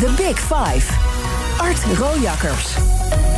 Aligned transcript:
The 0.00 0.14
Big 0.16 0.38
Five. 0.38 0.88
Art 1.60 1.76
Rojakkers. 1.98 3.29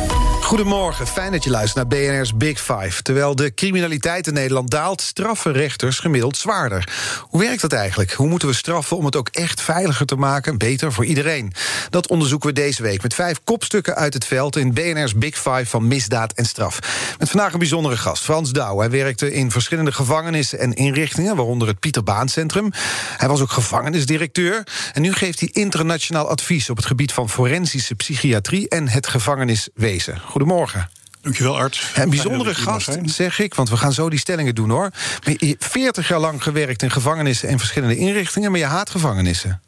Goedemorgen, 0.43 1.07
fijn 1.07 1.31
dat 1.31 1.43
je 1.43 1.49
luistert 1.49 1.89
naar 1.89 1.99
BNR's 1.99 2.37
Big 2.37 2.59
Five. 2.61 3.01
Terwijl 3.01 3.35
de 3.35 3.53
criminaliteit 3.53 4.27
in 4.27 4.33
Nederland 4.33 4.69
daalt, 4.69 5.01
straffen 5.01 5.53
rechters 5.53 5.99
gemiddeld 5.99 6.37
zwaarder. 6.37 6.89
Hoe 7.29 7.41
werkt 7.41 7.61
dat 7.61 7.73
eigenlijk? 7.73 8.11
Hoe 8.11 8.27
moeten 8.27 8.47
we 8.47 8.53
straffen 8.53 8.97
om 8.97 9.05
het 9.05 9.15
ook 9.15 9.27
echt 9.31 9.61
veiliger 9.61 10.05
te 10.05 10.15
maken, 10.15 10.57
beter 10.57 10.93
voor 10.93 11.05
iedereen? 11.05 11.53
Dat 11.89 12.07
onderzoeken 12.07 12.49
we 12.49 12.55
deze 12.55 12.81
week 12.81 13.01
met 13.01 13.13
vijf 13.13 13.39
kopstukken 13.43 13.95
uit 13.95 14.13
het 14.13 14.25
veld 14.25 14.55
in 14.55 14.73
BNR's 14.73 15.15
Big 15.15 15.35
Five 15.35 15.65
van 15.65 15.87
misdaad 15.87 16.33
en 16.33 16.45
straf. 16.45 16.79
Met 17.19 17.29
vandaag 17.29 17.53
een 17.53 17.59
bijzondere 17.59 17.97
gast, 17.97 18.23
Frans 18.23 18.51
Douw. 18.51 18.79
Hij 18.79 18.89
werkte 18.89 19.33
in 19.33 19.51
verschillende 19.51 19.91
gevangenissen 19.91 20.59
en 20.59 20.73
inrichtingen, 20.73 21.35
waaronder 21.35 21.67
het 21.67 21.79
Pieter 21.79 22.03
Baan 22.03 22.29
Centrum. 22.29 22.71
Hij 23.17 23.27
was 23.27 23.41
ook 23.41 23.51
gevangenisdirecteur 23.51 24.63
en 24.93 25.01
nu 25.01 25.13
geeft 25.13 25.39
hij 25.39 25.49
internationaal 25.51 26.27
advies 26.27 26.69
op 26.69 26.77
het 26.77 26.85
gebied 26.85 27.13
van 27.13 27.29
forensische 27.29 27.95
psychiatrie 27.95 28.69
en 28.69 28.87
het 28.87 29.07
gevangeniswezen. 29.07 30.21
Goedemorgen. 30.33 30.89
Dankjewel, 31.21 31.57
Art. 31.57 31.91
Een 31.95 32.09
bijzondere 32.09 32.55
gast, 32.55 32.97
zeg 33.05 33.39
ik, 33.39 33.53
want 33.53 33.69
we 33.69 33.77
gaan 33.77 33.93
zo 33.93 34.09
die 34.09 34.19
stellingen 34.19 34.55
doen 34.55 34.69
hoor. 34.69 34.89
Maar 35.23 35.33
je 35.37 35.47
hebt 35.47 35.65
40 35.65 36.07
jaar 36.07 36.19
lang 36.19 36.43
gewerkt 36.43 36.83
in 36.83 36.91
gevangenissen 36.91 37.49
en 37.49 37.59
verschillende 37.59 37.95
inrichtingen, 37.95 38.51
maar 38.51 38.59
je 38.59 38.65
haat 38.65 38.89
gevangenissen. 38.89 39.61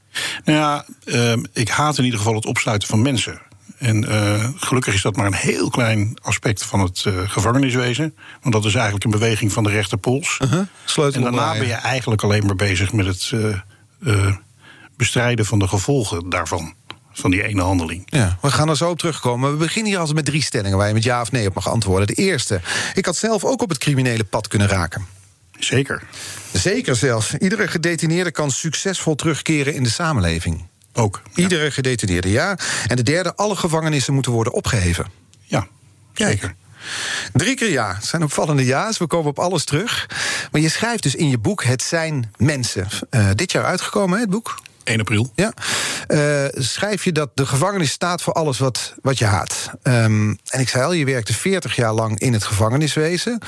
Nou 0.44 0.60
ja, 0.60 0.86
uh, 1.06 1.44
ik 1.54 1.70
haat 1.70 1.98
in 1.98 2.04
ieder 2.04 2.20
geval 2.20 2.36
het 2.36 2.46
opsluiten 2.46 2.88
van 2.88 3.02
mensen. 3.02 3.42
En 3.78 4.04
uh, 4.04 4.50
gelukkig 4.56 4.94
is 4.94 5.02
dat 5.02 5.16
maar 5.16 5.26
een 5.26 5.34
heel 5.34 5.70
klein 5.70 6.18
aspect 6.22 6.64
van 6.64 6.80
het 6.80 7.04
uh, 7.08 7.30
gevangeniswezen. 7.30 8.16
Want 8.42 8.54
dat 8.54 8.66
is 8.66 8.74
eigenlijk 8.74 9.06
een 9.06 9.12
beweging 9.12 9.52
van 9.52 9.64
de 9.64 9.70
rechterpols. 9.70 10.40
Uh 10.44 10.52
-huh. 10.52 11.16
En 11.16 11.22
daarna 11.22 11.52
ben 11.52 11.68
je 11.68 11.74
eigenlijk 11.74 12.24
alleen 12.24 12.46
maar 12.46 12.56
bezig 12.56 12.94
met 12.94 13.06
het 13.06 13.32
uh, 14.00 14.36
bestrijden 14.98 15.46
van 15.46 15.60
de 15.60 15.68
gevolgen 15.68 16.30
daarvan 16.30 16.74
van 17.20 17.32
die 17.32 17.44
ene 17.44 17.62
handeling. 17.62 18.04
Ja, 18.06 18.38
we 18.42 18.52
gaan 18.52 18.70
er 18.70 18.78
zo 18.78 18.90
op 18.90 19.00
terugkomen. 19.00 19.52
We 19.52 19.58
beginnen 19.58 19.92
hier 19.92 20.00
altijd 20.00 20.16
met 20.16 20.26
drie 20.26 20.44
stellingen 20.44 20.78
waar 20.78 20.88
je 20.88 20.94
met 20.94 21.04
ja 21.04 21.22
of 21.22 21.32
nee 21.32 21.48
op 21.48 21.54
mag 21.54 21.70
antwoorden. 21.70 22.08
De 22.08 22.14
eerste, 22.14 22.62
ik 22.94 23.06
had 23.06 23.16
zelf 23.16 23.44
ook 23.44 23.62
op 23.62 23.70
het 23.70 23.78
criminele 23.78 24.24
pad 24.24 24.48
kunnen 24.48 24.68
raken. 24.68 25.06
Zeker. 25.60 26.04
Zeker 26.54 26.96
zelfs. 26.96 27.34
Iedere 27.34 27.68
gedetineerde 27.68 28.32
kan 28.32 28.52
succesvol 28.52 29.16
terugkeren 29.16 29.74
in 29.74 29.84
de 29.84 29.90
samenleving. 29.90 30.68
Ook. 30.94 31.22
Ja. 31.34 31.44
Iedere 31.44 31.72
gedetineerde, 31.72 32.30
ja. 32.30 32.58
En 32.88 32.96
de 32.96 33.04
derde, 33.04 33.36
alle 33.36 33.56
gevangenissen 33.56 34.14
moeten 34.14 34.32
worden 34.32 34.54
opgeheven. 34.54 35.06
Ja, 35.44 35.68
zeker. 36.14 36.56
Drie 37.34 37.56
keer 37.56 37.72
ja. 37.72 37.96
Het 37.96 38.06
zijn 38.06 38.24
opvallende 38.24 38.66
ja's. 38.66 38.98
We 38.98 39.08
komen 39.08 39.30
op 39.30 39.40
alles 39.40 39.64
terug. 39.64 40.10
Maar 40.52 40.62
je 40.62 40.70
schrijft 40.70 41.04
dus 41.04 41.16
in 41.16 41.30
je 41.30 41.38
boek 41.38 41.64
Het 41.64 41.82
zijn 41.82 42.32
mensen. 42.38 42.88
Uh, 43.12 43.30
dit 43.36 43.52
jaar 43.52 43.66
uitgekomen, 43.66 44.16
hè, 44.16 44.22
het 44.22 44.30
boek? 44.30 44.60
1 44.86 45.00
april. 45.00 45.32
Ja. 45.36 45.54
Uh, 46.08 46.46
schrijf 46.52 47.04
je 47.04 47.12
dat 47.12 47.30
de 47.34 47.46
gevangenis 47.46 47.92
staat 47.92 48.22
voor 48.22 48.34
alles 48.34 48.58
wat, 48.58 48.94
wat 49.02 49.18
je 49.18 49.26
haat. 49.26 49.70
Um, 49.84 50.38
en 50.46 50.60
ik 50.60 50.70
zei 50.70 50.84
al, 50.84 50.94
je 50.94 51.06
werkte 51.06 51.34
40 51.34 51.76
jaar 51.76 51.94
lang 51.94 52.20
in 52.20 52.34
het 52.34 52.44
gevangeniswezen. 52.44 53.40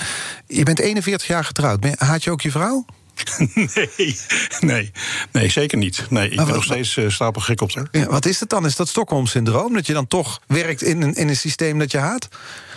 Je 0.47 0.63
bent 0.63 0.79
41 0.79 1.27
jaar 1.27 1.43
getrouwd. 1.43 1.85
Haat 1.97 2.23
je 2.23 2.31
ook 2.31 2.41
je 2.41 2.51
vrouw? 2.51 2.85
Nee, 3.75 4.17
nee, 4.59 4.91
nee, 5.31 5.49
zeker 5.49 5.77
niet. 5.77 6.05
Nee, 6.09 6.29
ik 6.29 6.35
ben 6.35 6.45
wat, 6.45 6.55
nog 6.55 6.63
steeds 6.63 6.95
uh, 6.95 7.09
stapelgek 7.09 7.61
op 7.61 7.73
haar. 7.73 7.87
Ja, 7.91 8.05
wat 8.05 8.25
is 8.25 8.39
het 8.39 8.49
dan? 8.49 8.65
Is 8.65 8.75
dat 8.75 8.87
Stockholm-syndroom? 8.87 9.73
Dat 9.73 9.85
je 9.85 9.93
dan 9.93 10.07
toch 10.07 10.41
werkt 10.47 10.81
in 10.81 11.01
een, 11.01 11.13
in 11.13 11.29
een 11.29 11.35
systeem 11.35 11.79
dat 11.79 11.91
je 11.91 11.97
haat? 11.97 12.27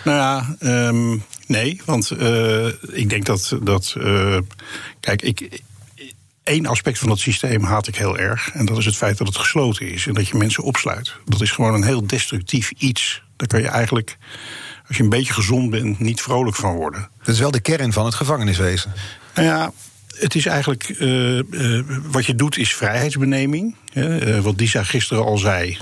Nou 0.05 0.17
ja, 0.17 0.57
um, 0.89 1.25
nee, 1.47 1.81
want 1.85 2.11
uh, 2.11 2.67
ik 2.91 3.09
denk 3.09 3.27
dat. 3.27 3.57
dat 3.63 3.95
uh, 3.99 4.39
kijk, 5.01 5.23
ik, 5.23 5.63
Eén 6.45 6.67
aspect 6.67 6.99
van 6.99 7.09
dat 7.09 7.19
systeem 7.19 7.63
haat 7.63 7.87
ik 7.87 7.97
heel 7.97 8.19
erg. 8.19 8.51
En 8.53 8.67
dat 8.67 8.79
is 8.79 8.85
het 8.85 8.97
feit 8.97 9.19
dat 9.19 9.27
het 9.27 9.37
gesloten 9.37 9.93
is 9.93 10.07
en 10.07 10.15
dat 10.15 10.29
je 10.29 10.37
mensen 10.37 10.63
opsluit. 10.63 11.15
Dat 11.25 11.41
is 11.41 11.51
gewoon 11.51 11.75
een 11.75 11.85
heel 11.85 12.07
destructief 12.07 12.71
iets. 12.71 13.23
Daar 13.37 13.49
kan 13.49 13.61
je 13.61 13.69
eigenlijk, 13.69 14.17
als 14.89 14.97
je 14.97 15.03
een 15.03 15.09
beetje 15.09 15.33
gezond 15.33 15.71
bent, 15.71 15.99
niet 15.99 16.21
vrolijk 16.21 16.57
van 16.57 16.75
worden. 16.75 17.09
Dat 17.19 17.35
is 17.35 17.41
wel 17.41 17.51
de 17.51 17.61
kern 17.61 17.93
van 17.93 18.05
het 18.05 18.15
gevangeniswezen. 18.15 18.93
Nou 19.35 19.47
ja, 19.47 19.73
het 20.19 20.35
is 20.35 20.47
eigenlijk. 20.47 20.89
Uh, 20.99 21.39
uh, 21.51 21.83
wat 22.11 22.27
je 22.27 22.35
doet 22.35 22.57
is 22.57 22.75
vrijheidsbeneming. 22.75 23.75
Uh, 23.95 24.39
wat 24.39 24.59
Disa 24.59 24.83
gisteren 24.83 25.25
al 25.25 25.39
zei. 25.39 25.79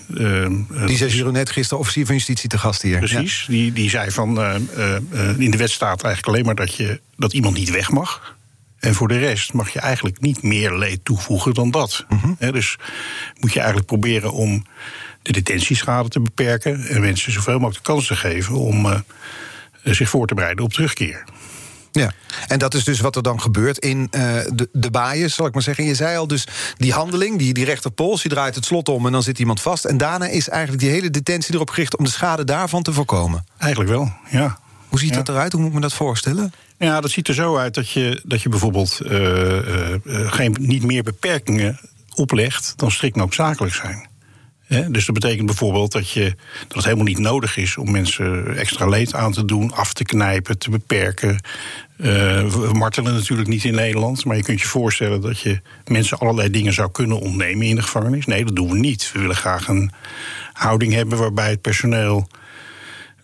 Disa 0.86 1.08
Gironet, 1.08 1.50
gisteren 1.50 1.78
officier 1.78 2.06
van 2.06 2.14
justitie 2.14 2.48
te 2.48 2.58
gast 2.58 2.82
hier. 2.82 2.98
Precies. 2.98 3.40
Ja. 3.40 3.46
Die, 3.52 3.72
die 3.72 3.90
zei 3.90 4.10
van. 4.10 4.40
in 5.38 5.50
de 5.50 5.56
wet 5.56 5.70
staat 5.70 6.02
eigenlijk 6.02 6.26
alleen 6.26 6.44
maar 6.44 6.66
dat, 6.66 6.75
je, 6.75 7.00
dat 7.16 7.32
iemand 7.32 7.56
niet 7.56 7.70
weg 7.70 7.90
mag. 7.90 8.36
En 8.81 8.94
voor 8.94 9.09
de 9.09 9.19
rest 9.19 9.53
mag 9.53 9.71
je 9.71 9.81
eigenlijk 9.81 10.21
niet 10.21 10.43
meer 10.43 10.75
leed 10.75 11.05
toevoegen 11.05 11.55
dan 11.55 11.71
dat. 11.71 12.05
Mm 12.09 12.19
-hmm. 12.19 12.37
He, 12.39 12.53
dus 12.53 12.77
moet 13.41 13.53
je 13.53 13.59
eigenlijk 13.59 13.89
proberen 13.89 14.33
om 14.33 14.65
de 15.22 15.33
detentieschade 15.33 16.09
te 16.09 16.21
beperken. 16.21 16.87
En 16.87 17.00
mensen 17.00 17.33
zoveel 17.33 17.59
mogelijk 17.59 17.84
de 17.84 17.93
kans 17.93 18.06
te 18.06 18.17
geven 18.17 18.55
om 18.55 18.87
uh, 18.87 18.99
zich 19.83 20.09
voor 20.09 20.27
te 20.27 20.34
bereiden 20.34 20.65
op 20.65 20.72
terugkeer. 20.72 21.25
Ja, 21.93 22.12
en 22.47 22.59
dat 22.59 22.75
is 22.75 22.84
dus 22.84 23.00
wat 23.00 23.17
er 23.17 23.22
dan 23.22 23.41
gebeurt 23.41 23.78
in 23.78 23.99
uh, 23.99 24.21
de, 24.53 24.69
de 24.72 24.91
baaien, 24.91 25.31
zal 25.31 25.47
ik 25.47 25.53
maar 25.55 25.62
zeggen. 25.62 25.84
Je 25.84 25.94
zei 25.94 26.17
al, 26.17 26.27
dus 26.27 26.47
die 26.77 26.93
handeling, 26.93 27.38
die, 27.38 27.55
die 27.55 27.65
rechterpols, 27.65 28.22
die 28.22 28.31
draait 28.31 28.55
het 28.55 28.65
slot 28.65 28.88
om 28.88 29.06
en 29.06 29.12
dan 29.12 29.22
zit 29.22 29.38
iemand 29.38 29.61
vast. 29.61 29.84
En 29.84 29.97
daarna 29.97 30.27
is 30.27 30.49
eigenlijk 30.49 30.83
die 30.83 30.91
hele 30.91 31.11
detentie 31.11 31.55
erop 31.55 31.71
gericht 31.71 31.97
om 31.97 32.05
de 32.05 32.11
schade 32.11 32.44
daarvan 32.44 32.83
te 32.83 32.93
voorkomen. 32.93 33.44
Eigenlijk 33.59 33.91
wel, 33.91 34.12
ja. 34.31 34.59
Hoe 34.88 34.99
ziet 34.99 35.09
ja. 35.09 35.17
dat 35.17 35.28
eruit? 35.28 35.53
Hoe 35.53 35.61
moet 35.61 35.71
ik 35.71 35.77
me 35.77 35.81
dat 35.81 35.94
voorstellen? 35.94 36.53
Ja, 36.78 37.00
dat 37.00 37.11
ziet 37.11 37.28
er 37.28 37.34
zo 37.34 37.56
uit 37.56 37.75
dat 37.75 37.91
je, 37.91 38.21
dat 38.25 38.43
je 38.43 38.49
bijvoorbeeld 38.49 39.00
uh, 39.03 39.66
uh, 39.66 40.33
geen, 40.33 40.56
niet 40.61 40.83
meer 40.83 41.03
beperkingen 41.03 41.81
oplegt 42.15 42.72
dan 42.77 42.91
strikt 42.91 43.16
noodzakelijk 43.16 43.75
zijn. 43.75 44.06
Dus 44.69 45.06
dat 45.06 45.15
betekent 45.15 45.47
bijvoorbeeld 45.47 45.93
dat, 45.93 46.11
je, 46.11 46.34
dat 46.61 46.77
het 46.77 46.84
helemaal 46.84 47.05
niet 47.05 47.19
nodig 47.19 47.56
is 47.56 47.77
om 47.77 47.91
mensen 47.91 48.56
extra 48.56 48.87
leed 48.87 49.15
aan 49.15 49.33
te 49.33 49.44
doen, 49.44 49.72
af 49.72 49.93
te 49.93 50.05
knijpen, 50.05 50.59
te 50.59 50.71
beperken. 50.71 51.41
We 51.97 52.71
martelen 52.72 53.15
natuurlijk 53.15 53.49
niet 53.49 53.65
in 53.65 53.75
Nederland, 53.75 54.25
maar 54.25 54.37
je 54.37 54.43
kunt 54.43 54.61
je 54.61 54.67
voorstellen 54.67 55.21
dat 55.21 55.41
je 55.41 55.61
mensen 55.84 56.19
allerlei 56.19 56.50
dingen 56.50 56.72
zou 56.72 56.91
kunnen 56.91 57.21
ontnemen 57.21 57.67
in 57.67 57.75
de 57.75 57.83
gevangenis. 57.83 58.27
Nee, 58.27 58.44
dat 58.44 58.56
doen 58.56 58.71
we 58.71 58.78
niet. 58.78 59.11
We 59.12 59.19
willen 59.19 59.37
graag 59.37 59.69
een 59.69 59.91
houding 60.53 60.93
hebben 60.93 61.19
waarbij 61.19 61.50
het 61.50 61.61
personeel 61.61 62.28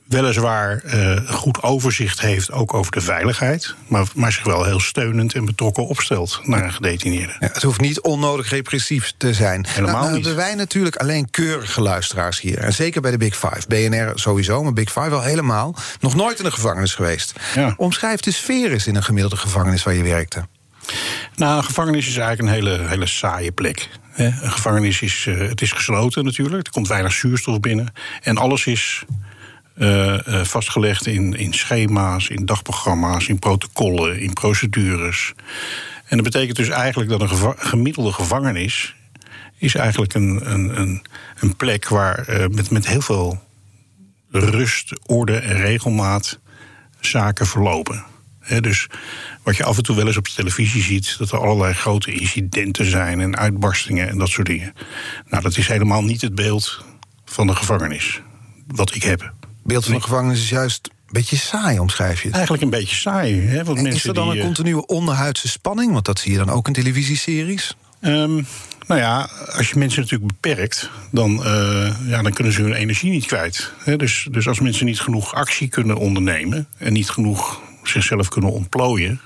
weliswaar 0.04 0.82
uh, 0.84 1.30
goed 1.30 1.62
overzicht 1.62 2.20
heeft, 2.20 2.52
ook 2.52 2.74
over 2.74 2.92
de 2.92 3.00
veiligheid, 3.00 3.74
maar, 3.88 4.06
maar 4.14 4.32
zich 4.32 4.44
wel 4.44 4.64
heel 4.64 4.80
steunend 4.80 5.34
en 5.34 5.44
betrokken 5.44 5.86
opstelt 5.86 6.40
naar 6.42 6.64
een 6.64 6.72
gedetineerde. 6.72 7.36
Ja, 7.40 7.48
het 7.52 7.62
hoeft 7.62 7.80
niet 7.80 8.00
onnodig 8.00 8.50
repressief 8.50 9.12
te 9.16 9.34
zijn. 9.34 9.66
Helemaal 9.68 10.02
nou, 10.02 10.14
niet. 10.14 10.24
hebben 10.24 10.44
wij 10.44 10.54
natuurlijk 10.54 10.96
alleen 10.96 11.30
keurige 11.30 11.80
luisteraars 11.80 12.40
hier. 12.40 12.58
En 12.58 12.72
zeker 12.72 13.00
bij 13.00 13.10
de 13.10 13.16
Big 13.16 13.36
Five. 13.36 13.66
BNR 13.68 14.12
sowieso, 14.14 14.62
maar 14.62 14.72
Big 14.72 14.92
Five 14.92 15.10
wel 15.10 15.22
helemaal. 15.22 15.74
Nog 16.00 16.14
nooit 16.14 16.38
in 16.38 16.44
een 16.44 16.52
gevangenis 16.52 16.94
geweest. 16.94 17.32
Ja. 17.54 17.74
Omschrijf 17.76 18.20
de 18.20 18.30
sfeer 18.30 18.72
eens 18.72 18.86
in 18.86 18.96
een 18.96 19.04
gemiddelde 19.04 19.36
gevangenis 19.36 19.82
waar 19.82 19.94
je 19.94 20.02
werkte. 20.02 20.46
Nou, 21.36 21.56
een 21.56 21.64
gevangenis 21.64 22.06
is 22.06 22.16
eigenlijk 22.16 22.48
een 22.48 22.54
hele, 22.54 22.88
hele 22.88 23.06
saaie 23.06 23.52
plek. 23.52 23.88
Een 24.14 24.52
gevangenis 24.52 25.02
is, 25.02 25.26
uh, 25.28 25.48
het 25.48 25.62
is 25.62 25.72
gesloten 25.72 26.24
natuurlijk. 26.24 26.66
Er 26.66 26.72
komt 26.72 26.88
weinig 26.88 27.12
zuurstof 27.12 27.60
binnen. 27.60 27.92
En 28.22 28.36
alles 28.36 28.66
is 28.66 29.04
uh, 29.76 30.18
uh, 30.28 30.44
vastgelegd 30.44 31.06
in, 31.06 31.34
in 31.34 31.54
schema's, 31.54 32.28
in 32.28 32.46
dagprogramma's, 32.46 33.28
in 33.28 33.38
protocollen, 33.38 34.20
in 34.20 34.32
procedures. 34.32 35.32
En 36.06 36.16
dat 36.16 36.32
betekent 36.32 36.56
dus 36.56 36.68
eigenlijk 36.68 37.10
dat 37.10 37.20
een 37.20 37.54
gemiddelde 37.56 38.12
gevangenis 38.12 38.94
is 39.58 39.74
eigenlijk 39.74 40.14
een, 40.14 40.52
een, 40.52 41.02
een, 41.40 41.56
plek 41.56 41.88
waar 41.88 42.28
uh, 42.28 42.46
met, 42.46 42.70
met 42.70 42.86
heel 42.86 43.00
veel 43.00 43.42
rust, 44.30 45.00
orde 45.06 45.36
en 45.36 45.56
regelmaat 45.56 46.38
zaken 47.00 47.46
verlopen. 47.46 48.04
Dus 48.60 48.86
wat 49.42 49.56
je 49.56 49.64
af 49.64 49.76
en 49.76 49.82
toe 49.82 49.96
wel 49.96 50.06
eens 50.06 50.16
op 50.16 50.24
de 50.24 50.34
televisie 50.34 50.82
ziet, 50.82 51.18
dat 51.18 51.30
er 51.30 51.38
allerlei 51.38 51.72
grote 51.72 52.12
incidenten 52.12 52.90
zijn 52.90 53.20
en 53.20 53.36
uitbarstingen 53.36 54.08
en 54.08 54.18
dat 54.18 54.28
soort 54.28 54.46
dingen. 54.46 54.74
Nou, 55.28 55.42
dat 55.42 55.56
is 55.56 55.68
helemaal 55.68 56.04
niet 56.04 56.20
het 56.20 56.34
beeld 56.34 56.84
van 57.24 57.46
de 57.46 57.54
gevangenis, 57.54 58.20
wat 58.66 58.94
ik 58.94 59.02
heb 59.02 59.32
beeld 59.64 59.84
van 59.84 59.94
de 59.94 60.00
gevangenis 60.00 60.42
is 60.42 60.48
juist 60.48 60.86
een 60.86 61.12
beetje 61.12 61.36
saai, 61.36 61.78
omschrijf 61.78 62.18
je 62.18 62.26
het. 62.26 62.34
Eigenlijk 62.34 62.64
een 62.64 62.70
beetje 62.70 62.96
saai. 62.96 63.40
Hè? 63.40 63.64
Want 63.64 63.76
en 63.78 63.82
mensen 63.82 64.00
is 64.00 64.04
er 64.04 64.14
dan 64.14 64.30
die, 64.30 64.38
een 64.38 64.44
continue 64.44 64.86
onderhuidse 64.86 65.48
spanning? 65.48 65.92
Want 65.92 66.04
dat 66.04 66.18
zie 66.18 66.32
je 66.32 66.38
dan 66.38 66.50
ook 66.50 66.66
in 66.66 66.72
televisieseries. 66.72 67.76
Um, 68.00 68.46
Nou 68.86 69.00
ja, 69.00 69.28
als 69.56 69.70
je 69.70 69.78
mensen 69.78 70.02
natuurlijk 70.02 70.32
beperkt, 70.32 70.90
dan, 71.10 71.30
uh, 71.30 72.08
ja, 72.08 72.22
dan 72.22 72.32
kunnen 72.32 72.52
ze 72.52 72.62
hun 72.62 72.72
energie 72.72 73.10
niet 73.10 73.26
kwijt. 73.26 73.72
dus, 73.96 74.28
dus 74.30 74.48
als 74.48 74.60
mensen 74.60 74.86
niet 74.86 75.00
genoeg 75.00 75.34
actie 75.34 75.68
kunnen 75.68 75.96
ondernemen 75.96 76.66
en 76.78 76.92
niet 76.92 77.10
genoeg 77.10 77.60
zichzelf 77.82 78.28
kunnen 78.28 78.52
ontplooien, 78.52 79.20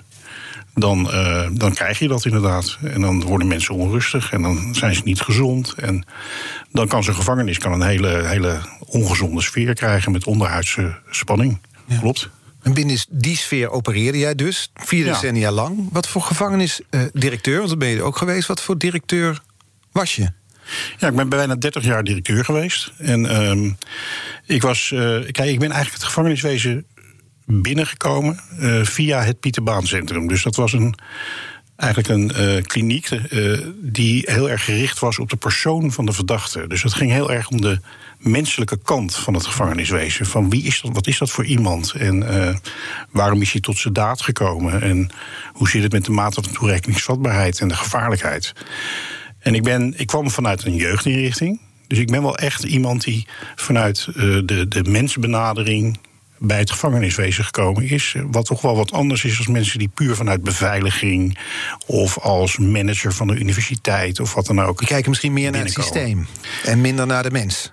dan, 0.80 1.08
uh, 1.10 1.46
dan 1.52 1.74
krijg 1.74 1.98
je 1.98 2.08
dat 2.08 2.24
inderdaad. 2.24 2.78
En 2.82 3.00
dan 3.00 3.22
worden 3.22 3.48
mensen 3.48 3.74
onrustig 3.74 4.32
en 4.32 4.42
dan 4.42 4.74
zijn 4.74 4.94
ze 4.94 5.02
niet 5.04 5.20
gezond. 5.20 5.74
En 5.76 6.04
dan 6.72 6.88
kan 6.88 7.04
zo'n 7.04 7.14
gevangenis 7.14 7.58
kan 7.58 7.72
een 7.72 7.88
hele, 7.88 8.22
hele 8.26 8.58
ongezonde 8.78 9.42
sfeer 9.42 9.74
krijgen 9.74 10.12
met 10.12 10.26
onderhuidse 10.26 10.98
spanning. 11.10 11.58
Ja. 11.86 11.98
Klopt. 11.98 12.28
En 12.62 12.74
binnen 12.74 12.98
die 13.10 13.36
sfeer 13.36 13.70
opereerde 13.70 14.18
jij 14.18 14.34
dus 14.34 14.70
vier 14.74 15.04
decennia 15.04 15.50
lang. 15.50 15.88
Wat 15.92 16.08
voor 16.08 16.22
gevangenisdirecteur, 16.22 17.52
uh, 17.52 17.58
want 17.58 17.70
dat 17.70 17.78
ben 17.78 17.88
je 17.88 18.02
ook 18.02 18.16
geweest, 18.16 18.48
wat 18.48 18.62
voor 18.62 18.78
directeur 18.78 19.42
was 19.92 20.16
je? 20.16 20.30
Ja, 20.98 21.08
ik 21.08 21.16
ben 21.16 21.28
bijna 21.28 21.56
30 21.56 21.84
jaar 21.84 22.04
directeur 22.04 22.44
geweest. 22.44 22.92
En 22.98 23.24
uh, 23.24 23.72
ik 24.46 24.62
was. 24.62 24.90
Uh, 24.94 25.00
kijk, 25.30 25.50
ik 25.50 25.58
ben 25.58 25.70
eigenlijk 25.70 25.92
het 25.92 26.02
gevangeniswezen 26.02 26.86
binnengekomen 27.50 28.40
uh, 28.60 28.84
via 28.84 29.22
het 29.22 29.40
Pieterbaancentrum. 29.40 30.28
Dus 30.28 30.42
dat 30.42 30.56
was 30.56 30.72
een, 30.72 30.94
eigenlijk 31.76 32.08
een 32.08 32.56
uh, 32.56 32.62
kliniek 32.62 33.10
uh, 33.10 33.58
die 33.82 34.22
heel 34.26 34.50
erg 34.50 34.64
gericht 34.64 34.98
was 34.98 35.18
op 35.18 35.30
de 35.30 35.36
persoon 35.36 35.92
van 35.92 36.06
de 36.06 36.12
verdachte. 36.12 36.66
Dus 36.66 36.82
het 36.82 36.94
ging 36.94 37.10
heel 37.10 37.32
erg 37.32 37.48
om 37.48 37.60
de 37.60 37.80
menselijke 38.18 38.78
kant 38.82 39.16
van 39.16 39.34
het 39.34 39.46
gevangeniswezen. 39.46 40.26
Van 40.26 40.50
wie 40.50 40.62
is 40.62 40.80
dat, 40.80 40.94
wat 40.94 41.06
is 41.06 41.18
dat 41.18 41.30
voor 41.30 41.44
iemand? 41.44 41.92
En 41.92 42.26
waarom 43.10 43.42
is 43.42 43.52
hij 43.52 43.60
tot 43.60 43.78
zijn 43.78 43.94
daad 43.94 44.22
gekomen? 44.22 44.82
En 44.82 45.10
hoe 45.52 45.68
zit 45.68 45.82
het 45.82 45.92
met 45.92 46.04
de 46.04 46.10
mate 46.10 46.42
van 46.42 46.52
toerekeningsvatbaarheid 46.52 47.60
en 47.60 47.68
de 47.68 47.74
gevaarlijkheid? 47.74 48.52
En 49.38 49.54
ik, 49.54 49.62
ben, 49.62 49.94
ik 49.96 50.06
kwam 50.06 50.30
vanuit 50.30 50.64
een 50.64 50.74
jeugdinrichting. 50.74 51.60
Dus 51.86 51.98
ik 51.98 52.10
ben 52.10 52.22
wel 52.22 52.36
echt 52.36 52.64
iemand 52.64 53.04
die 53.04 53.26
vanuit 53.54 54.08
de, 54.14 54.66
de 54.68 54.84
mensbenadering 54.88 55.98
bij 56.38 56.58
het 56.58 56.70
gevangeniswezen 56.70 57.44
gekomen 57.44 57.82
is. 57.82 58.16
Wat 58.30 58.46
toch 58.46 58.60
wel 58.60 58.76
wat 58.76 58.92
anders 58.92 59.24
is 59.24 59.38
als 59.38 59.46
mensen 59.46 59.78
die 59.78 59.88
puur 59.88 60.16
vanuit 60.16 60.42
beveiliging 60.42 61.38
of 61.86 62.18
als 62.18 62.58
manager 62.58 63.12
van 63.12 63.26
de 63.26 63.34
universiteit 63.34 64.20
of 64.20 64.34
wat 64.34 64.46
dan 64.46 64.60
ook. 64.60 64.78
Die 64.78 64.88
kijken 64.88 65.10
misschien 65.10 65.32
meer 65.32 65.50
naar 65.50 65.64
het 65.64 65.72
systeem 65.72 66.26
en 66.64 66.80
minder 66.80 67.06
naar 67.06 67.22
de 67.22 67.30
mens. 67.30 67.72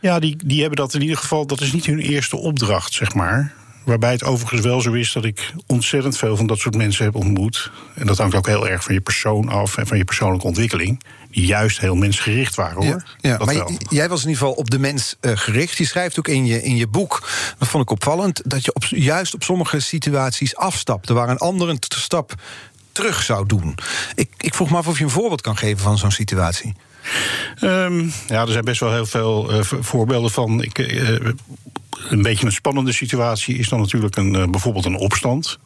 Ja, 0.00 0.18
die, 0.18 0.36
die 0.44 0.60
hebben 0.60 0.78
dat 0.78 0.94
in 0.94 1.00
ieder 1.00 1.16
geval. 1.16 1.46
Dat 1.46 1.60
is 1.60 1.72
niet 1.72 1.86
hun 1.86 1.98
eerste 1.98 2.36
opdracht, 2.36 2.92
zeg 2.92 3.14
maar. 3.14 3.54
Waarbij 3.84 4.12
het 4.12 4.24
overigens 4.24 4.60
wel 4.60 4.80
zo 4.80 4.92
is 4.92 5.12
dat 5.12 5.24
ik 5.24 5.52
ontzettend 5.66 6.16
veel 6.16 6.36
van 6.36 6.46
dat 6.46 6.58
soort 6.58 6.76
mensen 6.76 7.04
heb 7.04 7.14
ontmoet. 7.14 7.70
En 7.94 8.06
dat 8.06 8.18
hangt 8.18 8.34
ook 8.34 8.46
heel 8.46 8.68
erg 8.68 8.84
van 8.84 8.94
je 8.94 9.00
persoon 9.00 9.48
af 9.48 9.76
en 9.76 9.86
van 9.86 9.96
je 9.96 10.04
persoonlijke 10.04 10.46
ontwikkeling. 10.46 11.02
Die 11.30 11.46
juist 11.46 11.80
heel 11.80 11.94
mensgericht 11.94 12.54
waren 12.54 12.86
hoor. 12.86 13.04
Ja, 13.20 13.38
maar 13.44 13.54
jij 13.88 14.08
was 14.08 14.22
in 14.22 14.28
ieder 14.28 14.42
geval 14.42 14.52
op 14.52 14.70
de 14.70 14.78
mens 14.78 15.16
uh, 15.20 15.32
gericht. 15.34 15.76
Je 15.76 15.86
schrijft 15.86 16.18
ook 16.18 16.28
in 16.28 16.46
je, 16.46 16.62
in 16.62 16.76
je 16.76 16.86
boek, 16.86 17.28
dat 17.58 17.68
vond 17.68 17.82
ik 17.82 17.90
opvallend, 17.90 18.42
dat 18.44 18.64
je 18.64 18.74
op, 18.74 18.84
juist 18.84 19.34
op 19.34 19.42
sommige 19.42 19.80
situaties 19.80 20.56
afstapte 20.56 21.14
waar 21.14 21.28
een 21.28 21.38
ander 21.38 21.68
een 21.68 21.78
stap 21.88 22.34
terug 22.92 23.22
zou 23.22 23.46
doen. 23.46 23.74
Ik, 24.14 24.28
ik 24.36 24.54
vroeg 24.54 24.70
me 24.70 24.76
af 24.76 24.86
of 24.86 24.98
je 24.98 25.04
een 25.04 25.10
voorbeeld 25.10 25.40
kan 25.40 25.56
geven 25.56 25.78
van 25.78 25.98
zo'n 25.98 26.10
situatie. 26.10 26.74
Um, 27.60 28.12
ja, 28.26 28.42
er 28.42 28.52
zijn 28.52 28.64
best 28.64 28.80
wel 28.80 28.92
heel 28.92 29.06
veel 29.06 29.54
uh, 29.54 29.62
voorbeelden 29.62 30.30
van. 30.30 30.62
Ik, 30.62 30.78
uh, 30.78 31.28
een 32.08 32.22
beetje 32.22 32.46
een 32.46 32.52
spannende 32.52 32.92
situatie 32.92 33.56
is 33.56 33.68
dan 33.68 33.80
natuurlijk 33.80 34.16
een, 34.16 34.34
uh, 34.34 34.44
bijvoorbeeld 34.44 34.84
een 34.84 34.96
opstand. 34.96 35.58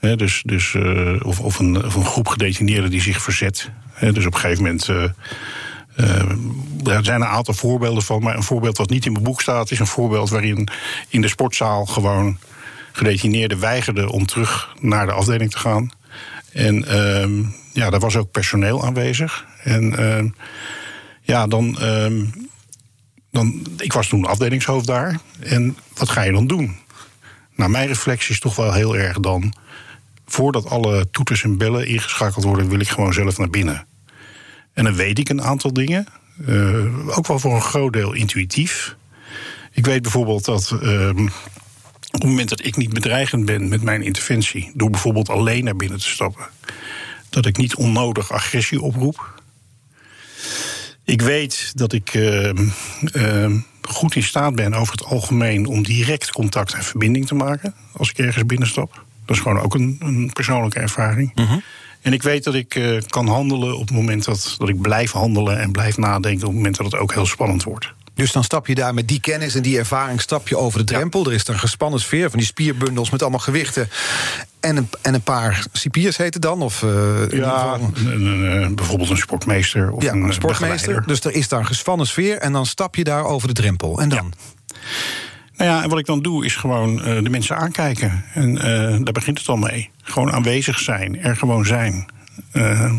Dus, 0.00 0.42
dus, 0.46 0.76
of, 1.22 1.40
of, 1.40 1.58
een, 1.58 1.84
of 1.84 1.94
een 1.94 2.04
groep 2.04 2.28
gedetineerden 2.28 2.90
die 2.90 3.00
zich 3.00 3.22
verzet. 3.22 3.70
Dus 4.00 4.26
op 4.26 4.34
een 4.34 4.40
gegeven 4.40 4.62
moment. 4.62 4.86
er 6.86 7.04
zijn 7.04 7.20
een 7.20 7.26
aantal 7.26 7.54
voorbeelden 7.54 8.02
van, 8.02 8.22
maar 8.22 8.36
een 8.36 8.42
voorbeeld 8.42 8.76
wat 8.76 8.90
niet 8.90 9.06
in 9.06 9.12
mijn 9.12 9.24
boek 9.24 9.40
staat, 9.40 9.70
is 9.70 9.78
een 9.78 9.86
voorbeeld 9.86 10.30
waarin 10.30 10.68
in 11.08 11.20
de 11.20 11.28
sportzaal 11.28 11.86
gewoon 11.86 12.38
gedetineerden 12.92 13.60
weigerden 13.60 14.08
om 14.08 14.26
terug 14.26 14.74
naar 14.80 15.06
de 15.06 15.12
afdeling 15.12 15.50
te 15.50 15.58
gaan. 15.58 15.90
En 16.52 16.88
ehm, 16.88 17.42
ja, 17.72 17.90
daar 17.90 18.00
was 18.00 18.16
ook 18.16 18.30
personeel 18.30 18.84
aanwezig. 18.84 19.46
En 19.62 20.00
uh, 20.00 20.30
ja, 21.22 21.46
dan, 21.46 21.78
uh, 21.80 22.22
dan. 23.30 23.66
Ik 23.76 23.92
was 23.92 24.08
toen 24.08 24.26
afdelingshoofd 24.26 24.86
daar. 24.86 25.20
En 25.40 25.76
wat 25.94 26.08
ga 26.08 26.22
je 26.22 26.32
dan 26.32 26.46
doen? 26.46 26.76
Nou, 27.54 27.70
mijn 27.70 27.88
reflectie 27.88 28.30
is 28.30 28.40
toch 28.40 28.56
wel 28.56 28.72
heel 28.72 28.96
erg 28.96 29.18
dan. 29.20 29.54
Voordat 30.26 30.70
alle 30.70 31.10
toeters 31.10 31.42
en 31.42 31.58
bellen 31.58 31.86
ingeschakeld 31.86 32.44
worden, 32.44 32.68
wil 32.68 32.80
ik 32.80 32.88
gewoon 32.88 33.12
zelf 33.12 33.38
naar 33.38 33.50
binnen. 33.50 33.86
En 34.72 34.84
dan 34.84 34.94
weet 34.94 35.18
ik 35.18 35.28
een 35.28 35.42
aantal 35.42 35.72
dingen. 35.72 36.06
Uh, 36.46 37.18
ook 37.18 37.26
wel 37.26 37.38
voor 37.38 37.54
een 37.54 37.62
groot 37.62 37.92
deel 37.92 38.12
intuïtief. 38.12 38.96
Ik 39.72 39.86
weet 39.86 40.02
bijvoorbeeld 40.02 40.44
dat. 40.44 40.78
Ehm, 40.82 41.28
op 42.12 42.20
het 42.20 42.30
moment 42.30 42.48
dat 42.48 42.64
ik 42.64 42.76
niet 42.76 42.92
bedreigend 42.92 43.44
ben 43.44 43.68
met 43.68 43.82
mijn 43.82 44.02
interventie, 44.02 44.70
door 44.74 44.90
bijvoorbeeld 44.90 45.28
alleen 45.28 45.64
naar 45.64 45.76
binnen 45.76 45.98
te 45.98 46.08
stappen, 46.08 46.46
dat 47.28 47.46
ik 47.46 47.56
niet 47.56 47.74
onnodig 47.74 48.32
agressie 48.32 48.82
oproep. 48.82 49.37
Ik 51.08 51.22
weet 51.22 51.72
dat 51.74 51.92
ik 51.92 52.14
uh, 52.14 52.50
uh, 53.14 53.50
goed 53.82 54.14
in 54.14 54.22
staat 54.22 54.54
ben 54.54 54.74
over 54.74 54.92
het 54.92 55.04
algemeen 55.04 55.66
om 55.66 55.82
direct 55.82 56.32
contact 56.32 56.74
en 56.74 56.82
verbinding 56.82 57.26
te 57.26 57.34
maken 57.34 57.74
als 57.92 58.10
ik 58.10 58.18
ergens 58.18 58.46
binnenstap. 58.46 59.04
Dat 59.24 59.36
is 59.36 59.42
gewoon 59.42 59.60
ook 59.60 59.74
een, 59.74 59.96
een 60.00 60.30
persoonlijke 60.32 60.78
ervaring. 60.78 61.32
Mhm. 61.34 61.58
En 62.00 62.12
ik 62.12 62.22
weet 62.22 62.44
dat 62.44 62.54
ik 62.54 62.74
uh, 62.74 63.00
kan 63.06 63.26
handelen 63.26 63.74
op 63.74 63.80
het 63.80 63.96
moment 63.96 64.24
dat, 64.24 64.54
dat 64.58 64.68
ik 64.68 64.80
blijf 64.80 65.12
handelen 65.12 65.58
en 65.58 65.72
blijf 65.72 65.96
nadenken 65.96 66.46
op 66.46 66.52
het 66.52 66.56
moment 66.56 66.76
dat 66.76 66.86
het 66.86 67.00
ook 67.00 67.14
heel 67.14 67.26
spannend 67.26 67.62
wordt. 67.62 67.92
Dus 68.18 68.32
dan 68.32 68.44
stap 68.44 68.66
je 68.66 68.74
daar 68.74 68.94
met 68.94 69.08
die 69.08 69.20
kennis 69.20 69.54
en 69.54 69.62
die 69.62 69.78
ervaring 69.78 70.20
stap 70.20 70.48
je 70.48 70.56
over 70.56 70.78
de 70.78 70.84
drempel. 70.84 71.26
Er 71.26 71.32
is 71.32 71.46
een 71.46 71.58
gespannen 71.58 72.00
sfeer 72.00 72.30
van 72.30 72.38
die 72.38 72.48
spierbundels 72.48 73.10
met 73.10 73.22
allemaal 73.22 73.40
gewichten. 73.40 73.88
En 74.60 74.76
een, 74.76 74.88
en 75.02 75.14
een 75.14 75.22
paar 75.22 75.66
cipiers 75.72 76.16
heet 76.16 76.34
het 76.34 76.42
dan? 76.42 76.62
Of, 76.62 76.82
uh, 76.82 77.30
ja, 77.30 77.78
een, 77.94 78.74
bijvoorbeeld 78.74 79.10
een 79.10 79.16
sportmeester 79.16 79.90
of 79.90 80.02
ja, 80.02 80.12
een, 80.12 80.32
sportmeester. 80.32 81.06
Dus 81.06 81.20
er 81.20 81.32
is 81.32 81.48
daar 81.48 81.58
een 81.58 81.66
gespannen 81.66 82.06
sfeer 82.06 82.38
en 82.38 82.52
dan 82.52 82.66
stap 82.66 82.94
je 82.94 83.04
daar 83.04 83.24
over 83.24 83.48
de 83.48 83.54
drempel. 83.54 84.00
En 84.00 84.08
dan? 84.08 84.34
Ja. 84.66 84.76
Nou 85.56 85.70
ja, 85.70 85.82
en 85.82 85.88
wat 85.88 85.98
ik 85.98 86.06
dan 86.06 86.22
doe 86.22 86.44
is 86.44 86.56
gewoon 86.56 86.98
uh, 86.98 87.22
de 87.22 87.30
mensen 87.30 87.56
aankijken. 87.56 88.24
En 88.34 88.54
uh, 88.54 88.62
daar 89.04 89.12
begint 89.12 89.38
het 89.38 89.48
al 89.48 89.56
mee. 89.56 89.90
Gewoon 90.02 90.32
aanwezig 90.32 90.78
zijn, 90.78 91.20
er 91.20 91.36
gewoon 91.36 91.66
zijn. 91.66 92.06
Uh, 92.52 92.94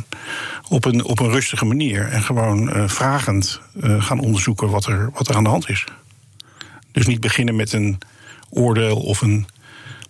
op, 0.67 0.85
een, 0.85 1.03
op 1.03 1.19
een 1.19 1.29
rustige 1.29 1.65
manier. 1.65 2.07
En 2.07 2.21
gewoon 2.21 2.89
vragend 2.89 3.61
gaan 3.99 4.19
onderzoeken 4.19 4.69
wat 4.69 4.85
er, 4.85 5.09
wat 5.13 5.27
er 5.29 5.35
aan 5.35 5.43
de 5.43 5.49
hand 5.49 5.69
is. 5.69 5.85
Dus 6.91 7.07
niet 7.07 7.19
beginnen 7.19 7.55
met 7.55 7.73
een 7.73 7.97
oordeel 8.49 8.97
of 8.97 9.21
een 9.21 9.47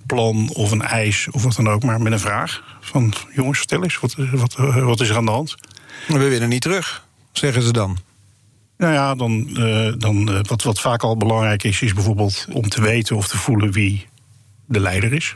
plan 0.06 0.50
of 0.54 0.72
een 0.72 0.82
eis 0.82 1.28
of 1.32 1.44
wat 1.44 1.56
dan 1.56 1.70
ook, 1.70 1.84
maar 1.84 2.02
met 2.02 2.12
een 2.12 2.20
vraag. 2.20 2.78
Van 2.82 3.14
jongens, 3.36 3.58
vertel 3.58 3.84
eens, 3.84 4.00
wat, 4.00 4.16
wat, 4.32 4.56
wat 4.74 5.00
is 5.00 5.10
er 5.10 5.16
aan 5.16 5.26
de 5.26 5.32
hand? 5.32 5.56
We 6.08 6.18
willen 6.18 6.50
niet 6.50 6.62
terug, 6.62 7.06
zeggen 7.32 7.62
ze 7.62 7.72
dan. 7.72 7.98
Nou 8.78 8.94
ja, 8.94 9.16
dan, 9.16 9.54
dan 9.98 10.44
wat, 10.44 10.64
wat 10.64 10.80
vaak 10.80 11.04
al 11.04 11.18
belangrijk 11.18 11.64
is, 11.64 11.82
is 11.82 11.94
bijvoorbeeld 11.94 12.48
om 12.52 12.70
te 12.70 12.82
weten 12.82 13.16
of 13.16 13.28
te 13.28 13.38
voelen 13.38 13.72
wie 13.72 14.08
de 14.66 14.80
leider 14.80 15.14
is. 15.14 15.36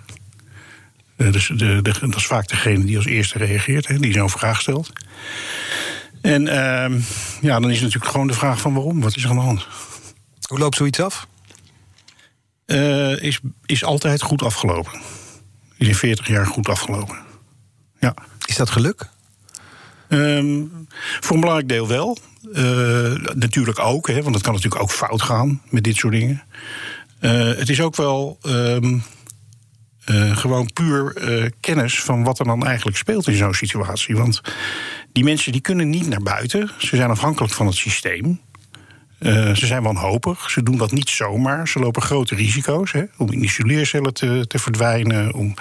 Uh, 1.18 1.32
dus 1.32 1.48
de, 1.48 1.82
de, 1.82 1.94
dat 2.00 2.16
is 2.16 2.26
vaak 2.26 2.48
degene 2.48 2.86
die 2.86 2.98
als 2.98 3.06
eerste 3.06 3.38
reageert, 3.38 3.88
hè, 3.88 4.00
die 4.00 4.14
zo'n 4.14 4.30
vraag 4.30 4.62
stelt. 4.62 4.92
En 6.22 6.48
ehm, 6.48 7.00
ja, 7.42 7.60
dan 7.60 7.70
is 7.72 7.82
natuurlijk 7.82 8.12
gewoon 8.12 8.28
de 8.28 8.34
vraag 8.34 8.62
van 8.62 8.74
waarom, 8.74 9.02
wat 9.02 9.16
is 9.16 9.24
er 9.24 9.30
aan 9.30 9.36
de 9.36 9.42
hand? 9.42 9.68
Hoe 10.48 10.60
loopt 10.60 10.76
zoiets 10.76 11.00
af? 11.00 11.28
is, 13.20 13.40
is 13.66 13.84
altijd 13.84 14.22
goed 14.22 14.44
afgelopen. 14.44 15.02
Is 15.78 15.88
in 15.88 15.96
40 15.96 16.28
jaar 16.28 16.46
goed 16.46 16.70
afgelopen. 16.70 17.18
Ja. 18.00 18.14
Is 18.46 18.56
dat 18.56 18.70
geluk? 18.70 19.10
Um, 20.10 20.88
voor 21.20 21.36
een 21.36 21.42
belangrijk 21.42 21.70
deel 21.70 21.88
wel. 21.88 22.18
Uh, 22.54 23.14
natuurlijk 23.34 23.80
ook, 23.80 24.08
hè, 24.08 24.22
want 24.22 24.36
het 24.36 24.44
kan 24.44 24.54
natuurlijk 24.54 24.82
ook 24.82 24.92
fout 24.92 25.22
gaan 25.22 25.62
met 25.70 25.84
dit 25.84 25.96
soort 25.96 26.14
dingen. 26.14 26.44
Uh, 27.22 27.32
het 27.32 27.70
is 27.70 27.82
ook 27.82 27.96
wel 27.96 28.38
um, 28.44 29.04
uh, 30.06 30.38
gewoon 30.38 30.74
puur 30.74 31.14
kennis 31.60 32.02
van 32.02 32.24
wat 32.24 32.40
er 32.40 32.46
dan 32.46 32.66
eigenlijk 32.66 32.98
speelt 32.98 33.28
in 33.28 33.36
zo'n 33.36 33.54
situatie. 33.54 34.16
Want 34.16 34.42
die 35.12 35.24
mensen 35.24 35.52
die 35.52 35.62
kunnen 35.62 35.90
niet 35.90 36.08
naar 36.08 36.22
buiten. 36.22 36.70
Ze 36.78 36.96
zijn 36.96 37.10
afhankelijk 37.10 37.54
van 37.54 37.66
het 37.66 37.76
systeem. 37.76 38.40
Uh, 39.20 39.56
ze 39.56 39.66
zijn 39.66 39.84
wanhopig. 39.84 40.50
Ze 40.50 40.64
doen 40.64 40.78
dat 40.78 40.92
niet 40.92 41.10
zomaar. 41.10 41.68
Ze 41.68 41.80
lopen 41.80 42.02
grote 42.02 42.36
risico's 42.36 42.92
hè, 42.92 43.04
om 43.18 43.32
in 43.32 43.44
isoleercellen 43.44 44.14
te, 44.14 44.46
te 44.48 44.60
verdwijnen, 44.60 45.34
om, 45.34 45.54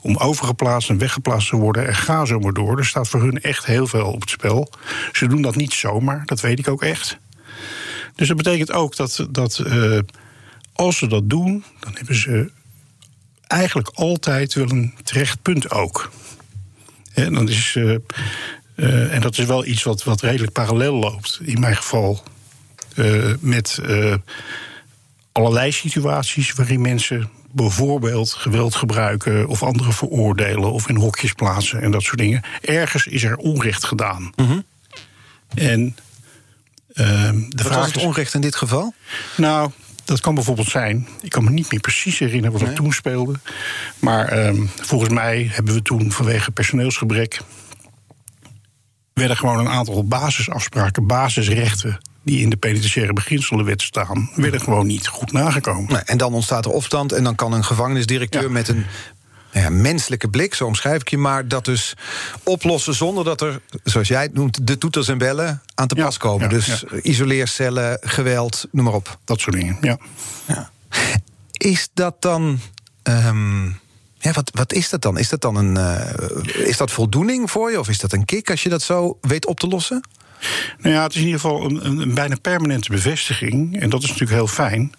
om 0.00 0.16
overgeplaatst 0.16 0.90
en 0.90 0.98
weggeplaatst 0.98 1.48
te 1.48 1.56
worden. 1.56 1.86
En 1.86 1.94
ga 1.94 2.24
zo 2.24 2.38
maar 2.38 2.52
door. 2.52 2.78
Er 2.78 2.86
staat 2.86 3.08
voor 3.08 3.22
hun 3.22 3.40
echt 3.40 3.66
heel 3.66 3.86
veel 3.86 4.06
op 4.12 4.20
het 4.20 4.30
spel. 4.30 4.72
Ze 5.12 5.26
doen 5.26 5.42
dat 5.42 5.56
niet 5.56 5.72
zomaar, 5.72 6.22
dat 6.24 6.40
weet 6.40 6.58
ik 6.58 6.68
ook 6.68 6.82
echt. 6.82 7.18
Dus 8.14 8.28
dat 8.28 8.36
betekent 8.36 8.72
ook 8.72 8.96
dat, 8.96 9.26
dat 9.30 9.62
als 10.72 10.98
ze 10.98 11.06
dat 11.06 11.30
doen, 11.30 11.64
dan 11.80 11.92
hebben 11.94 12.14
ze 12.14 12.50
eigenlijk 13.48 13.88
altijd 13.88 14.54
wel 14.54 14.70
een 14.70 14.94
terecht 15.04 15.42
punt 15.42 15.70
ook. 15.70 16.10
En 17.14 17.32
dan 17.32 17.48
is. 17.48 17.74
Uh, 17.74 17.96
Uh, 18.78 19.14
en 19.14 19.20
dat 19.20 19.38
is 19.38 19.44
wel 19.44 19.64
iets 19.64 19.82
wat, 19.82 20.04
wat 20.04 20.20
redelijk 20.20 20.52
parallel 20.52 20.94
loopt, 20.94 21.38
in 21.42 21.60
mijn 21.60 21.76
geval, 21.76 22.22
uh, 22.94 23.34
met 23.40 23.80
allerlei 25.32 25.72
situaties 25.72 26.52
waarin 26.52 26.80
mensen 26.80 27.30
bijvoorbeeld 27.50 28.32
geweld 28.32 28.74
gebruiken 28.74 29.48
of 29.48 29.62
anderen 29.62 29.92
veroordelen 29.92 30.72
of 30.72 30.88
in 30.88 30.96
hokjes 30.96 31.32
plaatsen 31.32 31.80
en 31.80 31.90
dat 31.90 32.02
soort 32.02 32.18
dingen. 32.18 32.42
Ergens 32.60 33.06
is 33.06 33.22
er 33.22 33.36
onrecht 33.36 33.84
gedaan. 33.84 34.32
Mm 34.36 34.46
-hmm. 34.46 34.64
En 35.54 35.96
de 36.94 37.46
wat 37.50 37.66
vraag 37.66 37.76
was 37.76 37.86
het 37.86 38.02
onrecht 38.02 38.34
in 38.34 38.40
dit 38.40 38.56
geval? 38.56 38.94
Nou, 39.36 39.70
dat 40.08 40.20
kan 40.20 40.34
bijvoorbeeld 40.34 40.68
zijn. 40.68 41.08
Ik 41.22 41.30
kan 41.30 41.44
me 41.44 41.50
niet 41.50 41.70
meer 41.70 41.80
precies 41.80 42.18
herinneren 42.18 42.52
wat 42.52 42.60
er 42.60 42.66
nee. 42.66 42.76
toen 42.76 42.92
speelde. 42.92 43.34
Maar 43.98 44.46
um, 44.46 44.70
volgens 44.80 45.10
mij 45.10 45.48
hebben 45.52 45.74
we 45.74 45.82
toen 45.82 46.12
vanwege 46.12 46.50
personeelsgebrek. 46.50 47.40
werden 49.12 49.36
gewoon 49.36 49.58
een 49.58 49.68
aantal 49.68 50.04
basisafspraken, 50.04 51.06
basisrechten. 51.06 51.98
die 52.22 52.40
in 52.40 52.50
de 52.50 52.56
penitentiaire 52.56 53.12
beginselenwet 53.12 53.82
staan. 53.82 54.30
werden 54.34 54.60
gewoon 54.60 54.86
niet 54.86 55.06
goed 55.06 55.32
nagekomen. 55.32 55.92
Nee, 55.92 56.02
en 56.02 56.18
dan 56.18 56.34
ontstaat 56.34 56.64
er 56.64 56.70
opstand. 56.70 57.12
en 57.12 57.24
dan 57.24 57.34
kan 57.34 57.52
een 57.52 57.64
gevangenisdirecteur 57.64 58.42
ja. 58.42 58.48
met 58.48 58.68
een 58.68 58.86
ja, 59.50 59.68
menselijke 59.68 60.28
blik, 60.28 60.54
zo 60.54 60.64
omschrijf 60.64 61.00
ik 61.00 61.08
je, 61.08 61.18
maar 61.18 61.48
dat 61.48 61.64
dus 61.64 61.94
oplossen 62.42 62.94
zonder 62.94 63.24
dat 63.24 63.40
er, 63.40 63.60
zoals 63.84 64.08
jij 64.08 64.22
het 64.22 64.34
noemt, 64.34 64.66
de 64.66 64.78
toeters 64.78 65.08
en 65.08 65.18
bellen 65.18 65.62
aan 65.74 65.86
te 65.86 65.94
pas 65.94 66.16
komen. 66.16 66.42
ja, 66.42 66.48
dus 66.48 66.84
isoleercellen, 67.02 67.98
geweld, 68.00 68.66
noem 68.70 68.84
maar 68.84 68.94
op. 68.94 69.18
Dat 69.24 69.40
soort 69.40 69.56
dingen, 69.56 69.78
ja. 69.80 69.98
Is 71.52 71.88
dat 71.94 72.22
dan. 72.22 72.60
Um, 73.02 73.80
ja, 74.18 74.32
wat, 74.32 74.50
wat 74.54 74.72
is 74.72 74.88
dat 74.88 75.02
dan? 75.02 75.18
Is 75.18 75.28
dat 75.28 75.40
dan 75.40 75.56
een. 75.56 75.76
Uh, 75.76 76.66
is 76.66 76.76
dat 76.76 76.90
voldoening 76.90 77.50
voor 77.50 77.70
je? 77.70 77.78
Of 77.78 77.88
is 77.88 77.98
dat 77.98 78.12
een 78.12 78.24
kick 78.24 78.50
als 78.50 78.62
je 78.62 78.68
dat 78.68 78.82
zo 78.82 79.18
weet 79.20 79.46
op 79.46 79.60
te 79.60 79.68
lossen? 79.68 80.00
Nou 80.78 80.94
ja, 80.94 81.02
het 81.02 81.14
is 81.14 81.20
in 81.20 81.26
ieder 81.26 81.40
geval 81.40 81.64
een, 81.64 81.86
een, 81.86 81.98
een 81.98 82.14
bijna 82.14 82.36
permanente 82.42 82.90
bevestiging. 82.90 83.80
En 83.80 83.90
dat 83.90 84.02
is 84.02 84.08
natuurlijk 84.08 84.36
heel 84.36 84.46
fijn. 84.46 84.92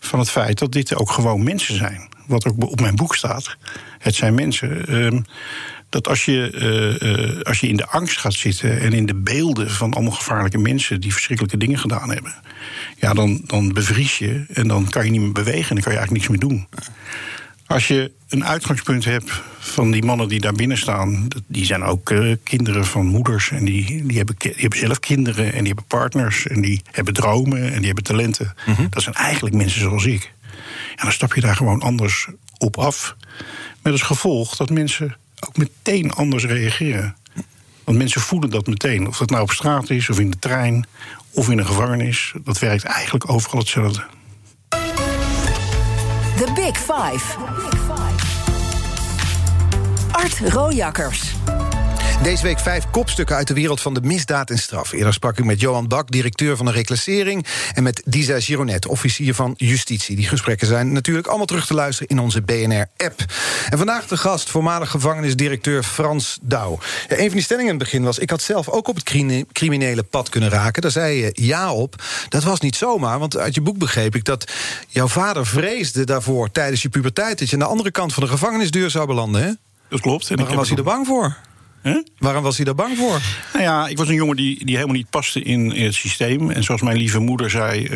Van 0.00 0.18
het 0.18 0.30
feit 0.30 0.58
dat 0.58 0.72
dit 0.72 0.94
ook 0.94 1.10
gewoon 1.10 1.42
mensen 1.42 1.76
zijn. 1.76 2.08
Wat 2.28 2.46
ook 2.46 2.62
op 2.70 2.80
mijn 2.80 2.96
boek 2.96 3.14
staat. 3.14 3.56
Het 3.98 4.14
zijn 4.14 4.34
mensen. 4.34 4.94
Um, 4.94 5.24
dat 5.88 6.08
als 6.08 6.24
je, 6.24 6.52
uh, 7.00 7.36
uh, 7.36 7.42
als 7.42 7.60
je 7.60 7.68
in 7.68 7.76
de 7.76 7.86
angst 7.86 8.18
gaat 8.18 8.34
zitten 8.34 8.80
en 8.80 8.92
in 8.92 9.06
de 9.06 9.14
beelden 9.14 9.70
van 9.70 9.92
allemaal 9.92 10.12
gevaarlijke 10.12 10.58
mensen 10.58 11.00
die 11.00 11.12
verschrikkelijke 11.12 11.56
dingen 11.56 11.78
gedaan 11.78 12.10
hebben, 12.10 12.34
ja, 12.96 13.14
dan, 13.14 13.40
dan 13.46 13.72
bevries 13.72 14.18
je 14.18 14.44
en 14.52 14.68
dan 14.68 14.88
kan 14.88 15.04
je 15.04 15.10
niet 15.10 15.20
meer 15.20 15.32
bewegen 15.32 15.68
en 15.68 15.74
dan 15.74 15.84
kan 15.84 15.92
je 15.92 15.98
eigenlijk 15.98 16.28
niks 16.28 16.28
meer 16.28 16.50
doen. 16.50 16.66
Als 17.66 17.88
je 17.88 18.10
een 18.28 18.44
uitgangspunt 18.44 19.04
hebt 19.04 19.42
van 19.58 19.90
die 19.90 20.04
mannen 20.04 20.28
die 20.28 20.40
daar 20.40 20.52
binnen 20.52 20.78
staan, 20.78 21.28
die 21.46 21.64
zijn 21.64 21.82
ook 21.82 22.10
uh, 22.10 22.36
kinderen 22.42 22.86
van 22.86 23.06
moeders 23.06 23.50
en 23.50 23.64
die, 23.64 24.06
die, 24.06 24.16
hebben, 24.16 24.34
die 24.38 24.52
hebben 24.56 24.78
zelf 24.78 25.00
kinderen 25.00 25.44
en 25.44 25.58
die 25.58 25.66
hebben 25.66 25.84
partners 25.84 26.46
en 26.46 26.60
die 26.60 26.82
hebben 26.90 27.14
dromen 27.14 27.72
en 27.72 27.76
die 27.76 27.86
hebben 27.86 28.04
talenten. 28.04 28.54
Mm 28.66 28.74
-hmm. 28.74 28.86
Dat 28.90 29.02
zijn 29.02 29.14
eigenlijk 29.14 29.54
mensen 29.54 29.80
zoals 29.80 30.04
ik. 30.04 30.32
En 30.98 31.04
dan 31.04 31.12
stap 31.12 31.34
je 31.34 31.40
daar 31.40 31.56
gewoon 31.56 31.82
anders 31.82 32.28
op 32.58 32.78
af. 32.78 33.16
Met 33.82 33.92
als 33.92 34.02
gevolg 34.02 34.56
dat 34.56 34.70
mensen 34.70 35.16
ook 35.40 35.56
meteen 35.56 36.12
anders 36.12 36.44
reageren. 36.44 37.16
Want 37.84 37.98
mensen 37.98 38.20
voelen 38.20 38.50
dat 38.50 38.66
meteen. 38.66 39.06
Of 39.06 39.18
dat 39.18 39.30
nou 39.30 39.42
op 39.42 39.50
straat 39.50 39.90
is, 39.90 40.10
of 40.10 40.18
in 40.18 40.30
de 40.30 40.38
trein, 40.38 40.86
of 41.30 41.48
in 41.48 41.58
een 41.58 41.66
gevangenis. 41.66 42.32
Dat 42.44 42.58
werkt 42.58 42.84
eigenlijk 42.84 43.30
overal 43.30 43.58
hetzelfde. 43.58 44.04
The 46.36 46.52
Big 46.54 46.76
Five. 46.76 47.36
Art 50.12 50.38
Rojakkers. 50.38 51.34
Deze 52.22 52.42
week 52.42 52.58
vijf 52.58 52.90
kopstukken 52.90 53.36
uit 53.36 53.46
de 53.46 53.54
wereld 53.54 53.80
van 53.80 53.94
de 53.94 54.00
misdaad 54.02 54.50
en 54.50 54.58
straf. 54.58 54.92
Eerder 54.92 55.12
sprak 55.12 55.38
ik 55.38 55.44
met 55.44 55.60
Johan 55.60 55.88
Bak, 55.88 56.10
directeur 56.10 56.56
van 56.56 56.66
de 56.66 56.72
reclassering... 56.72 57.46
en 57.74 57.82
met 57.82 58.02
Disa 58.04 58.40
Gironet, 58.40 58.86
officier 58.86 59.34
van 59.34 59.54
justitie. 59.56 60.16
Die 60.16 60.28
gesprekken 60.28 60.66
zijn 60.66 60.92
natuurlijk 60.92 61.26
allemaal 61.26 61.46
terug 61.46 61.66
te 61.66 61.74
luisteren 61.74 62.08
in 62.08 62.18
onze 62.18 62.42
BNR-app. 62.42 63.24
En 63.70 63.78
vandaag 63.78 64.06
de 64.06 64.16
gast, 64.16 64.50
voormalig 64.50 64.90
gevangenisdirecteur 64.90 65.82
Frans 65.82 66.38
Douw. 66.42 66.78
Ja, 67.08 67.16
een 67.16 67.24
van 67.24 67.34
die 67.34 67.42
stellingen 67.42 67.72
in 67.72 67.78
het 67.78 67.84
begin 67.84 68.02
was... 68.02 68.18
ik 68.18 68.30
had 68.30 68.42
zelf 68.42 68.68
ook 68.68 68.88
op 68.88 68.94
het 68.94 69.04
criminele 69.52 70.02
pad 70.02 70.28
kunnen 70.28 70.50
raken. 70.50 70.82
Daar 70.82 70.90
zei 70.90 71.16
je 71.16 71.30
ja 71.34 71.72
op. 71.72 72.02
Dat 72.28 72.42
was 72.42 72.60
niet 72.60 72.76
zomaar, 72.76 73.18
want 73.18 73.36
uit 73.36 73.54
je 73.54 73.60
boek 73.60 73.78
begreep 73.78 74.14
ik... 74.14 74.24
dat 74.24 74.52
jouw 74.88 75.08
vader 75.08 75.46
vreesde 75.46 76.04
daarvoor 76.04 76.50
tijdens 76.50 76.82
je 76.82 76.88
puberteit... 76.88 77.38
dat 77.38 77.48
je 77.48 77.54
aan 77.54 77.62
de 77.62 77.68
andere 77.68 77.90
kant 77.90 78.14
van 78.14 78.22
de 78.22 78.28
gevangenisdeur 78.28 78.90
zou 78.90 79.06
belanden, 79.06 79.42
hè? 79.42 79.50
Dat 79.88 80.00
klopt. 80.00 80.30
En 80.30 80.36
Waarom 80.36 80.56
was 80.56 80.68
hij 80.68 80.76
er 80.76 80.84
bang 80.84 81.06
voor? 81.06 81.36
Huh? 81.82 82.04
Waarom 82.18 82.42
was 82.42 82.56
hij 82.56 82.64
daar 82.64 82.74
bang 82.74 82.96
voor? 82.96 83.20
Nou 83.52 83.64
ja, 83.64 83.86
ik 83.86 83.98
was 83.98 84.08
een 84.08 84.14
jongen 84.14 84.36
die, 84.36 84.64
die 84.64 84.74
helemaal 84.74 84.96
niet 84.96 85.10
paste 85.10 85.42
in, 85.42 85.72
in 85.72 85.84
het 85.84 85.94
systeem. 85.94 86.50
En 86.50 86.64
zoals 86.64 86.82
mijn 86.82 86.96
lieve 86.96 87.18
moeder 87.18 87.50
zei, 87.50 87.82
uh, 87.82 87.88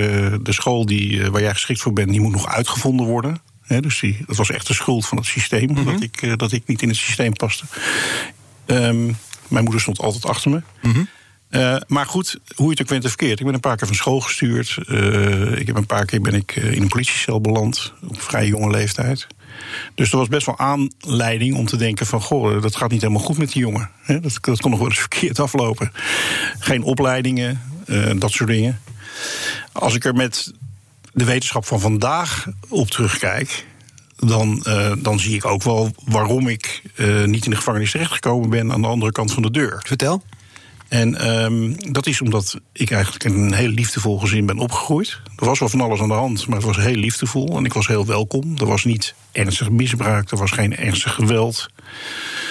de 0.43 0.53
school 0.53 0.87
die, 0.87 1.11
uh, 1.11 1.27
waar 1.27 1.41
jij 1.41 1.53
geschikt 1.53 1.81
voor 1.81 1.93
bent, 1.93 2.11
die 2.11 2.21
moet 2.21 2.33
nog 2.33 2.49
uitgevonden 2.49 3.07
worden. 3.07 3.41
He, 3.63 3.81
dus 3.81 4.01
die, 4.01 4.23
dat 4.27 4.37
was 4.37 4.51
echt 4.51 4.67
de 4.67 4.75
schuld 4.75 5.07
van 5.07 5.19
het 5.19 5.27
systeem, 5.27 5.69
mm 5.69 5.77
-hmm. 5.77 5.85
dat, 5.85 6.03
ik, 6.03 6.23
uh, 6.23 6.33
dat 6.37 6.53
ik 6.53 6.63
niet 6.67 6.83
in 6.83 6.89
het 6.89 6.97
systeem 6.97 7.33
paste. 7.33 7.65
Um, 8.67 9.17
mijn 9.49 9.65
moeder 9.65 9.81
stond 9.81 10.01
altijd 10.01 10.27
achter 10.27 10.51
me. 10.51 10.63
Mhm. 10.81 10.89
Mm 10.89 10.95
-hmm. 10.95 11.09
Uh, 11.53 11.77
maar 11.87 12.07
goed, 12.07 12.39
hoe 12.55 12.65
je 12.65 12.71
het 12.71 12.83
ook 12.83 12.89
went 12.89 13.07
verkeerd. 13.07 13.39
Ik 13.39 13.45
ben 13.45 13.55
een 13.55 13.61
paar 13.61 13.77
keer 13.77 13.87
van 13.87 13.97
school 13.97 14.21
gestuurd. 14.21 14.79
Uh, 14.87 15.59
ik 15.59 15.67
heb 15.67 15.77
een 15.77 15.87
paar 15.87 16.05
keer 16.05 16.21
ben 16.21 16.35
ik 16.35 16.57
in 16.57 16.83
een 16.83 16.89
politiecel 16.89 17.41
beland. 17.41 17.93
Op 18.09 18.23
vrij 18.23 18.47
jonge 18.47 18.71
leeftijd. 18.71 19.27
Dus 19.95 20.13
er 20.13 20.19
was 20.19 20.29
best 20.29 20.47
wel 20.47 20.59
aanleiding 20.59 21.57
om 21.57 21.67
te 21.67 21.77
denken 21.77 22.07
van... 22.07 22.21
goh, 22.21 22.63
dat 22.63 22.77
gaat 22.77 22.91
niet 22.91 23.01
helemaal 23.01 23.23
goed 23.23 23.39
met 23.39 23.53
die 23.53 23.63
jongen. 23.63 23.91
Dat, 24.07 24.39
dat 24.41 24.61
kon 24.61 24.71
nog 24.71 24.79
wel 24.81 24.89
eens 24.89 24.99
verkeerd 24.99 25.41
aflopen. 25.41 25.93
Geen 26.59 26.83
opleidingen, 26.83 27.61
dat 28.17 28.31
soort 28.31 28.51
dingen. 28.51 28.81
Als 29.73 29.95
ik 29.95 30.05
er 30.05 30.15
met 30.15 30.53
de 31.13 31.25
wetenschap 31.25 31.67
van 31.67 31.81
vandaag 31.81 32.47
op 32.69 32.91
terugkijk... 32.91 33.67
dan, 34.17 34.67
dan 34.99 35.21
zie 35.21 35.35
ik 35.35 35.45
ook 35.45 35.63
wel 35.63 35.95
waarom 36.05 36.49
ik 36.49 36.83
niet 37.25 37.45
in 37.45 37.51
de 37.51 37.57
gevangenis 37.57 37.91
terechtgekomen 37.91 38.51
ben... 38.51 38.73
aan 38.73 38.83
de 38.83 38.89
andere 38.89 39.13
kant 39.13 39.33
van 39.33 39.43
de 39.43 39.51
deur. 39.51 39.83
Vertel. 39.87 40.23
En 40.93 41.43
um, 41.45 41.93
dat 41.93 42.07
is 42.07 42.21
omdat 42.21 42.61
ik 42.73 42.91
eigenlijk 42.91 43.25
in 43.25 43.33
een 43.33 43.53
heel 43.53 43.69
liefdevol 43.69 44.19
gezin 44.19 44.47
ben 44.47 44.59
opgegroeid. 44.59 45.21
Er 45.37 45.45
was 45.45 45.59
wel 45.59 45.69
van 45.69 45.81
alles 45.81 46.01
aan 46.01 46.09
de 46.09 46.15
hand, 46.15 46.47
maar 46.47 46.57
het 46.57 46.67
was 46.67 46.77
heel 46.77 46.95
liefdevol. 46.95 47.57
En 47.57 47.65
ik 47.65 47.73
was 47.73 47.87
heel 47.87 48.07
welkom. 48.07 48.55
Er 48.59 48.67
was 48.67 48.85
niet 48.85 49.15
ernstig 49.33 49.71
misbruik, 49.71 50.31
er 50.31 50.37
was 50.37 50.51
geen 50.51 50.77
ernstig 50.77 51.15
geweld. 51.15 51.69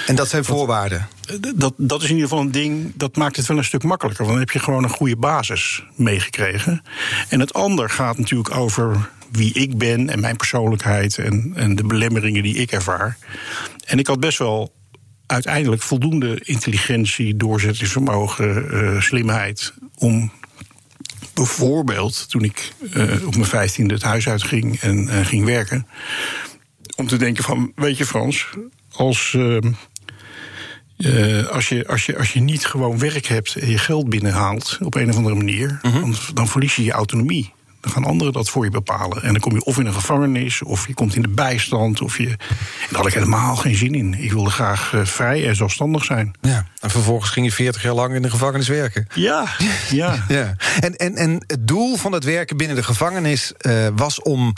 En 0.08 0.16
dat 0.16 0.30
zijn 0.30 0.46
voorwaarden? 0.46 1.08
Dat, 1.40 1.54
dat, 1.56 1.74
dat 1.78 2.02
is 2.04 2.10
in 2.10 2.16
ieder 2.16 2.30
geval 2.30 2.44
een 2.44 2.52
ding, 2.52 2.92
dat 2.96 3.16
maakt 3.16 3.36
het 3.36 3.46
wel 3.46 3.58
een 3.58 3.64
stuk 3.64 3.84
makkelijker. 3.84 4.26
Want 4.26 4.38
dan 4.38 4.46
heb 4.48 4.56
je 4.56 4.64
gewoon 4.66 4.84
een 4.84 4.90
goede 4.90 5.18
basis 5.18 5.84
meegekregen. 5.96 6.82
En 7.30 7.40
het 7.40 7.54
ander 7.54 7.90
gaat 7.90 8.18
natuurlijk 8.18 8.56
over 8.56 9.10
wie 9.32 9.54
ik 9.54 9.78
ben 9.78 10.10
en 10.10 10.20
mijn 10.20 10.38
persoonlijkheid... 10.38 11.18
en, 11.18 11.52
en 11.56 11.76
de 11.76 11.84
belemmeringen 11.84 12.44
die 12.44 12.56
ik 12.56 12.72
ervaar. 12.72 13.18
En 13.86 14.00
ik 14.00 14.08
had 14.08 14.20
best 14.20 14.38
wel 14.38 14.72
uiteindelijk 15.32 15.82
voldoende 15.82 16.40
intelligentie, 16.44 17.36
doorzettingsvermogen, 17.36 18.66
uh, 18.74 19.02
slimheid 19.02 19.74
om 19.98 20.32
bijvoorbeeld 21.34 22.30
toen 22.30 22.44
ik 22.44 22.72
uh, 22.94 23.28
op 23.28 23.36
mijn 23.36 23.46
vijftiende 23.46 23.94
het 23.94 24.04
huis 24.04 24.30
uitging 24.30 24.80
en 24.80 25.04
uh, 25.04 25.26
ging 25.26 25.46
werken, 25.46 25.88
om 26.96 27.08
te 27.08 27.18
denken 27.18 27.44
van, 27.44 27.72
weet 27.76 27.98
je 27.98 28.06
Frans, 28.06 28.48
als, 28.92 29.38
als, 31.52 31.70
je, 31.70 31.88
als, 31.88 32.06
je, 32.06 32.18
als 32.18 32.34
je 32.34 32.40
niet 32.40 32.66
gewoon 32.66 33.00
werk 33.00 33.26
hebt 33.26 33.56
en 33.56 33.70
je 33.70 33.78
geld 33.78 34.10
binnenhaalt 34.10 34.78
op 34.82 34.96
een 34.96 35.10
of 35.10 35.16
andere 35.16 35.36
manier, 35.36 35.80
-huh. 35.82 35.94
dan, 35.94 36.16
dan 36.34 36.48
verlies 36.48 36.76
je 36.76 36.84
je 36.84 36.92
autonomie. 36.92 37.54
Dan 37.82 37.92
gaan 37.92 38.04
anderen 38.04 38.34
dat 38.34 38.50
voor 38.50 38.64
je 38.64 38.72
bepalen. 38.72 39.24
En 39.24 39.32
dan 39.32 39.42
kom 39.42 39.54
je 39.54 39.64
of 39.64 39.78
in 39.78 39.86
een 39.86 39.94
gevangenis, 39.94 40.62
of 40.62 40.88
je 40.88 40.94
komt 40.94 41.16
in 41.16 41.22
de 41.22 41.28
bijstand. 41.28 42.02
Of 42.02 42.18
je... 42.18 42.28
En 42.28 42.38
daar 42.90 42.98
had 42.98 43.08
ik 43.08 43.14
helemaal 43.14 43.56
geen 43.56 43.76
zin 43.76 43.96
in. 43.96 44.14
Ik 44.14 44.32
wilde 44.32 44.50
graag 44.50 44.94
uh, 44.94 45.06
vrij 45.06 45.48
en 45.48 45.56
zelfstandig 45.56 46.04
zijn. 46.04 46.34
Ja, 46.42 46.66
en 46.80 46.90
vervolgens 46.90 47.30
ging 47.30 47.46
je 47.46 47.52
40 47.52 47.82
jaar 47.82 47.94
lang 47.94 48.14
in 48.14 48.22
de 48.22 48.30
gevangenis 48.30 48.68
werken. 48.68 49.08
Ja, 49.14 49.48
ja. 49.90 50.24
ja. 50.28 50.56
En, 50.80 50.96
en, 50.96 51.16
en 51.16 51.44
het 51.48 51.68
doel 51.68 51.96
van 51.96 52.12
het 52.12 52.24
werken 52.24 52.58
binnen 52.58 52.76
de 52.76 52.84
gevangenis 52.84 53.54
uh, 53.62 53.88
was 53.96 54.22
om 54.22 54.54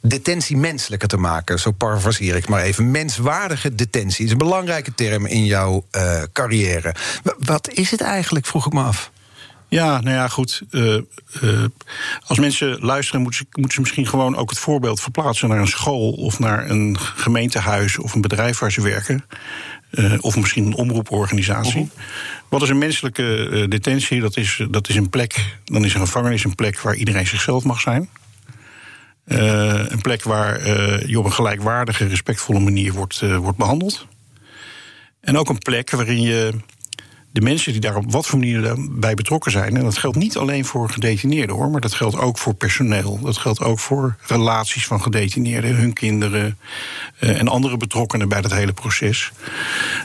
detentie 0.00 0.56
menselijker 0.56 1.08
te 1.08 1.16
maken. 1.16 1.58
Zo 1.58 1.70
parafraseer 1.70 2.36
ik 2.36 2.48
maar 2.48 2.62
even. 2.62 2.90
Menswaardige 2.90 3.74
detentie 3.74 4.24
is 4.24 4.30
een 4.30 4.38
belangrijke 4.38 4.94
term 4.94 5.26
in 5.26 5.44
jouw 5.44 5.86
uh, 5.96 6.22
carrière. 6.32 6.94
Wat 7.38 7.70
is 7.72 7.90
het 7.90 8.00
eigenlijk, 8.00 8.46
vroeg 8.46 8.66
ik 8.66 8.72
me 8.72 8.82
af. 8.82 9.10
Ja, 9.68 10.00
nou 10.00 10.16
ja, 10.16 10.28
goed. 10.28 10.62
Uh, 10.70 11.00
uh, 11.42 11.64
als 12.26 12.38
mensen 12.38 12.78
luisteren, 12.80 13.20
moeten 13.20 13.40
ze, 13.40 13.46
moeten 13.50 13.74
ze 13.74 13.80
misschien 13.80 14.06
gewoon 14.06 14.36
ook 14.36 14.50
het 14.50 14.58
voorbeeld 14.58 15.00
verplaatsen 15.00 15.48
naar 15.48 15.58
een 15.58 15.66
school 15.66 16.12
of 16.12 16.38
naar 16.38 16.70
een 16.70 16.98
gemeentehuis 16.98 17.98
of 17.98 18.14
een 18.14 18.20
bedrijf 18.20 18.58
waar 18.58 18.72
ze 18.72 18.80
werken. 18.80 19.24
Uh, 19.90 20.14
of 20.20 20.36
misschien 20.36 20.66
een 20.66 20.74
omroeporganisatie. 20.74 21.80
-huh. 21.80 22.04
Wat 22.48 22.62
is 22.62 22.68
een 22.68 22.78
menselijke 22.78 23.66
detentie? 23.68 24.20
Dat 24.20 24.36
is, 24.36 24.66
dat 24.70 24.88
is 24.88 24.96
een 24.96 25.10
plek, 25.10 25.58
dan 25.64 25.84
is 25.84 25.94
een 25.94 26.00
gevangenis 26.00 26.44
een 26.44 26.54
plek 26.54 26.80
waar 26.80 26.94
iedereen 26.94 27.26
zichzelf 27.26 27.64
mag 27.64 27.80
zijn. 27.80 28.08
een 29.24 30.00
plek 30.00 30.22
waar 30.22 30.68
je 31.08 31.18
op 31.18 31.24
een 31.24 31.32
gelijkwaardige, 31.32 32.06
respectvolle 32.06 32.60
manier 32.60 32.92
wordt, 32.92 33.20
wordt 33.20 33.58
behandeld. 33.58 34.06
En 35.20 35.38
ook 35.38 35.48
een 35.48 35.58
plek 35.58 35.90
waarin 35.90 36.20
je 36.20 36.52
de 37.36 37.42
mensen 37.42 37.72
die 37.72 37.80
daar 37.80 37.96
op 37.96 38.12
wat 38.12 38.26
voor 38.26 38.38
manier 38.38 38.74
bij 38.90 39.14
betrokken 39.14 39.50
zijn. 39.50 39.76
En 39.76 39.82
dat 39.82 39.98
geldt 39.98 40.16
niet 40.16 40.36
alleen 40.36 40.64
voor 40.64 40.90
gedetineerden 40.90 41.56
hoor, 41.56 41.70
maar 41.70 41.80
dat 41.80 41.94
geldt 41.94 42.16
ook 42.16 42.38
voor 42.38 42.54
personeel. 42.54 43.20
Dat 43.22 43.36
geldt 43.36 43.60
ook 43.60 43.78
voor 43.78 44.16
relaties 44.26 44.86
van 44.86 45.02
gedetineerden, 45.02 45.76
hun 45.76 45.92
kinderen 45.92 46.58
uh, 47.20 47.40
en 47.40 47.48
andere 47.48 47.76
betrokkenen 47.76 48.28
bij 48.28 48.40
dat 48.40 48.52
hele 48.52 48.72
proces. 48.72 49.32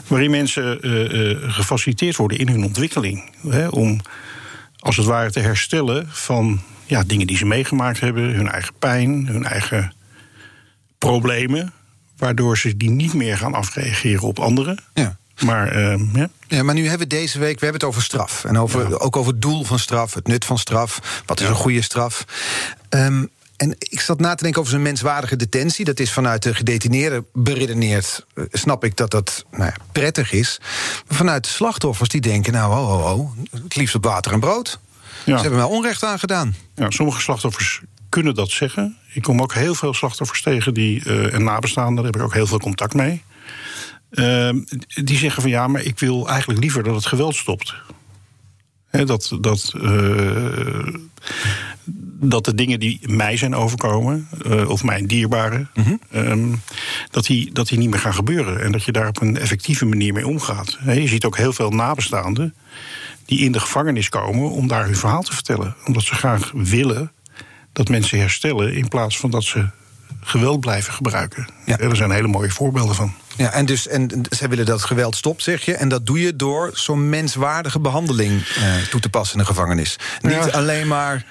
Waarin 0.06 0.30
mensen 0.30 0.86
uh, 0.86 1.52
gefaciliteerd 1.52 2.16
worden 2.16 2.38
in 2.38 2.48
hun 2.48 2.64
ontwikkeling. 2.64 3.30
Hè, 3.48 3.68
om 3.68 4.00
als 4.78 4.96
het 4.96 5.06
ware 5.06 5.30
te 5.30 5.40
herstellen 5.40 6.06
van 6.08 6.60
ja, 6.86 7.02
dingen 7.02 7.26
die 7.26 7.36
ze 7.36 7.44
meegemaakt 7.44 8.00
hebben, 8.00 8.34
hun 8.34 8.48
eigen 8.48 8.74
pijn, 8.78 9.26
hun 9.26 9.44
eigen 9.44 9.92
problemen. 10.98 11.72
Waardoor 12.16 12.58
ze 12.58 12.76
die 12.76 12.90
niet 12.90 13.14
meer 13.14 13.36
gaan 13.36 13.54
afreageren 13.54 14.22
op 14.22 14.38
anderen. 14.38 14.78
Ja. 14.94 15.20
Maar, 15.44 15.76
uh, 15.76 16.14
ja. 16.14 16.28
ja. 16.48 16.62
maar 16.62 16.74
nu 16.74 16.88
hebben 16.88 17.08
we 17.08 17.14
deze 17.14 17.38
week 17.38 17.58
we 17.58 17.64
hebben 17.64 17.80
het 17.80 17.88
over 17.88 18.02
straf. 18.02 18.44
En 18.44 18.58
over, 18.58 18.88
ja. 18.88 18.96
ook 18.96 19.16
over 19.16 19.32
het 19.32 19.42
doel 19.42 19.64
van 19.64 19.78
straf, 19.78 20.14
het 20.14 20.26
nut 20.26 20.44
van 20.44 20.58
straf. 20.58 21.22
Wat 21.26 21.40
is 21.40 21.46
ja. 21.46 21.50
een 21.50 21.58
goede 21.58 21.82
straf? 21.82 22.24
Um, 22.88 23.30
en 23.56 23.76
ik 23.78 24.00
zat 24.00 24.20
na 24.20 24.34
te 24.34 24.42
denken 24.42 24.60
over 24.60 24.72
zijn 24.72 24.84
menswaardige 24.84 25.36
detentie. 25.36 25.84
Dat 25.84 26.00
is 26.00 26.12
vanuit 26.12 26.42
de 26.42 26.54
gedetineerden 26.54 27.26
beredeneerd. 27.32 28.26
Snap 28.50 28.84
ik 28.84 28.96
dat 28.96 29.10
dat 29.10 29.44
nou 29.50 29.64
ja, 29.64 29.74
prettig 29.92 30.32
is. 30.32 30.60
Maar 31.08 31.16
vanuit 31.16 31.44
de 31.44 31.50
slachtoffers 31.50 32.08
die 32.08 32.20
denken: 32.20 32.52
nou, 32.52 32.72
oh, 32.72 32.92
oh, 32.92 33.18
oh, 33.18 33.30
het 33.62 33.76
liefst 33.76 33.94
op 33.94 34.04
water 34.04 34.32
en 34.32 34.40
brood. 34.40 34.78
Ze 35.24 35.32
hebben 35.32 35.56
wel 35.56 35.68
onrecht 35.68 36.04
aangedaan. 36.04 36.54
Ja, 36.74 36.90
sommige 36.90 37.20
slachtoffers 37.20 37.80
kunnen 38.08 38.34
dat 38.34 38.50
zeggen. 38.50 38.96
Ik 39.12 39.22
kom 39.22 39.40
ook 39.42 39.54
heel 39.54 39.74
veel 39.74 39.94
slachtoffers 39.94 40.42
tegen 40.42 40.74
die, 40.74 41.04
uh, 41.04 41.34
en 41.34 41.44
nabestaanden, 41.44 41.94
daar 41.94 42.04
heb 42.04 42.16
ik 42.16 42.22
ook 42.22 42.34
heel 42.34 42.46
veel 42.46 42.58
contact 42.58 42.94
mee. 42.94 43.22
Uh, 44.12 44.50
die 45.04 45.16
zeggen 45.16 45.42
van 45.42 45.50
ja, 45.50 45.66
maar 45.66 45.82
ik 45.82 45.98
wil 45.98 46.28
eigenlijk 46.28 46.60
liever 46.60 46.82
dat 46.82 46.94
het 46.94 47.06
geweld 47.06 47.34
stopt. 47.34 47.74
He, 48.88 49.04
dat, 49.04 49.36
dat, 49.40 49.72
uh, 49.76 50.94
dat 52.20 52.44
de 52.44 52.54
dingen 52.54 52.80
die 52.80 53.00
mij 53.02 53.36
zijn 53.36 53.54
overkomen, 53.54 54.28
uh, 54.46 54.68
of 54.68 54.84
mijn 54.84 55.06
dierbaren, 55.06 55.70
mm 55.74 55.84
-hmm. 55.84 56.00
um, 56.14 56.60
dat, 57.10 57.26
die, 57.26 57.52
dat 57.52 57.68
die 57.68 57.78
niet 57.78 57.90
meer 57.90 57.98
gaan 57.98 58.14
gebeuren. 58.14 58.62
En 58.62 58.72
dat 58.72 58.84
je 58.84 58.92
daar 58.92 59.08
op 59.08 59.20
een 59.20 59.36
effectieve 59.36 59.84
manier 59.84 60.12
mee 60.12 60.26
omgaat. 60.26 60.78
He, 60.80 60.92
je 60.92 61.08
ziet 61.08 61.24
ook 61.24 61.36
heel 61.36 61.52
veel 61.52 61.70
nabestaanden 61.70 62.54
die 63.24 63.38
in 63.38 63.52
de 63.52 63.60
gevangenis 63.60 64.08
komen 64.08 64.50
om 64.50 64.68
daar 64.68 64.84
hun 64.84 64.96
verhaal 64.96 65.22
te 65.22 65.34
vertellen. 65.34 65.76
Omdat 65.86 66.02
ze 66.02 66.14
graag 66.14 66.52
willen 66.54 67.12
dat 67.72 67.88
mensen 67.88 68.18
herstellen 68.18 68.74
in 68.74 68.88
plaats 68.88 69.18
van 69.18 69.30
dat 69.30 69.44
ze 69.44 69.68
geweld 70.20 70.60
blijven 70.60 70.92
gebruiken. 70.92 71.48
Ja. 71.66 71.78
Er 71.78 71.96
zijn 71.96 72.10
hele 72.10 72.28
mooie 72.28 72.50
voorbeelden 72.50 72.94
van. 72.94 73.14
Ja, 73.36 73.52
en, 73.52 73.66
dus, 73.66 73.88
en 73.88 74.26
zij 74.30 74.48
willen 74.48 74.66
dat 74.66 74.82
geweld 74.82 75.16
stopt, 75.16 75.42
zeg 75.42 75.64
je. 75.64 75.74
En 75.74 75.88
dat 75.88 76.06
doe 76.06 76.20
je 76.20 76.36
door 76.36 76.70
zo'n 76.74 77.08
menswaardige 77.08 77.80
behandeling 77.80 78.46
eh, 78.46 78.74
toe 78.90 79.00
te 79.00 79.08
passen 79.08 79.38
in 79.38 79.44
de 79.44 79.48
gevangenis. 79.48 79.98
Niet 80.20 80.32
ja. 80.32 80.46
alleen 80.46 80.88
maar 80.88 81.26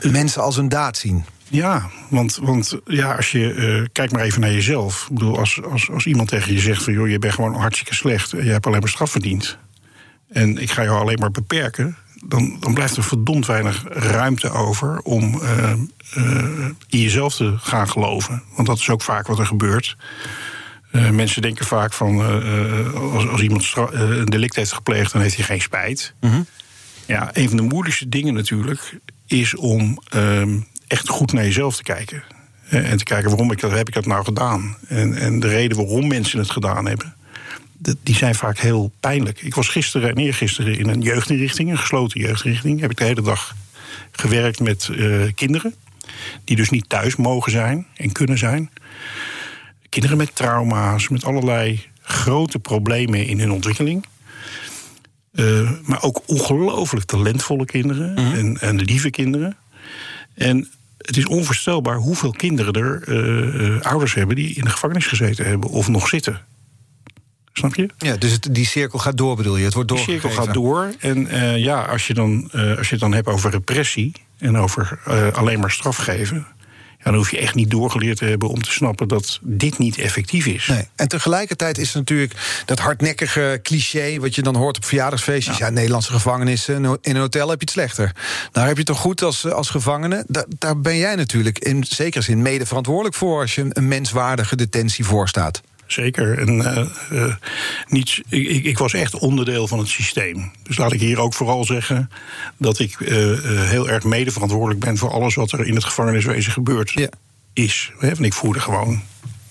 mensen 0.00 0.42
als 0.42 0.56
een 0.56 0.68
daad 0.68 0.96
zien. 0.96 1.24
Ja, 1.48 1.90
want, 2.10 2.38
want 2.42 2.78
ja, 2.84 3.14
als 3.14 3.30
je. 3.30 3.54
Uh, 3.54 3.86
kijk 3.92 4.12
maar 4.12 4.22
even 4.22 4.40
naar 4.40 4.52
jezelf. 4.52 5.06
Ik 5.08 5.14
bedoel, 5.14 5.38
als, 5.38 5.62
als, 5.62 5.90
als 5.90 6.06
iemand 6.06 6.28
tegen 6.28 6.52
je 6.52 6.60
zegt 6.60 6.82
van 6.82 6.92
joh, 6.92 7.08
je 7.08 7.18
bent 7.18 7.34
gewoon 7.34 7.54
hartstikke 7.54 7.94
slecht. 7.94 8.32
En 8.32 8.44
je 8.44 8.50
hebt 8.50 8.66
alleen 8.66 8.80
maar 8.80 8.88
straf 8.88 9.10
verdiend. 9.10 9.58
En 10.28 10.58
ik 10.58 10.70
ga 10.70 10.82
jou 10.82 11.00
alleen 11.00 11.18
maar 11.18 11.30
beperken 11.30 11.96
dan, 12.24 12.56
dan 12.60 12.74
blijft 12.74 12.96
er 12.96 13.04
verdomd 13.04 13.46
weinig 13.46 13.84
ruimte 13.88 14.50
over 14.50 15.00
om 15.00 15.40
uh, 15.42 15.72
uh, 16.16 16.66
in 16.88 17.00
jezelf 17.00 17.34
te 17.34 17.54
gaan 17.58 17.88
geloven. 17.88 18.42
Want 18.54 18.68
dat 18.68 18.78
is 18.78 18.90
ook 18.90 19.02
vaak 19.02 19.26
wat 19.26 19.38
er 19.38 19.46
gebeurt. 19.46 19.96
Uh, 20.96 21.10
mensen 21.10 21.42
denken 21.42 21.66
vaak 21.66 21.92
van 21.92 22.20
als, 22.94 23.28
als, 23.28 23.40
iemand 23.40 23.72
een 23.90 24.24
delict 24.24 24.56
heeft 24.56 24.72
gepleegd, 24.72 25.12
dan 25.12 25.22
heeft 25.22 25.36
hij 25.36 25.44
geen 25.44 25.60
spijt. 25.60 26.14
Mm 26.20 26.30
-hmm. 26.30 26.46
Ja, 27.06 27.30
een 27.32 27.48
van 27.48 27.56
de 27.56 27.62
moeilijkste 27.62 28.08
dingen 28.08 28.34
natuurlijk 28.34 28.98
is 29.26 29.54
om 29.54 29.98
ehm, 30.08 30.58
echt 30.86 31.08
goed 31.08 31.32
naar 31.32 31.44
jezelf 31.44 31.76
te 31.76 31.82
kijken. 31.82 32.22
En 32.68 32.96
te 32.96 33.04
kijken 33.04 33.28
waarom 33.28 33.52
ik 33.52 33.60
dat, 33.60 33.70
heb 33.70 33.88
ik 33.88 33.94
dat 33.94 34.06
nou 34.06 34.24
gedaan. 34.24 34.76
En, 34.88 35.14
en 35.14 35.40
de 35.40 35.48
reden 35.48 35.76
waarom 35.76 36.08
mensen 36.08 36.38
het 36.38 36.50
gedaan 36.50 36.86
hebben 36.86 37.14
die 38.02 38.14
zijn 38.14 38.34
vaak 38.34 38.58
heel 38.58 38.92
pijnlijk. 39.00 39.42
Ik 39.42 39.54
was 39.54 39.68
gisteren 39.68 40.10
en 40.10 40.16
eergisteren 40.16 40.78
in 40.78 40.88
een 40.88 41.00
jeugdinrichting, 41.00 41.70
een 41.70 41.78
gesloten 41.78 42.20
jeugdinrichting. 42.20 42.80
Heb 42.80 42.90
ik 42.90 42.96
de 42.96 43.04
hele 43.04 43.22
dag 43.22 43.54
gewerkt 44.10 44.60
met 44.60 44.90
kinderen. 45.34 45.74
Die 46.44 46.56
dus 46.56 46.70
niet 46.70 46.88
thuis 46.88 47.16
mogen 47.16 47.52
zijn 47.52 47.86
en 47.96 48.12
kunnen 48.12 48.38
zijn. 48.38 48.70
Kinderen 49.96 50.18
met 50.18 50.34
trauma's, 50.34 51.08
met 51.08 51.24
allerlei 51.24 51.84
grote 52.02 52.58
problemen 52.58 53.26
in 53.26 53.40
hun 53.40 53.50
ontwikkeling. 53.50 54.04
Uh, 55.32 55.70
maar 55.82 56.02
ook 56.02 56.22
ongelooflijk 56.26 57.04
talentvolle 57.04 57.64
kinderen 57.64 58.10
mm 58.10 58.16
-hmm. 58.16 58.34
en, 58.34 58.60
en 58.60 58.80
lieve 58.80 59.10
kinderen. 59.10 59.56
En 60.34 60.68
het 60.98 61.16
is 61.16 61.26
onvoorstelbaar 61.26 61.96
hoeveel 61.96 62.30
kinderen 62.30 62.72
er 62.72 63.08
uh, 63.08 63.80
ouders 63.80 64.14
hebben 64.14 64.36
die 64.36 64.54
in 64.54 64.64
de 64.64 64.70
gevangenis 64.70 65.06
gezeten 65.06 65.46
hebben 65.46 65.70
of 65.70 65.88
nog 65.88 66.08
zitten. 66.08 66.40
Snap 67.52 67.74
je? 67.74 67.88
Ja, 67.98 68.16
dus 68.16 68.32
het, 68.32 68.48
die 68.50 68.66
cirkel 68.66 68.98
gaat 68.98 69.16
door, 69.16 69.36
bedoel 69.36 69.56
je? 69.56 69.64
Het 69.64 69.74
wordt 69.74 69.88
Die 69.88 69.98
cirkel 69.98 70.30
gaat 70.30 70.54
door. 70.54 70.94
En 70.98 71.18
uh, 71.18 71.56
ja, 71.56 71.82
als 71.82 72.06
je, 72.06 72.14
dan, 72.14 72.50
als 72.52 72.86
je 72.88 72.92
het 72.94 73.00
dan 73.00 73.14
hebt 73.14 73.28
over 73.28 73.50
repressie 73.50 74.12
en 74.38 74.56
over 74.56 74.98
alleen 75.32 75.60
maar 75.60 75.70
straf 75.70 75.96
geven. 75.96 76.46
Dan 77.06 77.14
hoef 77.14 77.30
je 77.30 77.38
echt 77.38 77.54
niet 77.54 77.70
doorgeleerd 77.70 78.18
te 78.18 78.24
hebben 78.24 78.48
om 78.48 78.62
te 78.62 78.70
snappen 78.70 79.08
dat 79.08 79.38
dit 79.42 79.78
niet 79.78 79.98
effectief 79.98 80.46
is. 80.46 80.66
Nee. 80.66 80.88
En 80.96 81.08
tegelijkertijd 81.08 81.78
is 81.78 81.86
het 81.86 81.96
natuurlijk 81.96 82.32
dat 82.64 82.78
hardnekkige 82.78 83.60
cliché 83.62 84.18
wat 84.18 84.34
je 84.34 84.42
dan 84.42 84.56
hoort 84.56 84.76
op 84.76 84.84
verjaardagsfeestjes. 84.84 85.58
Ja, 85.58 85.66
ja 85.66 85.72
Nederlandse 85.72 86.12
gevangenissen, 86.12 86.74
in 86.84 86.98
een 87.02 87.16
hotel 87.16 87.48
heb 87.48 87.58
je 87.58 87.64
het 87.64 87.70
slechter. 87.70 88.12
Daar 88.52 88.66
heb 88.66 88.72
je 88.72 88.78
het 88.78 88.86
toch 88.86 88.98
goed 88.98 89.22
als, 89.22 89.50
als 89.50 89.70
gevangene. 89.70 90.24
Da 90.28 90.44
daar 90.58 90.80
ben 90.80 90.96
jij 90.96 91.14
natuurlijk 91.14 91.58
in 91.58 91.84
zekere 91.84 92.24
zin 92.24 92.42
mede 92.42 92.66
verantwoordelijk 92.66 93.14
voor 93.14 93.40
als 93.40 93.54
je 93.54 93.66
een 93.68 93.88
menswaardige 93.88 94.56
detentie 94.56 95.04
voorstaat. 95.04 95.62
Zeker. 95.86 96.38
En, 96.38 96.48
uh, 96.48 96.86
uh, 97.12 97.34
niets, 97.88 98.20
ik, 98.28 98.64
ik, 98.64 98.78
was 98.78 98.92
echt 98.92 99.18
onderdeel 99.18 99.68
van 99.68 99.78
het 99.78 99.88
systeem. 99.88 100.50
Dus 100.62 100.76
laat 100.76 100.92
ik 100.92 101.00
hier 101.00 101.20
ook 101.20 101.34
vooral 101.34 101.64
zeggen 101.64 102.10
dat 102.56 102.78
ik 102.78 103.00
uh, 103.00 103.40
heel 103.60 103.88
erg 103.88 104.04
mede 104.04 104.30
verantwoordelijk 104.30 104.80
ben 104.80 104.96
voor 104.96 105.10
alles 105.10 105.34
wat 105.34 105.52
er 105.52 105.66
in 105.66 105.74
het 105.74 105.84
gevangeniswezen 105.84 106.52
gebeurd 106.52 106.90
ja. 106.90 107.08
is. 107.52 107.92
Want 108.00 108.24
ik 108.24 108.34
voerde 108.34 108.60
gewoon 108.60 109.02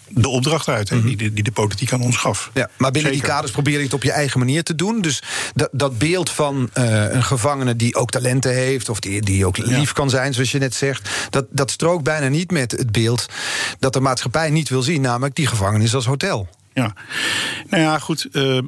de 0.10 0.28
opdracht 0.28 0.68
uit 0.68 0.91
mm 0.91 0.98
-hmm. 0.98 1.08
die, 1.08 1.18
de, 1.18 1.34
die 1.34 1.44
de 1.44 1.52
politiek 1.52 1.94
aan 1.94 2.02
ons 2.02 2.18
gaf. 2.18 2.52
Ja, 2.54 2.70
maar 2.78 2.91
binnen 2.91 3.12
Zeker. 3.12 3.26
die 3.26 3.36
kaders 3.36 3.52
probeer 3.52 3.78
je 3.78 3.84
het 3.84 3.94
op 3.94 4.04
je 4.04 4.12
eigen 4.12 4.39
manier 4.39 4.63
te 4.63 4.76
doen. 4.76 5.02
Dus 5.02 5.24
dat, 5.54 5.70
dat 5.72 5.98
beeld 5.98 6.30
van 6.30 6.70
uh, 6.78 7.13
een 7.13 7.24
gevangene 7.24 7.76
die 7.76 7.96
ook 7.96 8.12
talenten 8.12 8.54
heeft... 8.54 8.89
of 8.89 9.00
die, 9.00 9.22
die 9.22 9.46
ook 9.46 9.58
lief 9.58 9.88
ja. 9.88 9.94
kan 9.94 10.10
zijn, 10.10 10.34
zoals 10.34 10.52
je 10.52 10.58
net 10.58 10.76
zegt... 10.76 11.10
Dat, 11.30 11.46
dat 11.50 11.72
strookt 11.72 12.04
bijna 12.04 12.28
niet 12.28 12.52
met 12.52 12.72
het 12.72 12.91
beeld 12.91 13.26
dat 13.80 13.94
de 13.94 14.00
maatschappij 14.00 14.50
niet 14.50 14.70
wil 14.70 14.82
zien... 14.82 15.02
namelijk 15.02 15.36
die 15.36 15.48
gevangenis 15.48 15.96
als 15.96 16.06
hotel. 16.06 16.48
Ja, 16.74 16.94
nou 17.70 17.84
ja, 17.84 18.00
goed... 18.00 18.28
Uh, 18.32 18.60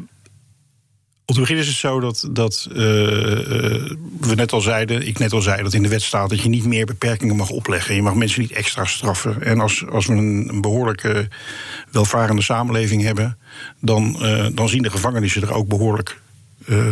op 1.29 1.35
het 1.35 1.43
begin 1.43 1.61
is 1.61 1.67
het 1.67 1.75
zo 1.75 1.99
dat, 1.99 2.27
dat 2.31 2.67
uh, 2.69 2.75
we 2.75 4.33
net 4.35 4.51
al 4.51 4.61
zeiden, 4.61 5.07
ik 5.07 5.19
net 5.19 5.33
al 5.33 5.41
zei, 5.41 5.63
dat 5.63 5.73
in 5.73 5.83
de 5.83 5.89
wet 5.89 6.01
staat 6.01 6.29
dat 6.29 6.41
je 6.41 6.49
niet 6.49 6.65
meer 6.65 6.85
beperkingen 6.85 7.35
mag 7.35 7.49
opleggen. 7.49 7.95
Je 7.95 8.01
mag 8.01 8.15
mensen 8.15 8.41
niet 8.41 8.51
extra 8.51 8.85
straffen. 8.85 9.43
En 9.43 9.59
als, 9.59 9.87
als 9.87 10.05
we 10.05 10.13
een, 10.13 10.49
een 10.49 10.61
behoorlijke 10.61 11.27
welvarende 11.91 12.41
samenleving 12.41 13.03
hebben, 13.03 13.37
dan, 13.79 14.15
uh, 14.21 14.47
dan 14.53 14.69
zien 14.69 14.81
de 14.81 14.89
gevangenissen 14.89 15.41
er 15.41 15.53
ook 15.53 15.67
behoorlijk 15.67 16.21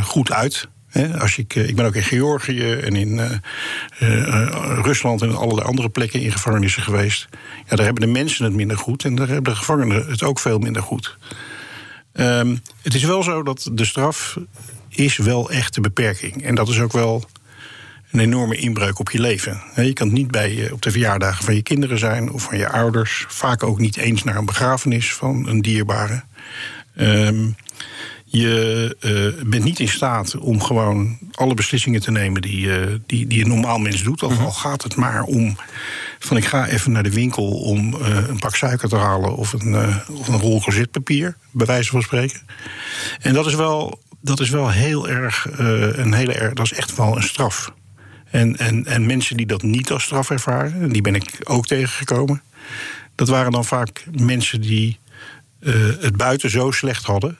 goed 0.01 0.31
uit. 0.31 0.67
als 1.19 1.37
ik, 1.37 1.55
ik 1.55 1.75
ben 1.75 1.85
ook 1.85 1.95
in 1.95 2.03
Georgië 2.03 2.71
en 2.71 2.95
in 2.95 3.41
Rusland 4.81 5.21
en 5.21 5.35
allerlei 5.35 5.67
andere 5.67 5.89
plekken 5.89 6.21
in 6.21 6.31
gevangenissen 6.31 6.83
geweest. 6.83 7.27
Ja, 7.69 7.75
daar 7.75 7.85
hebben 7.85 8.05
de 8.05 8.19
mensen 8.19 8.45
het 8.45 8.53
minder 8.53 8.77
goed 8.77 9.03
en 9.03 9.15
daar 9.15 9.27
hebben 9.27 9.53
de 9.53 9.59
gevangenen 9.59 10.07
het 10.07 10.23
ook 10.23 10.39
veel 10.39 10.59
minder 10.59 10.81
goed. 10.81 11.17
Um, 12.19 12.61
het 12.81 12.93
is 12.93 13.03
wel 13.03 13.23
zo 13.23 13.43
dat 13.43 13.69
de 13.71 13.85
straf 13.85 14.37
is 14.89 15.17
wel 15.17 15.51
echt 15.51 15.73
de 15.73 15.81
beperking. 15.81 16.43
En 16.43 16.55
dat 16.55 16.67
is 16.67 16.79
ook 16.79 16.91
wel 16.91 17.25
een 18.11 18.19
enorme 18.19 18.55
inbreuk 18.55 18.99
op 18.99 19.11
je 19.11 19.19
leven. 19.19 19.61
Je 19.75 19.93
kan 19.93 20.13
niet 20.13 20.31
bij 20.31 20.71
op 20.71 20.81
de 20.81 20.91
verjaardagen 20.91 21.45
van 21.45 21.55
je 21.55 21.61
kinderen 21.61 21.99
zijn 21.99 22.31
of 22.31 22.43
van 22.43 22.57
je 22.57 22.69
ouders. 22.69 23.25
Vaak 23.27 23.63
ook 23.63 23.79
niet 23.79 23.97
eens 23.97 24.23
naar 24.23 24.35
een 24.35 24.45
begrafenis 24.45 25.13
van 25.13 25.47
een 25.47 25.61
dierbare. 25.61 26.23
Um, 26.97 27.55
je 28.37 28.97
uh, 29.39 29.49
bent 29.49 29.63
niet 29.63 29.79
in 29.79 29.87
staat 29.87 30.37
om 30.37 30.61
gewoon 30.61 31.17
alle 31.31 31.53
beslissingen 31.53 32.01
te 32.01 32.11
nemen 32.11 32.41
die, 32.41 32.65
uh, 32.65 32.95
die, 33.05 33.27
die 33.27 33.41
een 33.41 33.47
normaal 33.47 33.77
mens 33.77 34.03
doet. 34.03 34.23
Al, 34.23 34.31
al 34.31 34.51
gaat 34.51 34.83
het 34.83 34.95
maar 34.95 35.23
om 35.23 35.57
van 36.19 36.37
ik 36.37 36.45
ga 36.45 36.67
even 36.67 36.91
naar 36.91 37.03
de 37.03 37.11
winkel 37.11 37.51
om 37.51 37.93
uh, 37.93 38.27
een 38.27 38.39
pak 38.39 38.55
suiker 38.55 38.89
te 38.89 38.95
halen 38.95 39.35
of 39.35 39.53
een, 39.53 39.75
of 40.11 40.27
een 40.27 40.39
rol 40.39 40.59
gezitpapier, 40.59 41.35
bij 41.51 41.65
wijze 41.65 41.89
van 41.89 42.01
spreken. 42.01 42.39
En 43.19 43.33
dat 43.33 43.45
is 43.45 43.55
wel, 43.55 44.01
dat 44.21 44.39
is 44.39 44.49
wel 44.49 44.71
heel 44.71 45.09
erg, 45.09 45.47
een 45.57 46.13
hele 46.13 46.33
erg, 46.33 46.53
dat 46.53 46.65
is 46.65 46.73
echt 46.73 46.95
wel 46.95 47.15
een 47.15 47.23
straf. 47.23 47.73
En, 48.31 48.57
en, 48.57 48.85
en 48.85 49.05
mensen 49.05 49.37
die 49.37 49.45
dat 49.45 49.61
niet 49.61 49.91
als 49.91 50.03
straf 50.03 50.29
ervaren, 50.29 50.81
en 50.81 50.91
die 50.91 51.01
ben 51.01 51.15
ik 51.15 51.39
ook 51.43 51.67
tegengekomen, 51.67 52.41
dat 53.15 53.27
waren 53.27 53.51
dan 53.51 53.65
vaak 53.65 54.05
mensen 54.11 54.61
die 54.61 54.99
het 55.99 56.17
buiten 56.17 56.49
zo 56.49 56.71
slecht 56.71 57.05
hadden 57.05 57.37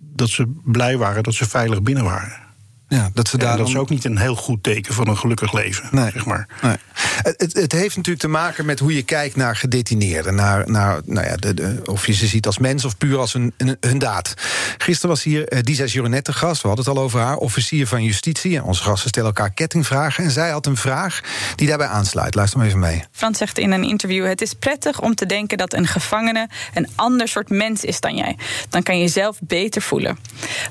dat 0.00 0.28
ze 0.28 0.52
blij 0.64 0.96
waren 0.96 1.22
dat 1.22 1.34
ze 1.34 1.48
veilig 1.48 1.82
binnen 1.82 2.04
waren. 2.04 2.49
Ja, 2.90 3.10
dat, 3.14 3.28
ze 3.28 3.38
daar 3.38 3.56
dat 3.56 3.68
is 3.68 3.76
ook 3.76 3.88
niet 3.90 4.04
een 4.04 4.18
heel 4.18 4.34
goed 4.34 4.62
teken 4.62 4.94
van 4.94 5.08
een 5.08 5.16
gelukkig 5.16 5.52
leven. 5.52 5.88
Nee. 5.90 6.10
Zeg 6.10 6.24
maar. 6.24 6.46
Nee. 6.62 6.76
Het, 7.22 7.52
het, 7.52 7.72
heeft 7.72 7.96
natuurlijk 7.96 8.24
te 8.24 8.28
maken 8.28 8.66
met 8.66 8.78
hoe 8.78 8.94
je 8.94 9.02
kijkt 9.02 9.36
naar 9.36 9.56
gedetineerden. 9.56 10.34
Naar, 10.34 10.70
naar, 10.70 11.00
nou 11.04 11.26
ja, 11.26 11.36
de, 11.36 11.80
of 11.84 12.06
je 12.06 12.12
ze 12.12 12.26
ziet 12.26 12.46
als 12.46 12.58
mens 12.58 12.84
of 12.84 12.98
puur 12.98 13.18
als 13.18 13.32
hun, 13.32 13.54
hun, 13.80 13.98
daad. 13.98 14.34
Gisteren 14.78 15.10
was 15.10 15.22
hier 15.22 15.52
uh, 15.52 15.60
Disa 15.62 15.84
Jurenet 15.84 16.28
gast. 16.30 16.62
We 16.62 16.68
hadden 16.68 16.86
het 16.86 16.96
al 16.96 17.02
over 17.02 17.20
haar. 17.20 17.36
Officier 17.36 17.86
van 17.86 18.04
Justitie. 18.04 18.56
En 18.56 18.62
onze 18.62 18.82
gasten 18.82 19.08
stellen 19.08 19.28
elkaar 19.28 19.50
kettingvragen. 19.50 20.24
En 20.24 20.30
zij 20.30 20.50
had 20.50 20.66
een 20.66 20.76
vraag 20.76 21.20
die 21.54 21.68
daarbij 21.68 21.86
aansluit. 21.86 22.34
Luister 22.34 22.58
maar 22.58 22.66
even 22.68 22.80
mee. 22.80 23.04
Frans 23.12 23.38
zegt 23.38 23.58
in 23.58 23.72
een 23.72 23.84
interview: 23.84 24.26
Het 24.26 24.40
is 24.40 24.54
prettig 24.54 25.00
om 25.00 25.14
te 25.14 25.26
denken 25.26 25.58
dat 25.58 25.72
een 25.72 25.86
gevangene 25.86 26.48
een 26.74 26.88
ander 26.94 27.28
soort 27.28 27.48
mens 27.48 27.84
is 27.84 28.00
dan 28.00 28.16
jij. 28.16 28.36
Dan 28.68 28.82
kan 28.82 28.96
je 28.96 29.02
jezelf 29.02 29.38
beter 29.40 29.82
voelen. 29.82 30.18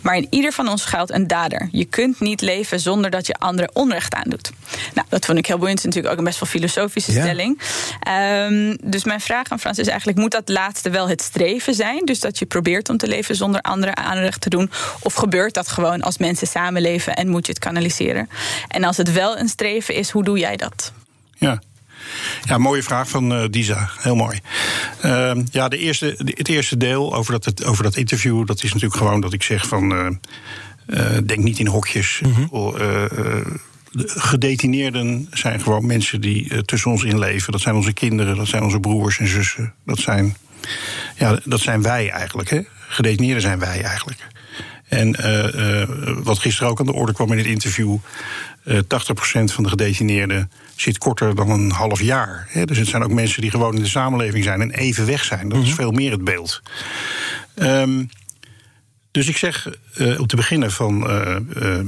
Maar 0.02 0.16
in 0.16 0.28
ieder 0.30 0.52
van 0.52 0.68
ons 0.68 0.82
schuilt 0.82 1.12
een 1.12 1.28
dader. 1.28 1.70
Je 1.72 1.86
kunt 1.86 2.09
niet 2.20 2.42
leven 2.42 2.80
zonder 2.80 3.10
dat 3.10 3.28
je 3.28 3.34
anderen 3.34 3.76
onrecht 3.76 4.14
aandoet. 4.14 4.52
Nou, 4.94 5.08
dat 5.10 5.26
vond 5.26 5.38
ik 5.38 5.46
heel 5.46 5.58
boeiend. 5.58 5.84
natuurlijk 5.84 6.14
ook 6.14 6.20
een 6.20 6.24
best 6.24 6.40
wel 6.40 6.50
filosofische 6.50 7.12
stelling. 7.12 7.62
Um, 8.48 8.78
dus 8.84 9.04
mijn 9.04 9.22
vraag 9.22 9.50
aan 9.50 9.60
Frans 9.60 9.78
is 9.78 9.88
eigenlijk: 9.88 10.18
moet 10.18 10.32
dat 10.32 10.50
laatste 10.50 10.90
wel 10.90 11.10
het 11.10 11.22
streven 11.22 11.74
zijn? 11.74 12.06
Dus 12.06 12.20
dat 12.20 12.40
je 12.40 12.46
probeert 12.46 12.90
om 12.90 12.98
te 12.98 13.08
leven 13.08 13.36
zonder 13.36 13.62
anderen 13.62 13.98
aanrecht 13.98 14.42
te 14.42 14.50
doen? 14.50 14.72
Of 15.00 15.14
gebeurt 15.14 15.54
dat 15.54 15.68
gewoon 15.68 16.02
als 16.02 16.18
mensen 16.18 16.48
samenleven 16.48 17.16
en 17.16 17.30
moet 17.30 17.46
je 17.46 17.52
het 17.52 17.62
kanaliseren? 17.62 18.30
En 18.68 18.84
als 18.84 18.98
het 18.98 19.12
wel 19.12 19.38
een 19.38 19.50
streven 19.50 19.96
is, 19.96 20.10
hoe 20.10 20.24
doe 20.24 20.40
jij 20.40 20.56
dat? 20.56 20.92
Ja, 21.38 21.60
ja, 22.44 22.58
mooie 22.58 22.84
vraag 22.84 23.10
van 23.10 23.34
uh, 23.34 23.44
Disa. 23.50 23.90
Heel 23.98 24.16
mooi. 24.16 24.40
Uh, 25.06 25.32
ja, 25.52 25.68
de 25.68 25.78
eerste, 25.78 26.16
het 26.18 26.48
eerste 26.48 26.78
deel 26.78 27.16
over 27.16 27.40
dat, 27.40 27.66
over 27.66 27.84
dat 27.84 27.96
interview... 27.96 28.46
dat 28.46 28.64
is 28.64 28.74
natuurlijk 28.74 29.02
gewoon 29.02 29.22
dat 29.22 29.34
ik 29.34 29.44
zeg 29.44 29.68
van... 29.68 29.92
Uh, 29.92 30.08
denk 31.26 31.44
niet 31.44 31.60
in 31.60 31.68
hokjes. 31.68 32.22
Mm 32.24 32.34
-hmm. 32.34 32.48
gedetineerden 34.06 35.28
zijn 35.34 35.62
gewoon 35.62 35.86
mensen 35.86 36.22
die 36.22 36.66
tussen 36.66 36.92
ons 36.92 37.04
in 37.04 37.20
leven. 37.20 37.52
Dat 37.52 37.62
zijn 37.62 37.76
onze 37.76 37.94
kinderen, 37.94 38.36
dat 38.36 38.48
zijn 38.48 38.64
onze 38.64 38.80
broers 38.80 39.20
en 39.20 39.28
zussen. 39.28 39.74
Dat 39.86 40.00
zijn, 40.00 40.36
ja, 41.18 41.40
dat 41.44 41.60
zijn 41.60 41.82
wij 41.82 42.10
eigenlijk. 42.10 42.50
Hè? 42.50 42.62
Gedetineerden 42.88 43.42
zijn 43.42 43.60
wij 43.60 43.82
eigenlijk. 43.82 44.28
En 44.88 45.16
wat 46.24 46.40
gisteren 46.40 46.70
ook 46.70 46.80
aan 46.80 46.86
de 46.86 46.94
orde 46.94 47.14
kwam 47.14 47.32
in 47.32 47.38
het 47.38 47.48
interview... 47.48 47.98
80% 48.70 48.74
van 49.44 49.64
de 49.64 49.70
gedetineerden 49.70 50.52
zit 50.76 50.98
korter 50.98 51.36
dan 51.36 51.50
een 51.50 51.72
half 51.72 52.02
jaar. 52.02 52.48
Hè? 52.50 52.66
Dus 52.66 52.78
het 52.78 52.88
zijn 52.88 53.04
ook 53.04 53.12
mensen 53.12 53.42
die 53.42 53.52
gewoon 53.52 53.76
in 53.76 53.82
de 53.82 53.88
samenleving 53.88 54.44
zijn 54.44 54.62
en 54.62 54.72
even 54.72 55.06
weg 55.06 55.24
zijn. 55.24 55.50
Dat 55.50 55.62
is 55.62 55.68
mhm. 55.68 55.76
veel 55.76 55.92
meer 55.92 56.12
het 56.12 56.24
beeld. 56.24 56.62
Um, 57.56 58.10
dus 59.12 59.28
ik 59.28 59.38
zeg 59.38 59.68
uh, 59.98 60.20
om 60.20 60.28
te 60.28 60.36
beginnen 60.36 60.72
van. 60.72 61.10
Uh, 61.10 61.36
uh, 61.56 61.80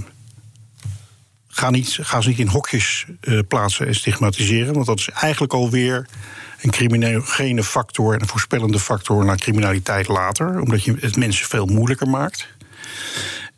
ga, 1.47 1.69
niet, 1.69 1.97
ga 2.01 2.21
ze 2.21 2.29
niet 2.29 2.39
in 2.39 2.47
hokjes 2.47 3.05
plaatsen 3.47 3.87
en 3.87 3.95
stigmatiseren. 3.95 4.73
Want 4.73 4.85
dat 4.85 4.99
is 4.99 5.09
eigenlijk 5.09 5.53
alweer 5.53 6.07
een 6.61 6.71
criminogene 6.71 7.63
factor 7.63 8.13
en 8.13 8.21
een 8.21 8.27
voorspellende 8.27 8.79
factor 8.79 9.25
naar 9.25 9.37
criminaliteit 9.37 10.07
later. 10.07 10.59
Omdat 10.59 10.83
je 10.83 10.95
het 10.99 11.15
mensen 11.15 11.47
veel 11.47 11.65
moeilijker 11.65 12.07
maakt. 12.07 12.47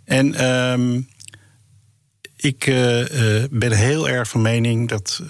En 0.06 0.52
um, 0.52 1.08
ik 2.36 2.66
ben 3.50 3.72
heel 3.72 4.10
erg 4.10 4.30
van 4.30 4.42
mening 4.42 4.90
dat, 4.90 5.22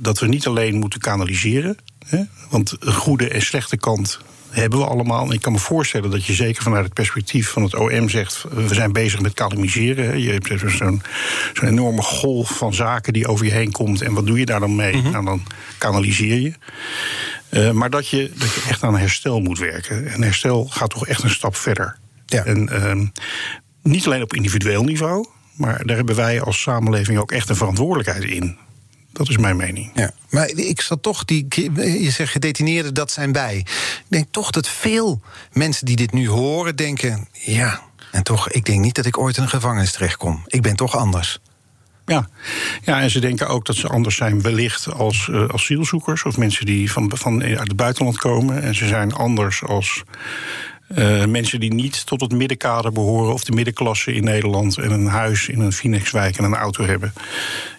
dat 0.00 0.18
we 0.18 0.26
niet 0.26 0.46
alleen 0.46 0.78
moeten 0.78 1.00
kanaliseren. 1.00 1.76
Hè, 2.06 2.22
want 2.50 2.76
een 2.80 2.92
goede 2.92 3.28
en 3.28 3.42
slechte 3.42 3.76
kant 3.76 4.20
hebben 4.52 4.78
we 4.78 4.84
allemaal. 4.84 5.24
En 5.24 5.32
ik 5.32 5.40
kan 5.40 5.52
me 5.52 5.58
voorstellen 5.58 6.10
dat 6.10 6.24
je 6.24 6.32
zeker 6.32 6.62
vanuit 6.62 6.84
het 6.84 6.94
perspectief 6.94 7.48
van 7.48 7.62
het 7.62 7.74
OM 7.74 8.08
zegt: 8.08 8.44
we 8.50 8.74
zijn 8.74 8.92
bezig 8.92 9.20
met 9.20 9.34
kalimiseren. 9.34 10.20
Je 10.20 10.32
hebt 10.32 10.60
zo'n 10.60 11.02
zo'n 11.52 11.68
enorme 11.68 12.02
golf 12.02 12.56
van 12.56 12.74
zaken 12.74 13.12
die 13.12 13.26
over 13.26 13.44
je 13.44 13.52
heen 13.52 13.72
komt. 13.72 14.02
En 14.02 14.14
wat 14.14 14.26
doe 14.26 14.38
je 14.38 14.46
daar 14.46 14.60
dan 14.60 14.76
mee? 14.76 14.96
Mm 14.96 15.10
Nou, 15.10 15.24
dan 15.24 15.42
kanaliseer 15.78 16.40
je. 16.40 16.52
Uh, 17.50 17.70
maar 17.70 17.90
dat 17.90 18.08
je, 18.08 18.30
dat 18.34 18.54
je 18.54 18.64
echt 18.68 18.82
aan 18.82 18.96
herstel 18.96 19.40
moet 19.40 19.58
werken. 19.58 20.12
En 20.12 20.22
herstel 20.22 20.64
gaat 20.64 20.90
toch 20.90 21.06
echt 21.06 21.22
een 21.22 21.30
stap 21.30 21.56
verder. 21.56 21.98
Ja. 22.26 22.44
En 22.44 22.68
uh, 22.72 23.06
niet 23.82 24.06
alleen 24.06 24.22
op 24.22 24.34
individueel 24.34 24.84
niveau, 24.84 25.26
maar 25.56 25.86
daar 25.86 25.96
hebben 25.96 26.14
wij 26.14 26.40
als 26.40 26.60
samenleving 26.60 27.18
ook 27.18 27.32
echt 27.32 27.48
een 27.48 27.56
verantwoordelijkheid 27.56 28.24
in. 28.24 28.58
Dat 29.12 29.28
is 29.28 29.36
mijn 29.36 29.56
mening. 29.56 29.90
Ja, 29.94 30.10
maar 30.30 30.48
ik 30.48 30.80
zat 30.80 31.02
toch, 31.02 31.24
die, 31.24 31.46
je 32.02 32.10
zegt 32.10 32.32
gedetineerden, 32.32 32.94
dat 32.94 33.10
zijn 33.10 33.32
wij. 33.32 33.56
Ik 33.56 34.04
denk 34.08 34.26
toch 34.30 34.50
dat 34.50 34.68
veel 34.68 35.20
mensen 35.52 35.86
die 35.86 35.96
dit 35.96 36.12
nu 36.12 36.28
horen 36.28 36.76
denken... 36.76 37.28
ja, 37.32 37.82
en 38.10 38.22
toch, 38.22 38.50
ik 38.50 38.64
denk 38.64 38.80
niet 38.80 38.94
dat 38.94 39.06
ik 39.06 39.18
ooit 39.18 39.36
in 39.36 39.42
een 39.42 39.48
gevangenis 39.48 39.92
terechtkom. 39.92 40.42
Ik 40.46 40.62
ben 40.62 40.76
toch 40.76 40.96
anders. 40.96 41.40
Ja. 42.06 42.28
ja, 42.82 43.00
en 43.00 43.10
ze 43.10 43.20
denken 43.20 43.48
ook 43.48 43.66
dat 43.66 43.76
ze 43.76 43.88
anders 43.88 44.16
zijn, 44.16 44.42
wellicht 44.42 44.92
als 44.92 45.28
uh, 45.30 45.44
asielzoekers 45.48 46.22
of 46.22 46.36
mensen 46.36 46.66
die 46.66 46.92
van, 46.92 47.10
van 47.14 47.42
uit 47.42 47.58
het 47.58 47.76
buitenland 47.76 48.18
komen. 48.18 48.62
En 48.62 48.74
ze 48.74 48.86
zijn 48.86 49.12
anders 49.12 49.62
als 49.62 50.02
uh, 50.98 51.24
mensen 51.24 51.60
die 51.60 51.74
niet 51.74 52.06
tot 52.06 52.20
het 52.20 52.32
middenkader 52.32 52.92
behoren 52.92 53.32
of 53.32 53.44
de 53.44 53.52
middenklasse 53.52 54.14
in 54.14 54.24
Nederland 54.24 54.78
en 54.78 54.90
een 54.90 55.06
huis 55.06 55.48
in 55.48 55.60
een 55.60 55.72
Phoenixwijk 55.72 56.38
en 56.38 56.44
een 56.44 56.54
auto 56.54 56.84
hebben. 56.84 57.12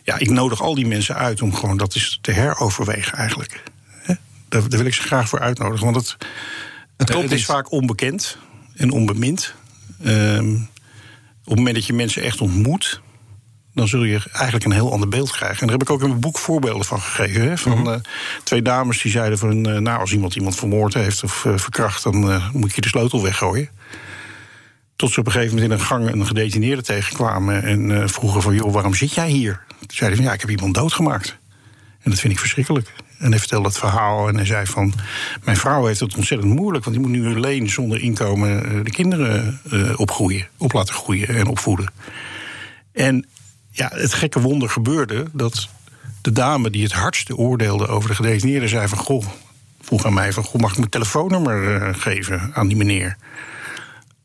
Ja, 0.03 0.17
ik 0.17 0.29
nodig 0.29 0.61
al 0.61 0.75
die 0.75 0.87
mensen 0.87 1.15
uit 1.15 1.41
om 1.41 1.55
gewoon 1.55 1.77
dat 1.77 1.95
eens 1.95 2.19
te 2.21 2.31
heroverwegen 2.31 3.17
eigenlijk. 3.17 3.63
Daar, 4.49 4.69
daar, 4.69 4.79
wil 4.79 4.85
ik 4.85 4.93
ze 4.93 5.01
graag 5.01 5.29
voor 5.29 5.39
uitnodigen, 5.39 5.85
want 5.85 5.95
het, 5.95 6.17
het, 6.97 7.13
het 7.13 7.31
is 7.31 7.45
vaak 7.45 7.71
onbekend 7.71 8.37
en 8.75 8.91
onbemind. 8.91 9.53
Um, 10.05 10.69
op 11.43 11.49
het 11.49 11.57
moment 11.57 11.75
dat 11.75 11.85
je 11.85 11.93
mensen 11.93 12.23
echt 12.23 12.41
ontmoet, 12.41 13.01
dan 13.73 13.87
zul 13.87 14.03
je 14.03 14.21
eigenlijk 14.31 14.65
een 14.65 14.71
heel 14.71 14.91
ander 14.91 15.09
beeld 15.09 15.31
krijgen. 15.31 15.59
En 15.59 15.67
daar 15.67 15.77
heb 15.77 15.87
ik 15.87 15.89
ook 15.89 16.01
in 16.01 16.07
mijn 16.07 16.19
boek 16.19 16.37
voorbeelden 16.37 16.85
van 16.85 17.01
gegeven. 17.01 17.41
Hè, 17.41 17.57
van 17.57 17.89
uh, 17.89 17.95
twee 18.43 18.61
dames 18.61 19.01
die 19.01 19.11
zeiden 19.11 19.37
van... 19.37 19.69
Uh, 19.69 19.77
nou, 19.77 19.99
als 19.99 20.11
iemand 20.11 20.35
iemand 20.35 20.55
vermoord 20.55 20.93
heeft 20.93 21.23
of 21.23 21.45
uh, 21.45 21.57
verkracht... 21.57 22.03
dan 22.03 22.41
moet 22.53 22.75
je 22.75 22.81
de 22.81 22.87
sleutel 22.87 23.23
weggooien. 23.23 23.69
Tot 24.95 25.11
ze 25.11 25.19
op 25.19 25.25
een 25.25 25.31
gegeven 25.31 25.55
moment 25.55 25.73
in 25.73 25.79
een 25.79 25.85
gang 25.85 26.11
een 26.11 26.27
gedetineerde 26.27 26.81
tegenkwamen... 26.81 27.63
en 27.63 28.09
vroegen 28.09 28.41
van, 28.41 28.55
joh, 28.55 28.73
waarom 28.73 28.93
zit 28.93 29.13
jij 29.13 29.29
hier? 29.29 29.63
Toen 29.79 29.87
zeiden 29.87 30.17
van, 30.17 30.27
ja, 30.27 30.33
ik 30.33 30.41
heb 30.41 30.49
iemand 30.49 30.73
doodgemaakt. 30.73 31.37
En 32.01 32.09
dat 32.09 32.19
vind 32.19 32.33
ik 32.33 32.39
verschrikkelijk. 32.39 32.91
En 33.17 33.29
hij 33.29 33.39
vertelde 33.39 33.67
het 33.67 33.77
verhaal 33.77 34.27
en 34.27 34.35
hij 34.35 34.45
zei 34.45 34.65
van... 34.65 34.93
mijn 35.43 35.57
vrouw 35.57 35.85
heeft 35.85 35.99
het 35.99 36.15
ontzettend 36.15 36.53
moeilijk... 36.53 36.85
want 36.85 36.97
die 36.97 37.05
moet 37.07 37.15
nu 37.15 37.35
alleen 37.35 37.69
zonder 37.69 38.01
inkomen 38.01 38.83
de 38.83 38.91
kinderen 38.91 39.59
opgroeien, 39.95 40.47
op 40.57 40.73
laten 40.73 40.93
groeien 40.93 41.27
en 41.27 41.47
opvoeden. 41.47 41.91
En 42.93 43.27
ja, 43.73 43.91
het 43.93 44.13
gekke 44.13 44.39
wonder 44.39 44.69
gebeurde 44.69 45.25
dat 45.31 45.67
de 46.21 46.31
dame 46.31 46.69
die 46.69 46.83
het 46.83 46.91
hardste 46.91 47.37
oordeelde 47.37 47.87
over 47.87 48.09
de 48.09 48.15
gedetineerden 48.15 48.69
zei 48.69 48.87
van 48.87 48.97
goh, 48.97 49.25
vroeg 49.81 50.05
aan 50.05 50.13
mij 50.13 50.33
van 50.33 50.43
goh, 50.43 50.61
mag 50.61 50.71
ik 50.71 50.77
mijn 50.77 50.89
telefoonnummer 50.89 51.81
uh, 51.81 51.89
geven 51.93 52.51
aan 52.53 52.67
die 52.67 52.77
meneer? 52.77 53.17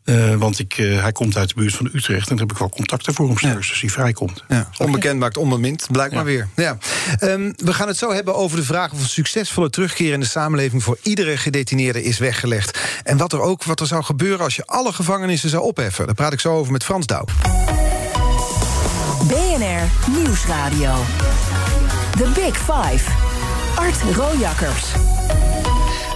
Uh, 0.04 0.34
want 0.34 0.58
ik, 0.58 0.78
uh, 0.78 1.02
hij 1.02 1.12
komt 1.12 1.36
uit 1.36 1.48
de 1.48 1.54
buurt 1.54 1.74
van 1.74 1.90
Utrecht 1.92 2.30
en 2.30 2.36
dan 2.36 2.38
heb 2.38 2.50
ik 2.52 2.58
wel 2.58 2.68
contacten 2.68 3.14
voor 3.14 3.26
hem 3.26 3.36
straks 3.36 3.66
ja. 3.66 3.70
als 3.70 3.80
hij 3.80 3.90
vrijkomt. 3.90 4.44
Ja. 4.48 4.68
Onbekend 4.78 5.18
maakt 5.18 5.36
onbemind, 5.36 5.86
blijkbaar 5.90 6.18
ja. 6.18 6.24
weer. 6.24 6.48
Ja. 6.56 6.78
Um, 7.20 7.52
we 7.56 7.74
gaan 7.74 7.88
het 7.88 7.96
zo 7.96 8.12
hebben 8.12 8.34
over 8.34 8.56
de 8.56 8.64
vraag 8.64 8.92
of 8.92 9.00
een 9.00 9.08
succesvolle 9.08 9.70
terugkeer 9.70 10.12
in 10.12 10.20
de 10.20 10.26
samenleving 10.26 10.82
voor 10.82 10.98
iedere 11.02 11.36
gedetineerde 11.36 12.02
is 12.02 12.18
weggelegd. 12.18 12.78
En 13.04 13.16
wat 13.16 13.32
er 13.32 13.40
ook 13.40 13.64
wat 13.64 13.80
er 13.80 13.86
zou 13.86 14.02
gebeuren 14.02 14.44
als 14.44 14.56
je 14.56 14.66
alle 14.66 14.92
gevangenissen 14.92 15.50
zou 15.50 15.62
opheffen. 15.62 16.06
Daar 16.06 16.14
praat 16.14 16.32
ik 16.32 16.40
zo 16.40 16.54
over 16.54 16.72
met 16.72 16.84
Frans 16.84 17.06
Douw. 17.06 17.24
BNR 19.26 19.90
Nieuwsradio. 20.10 20.94
The 22.16 22.30
Big 22.34 22.56
Five. 22.56 23.02
Art 23.76 24.02
Rojakkers. 24.16 25.07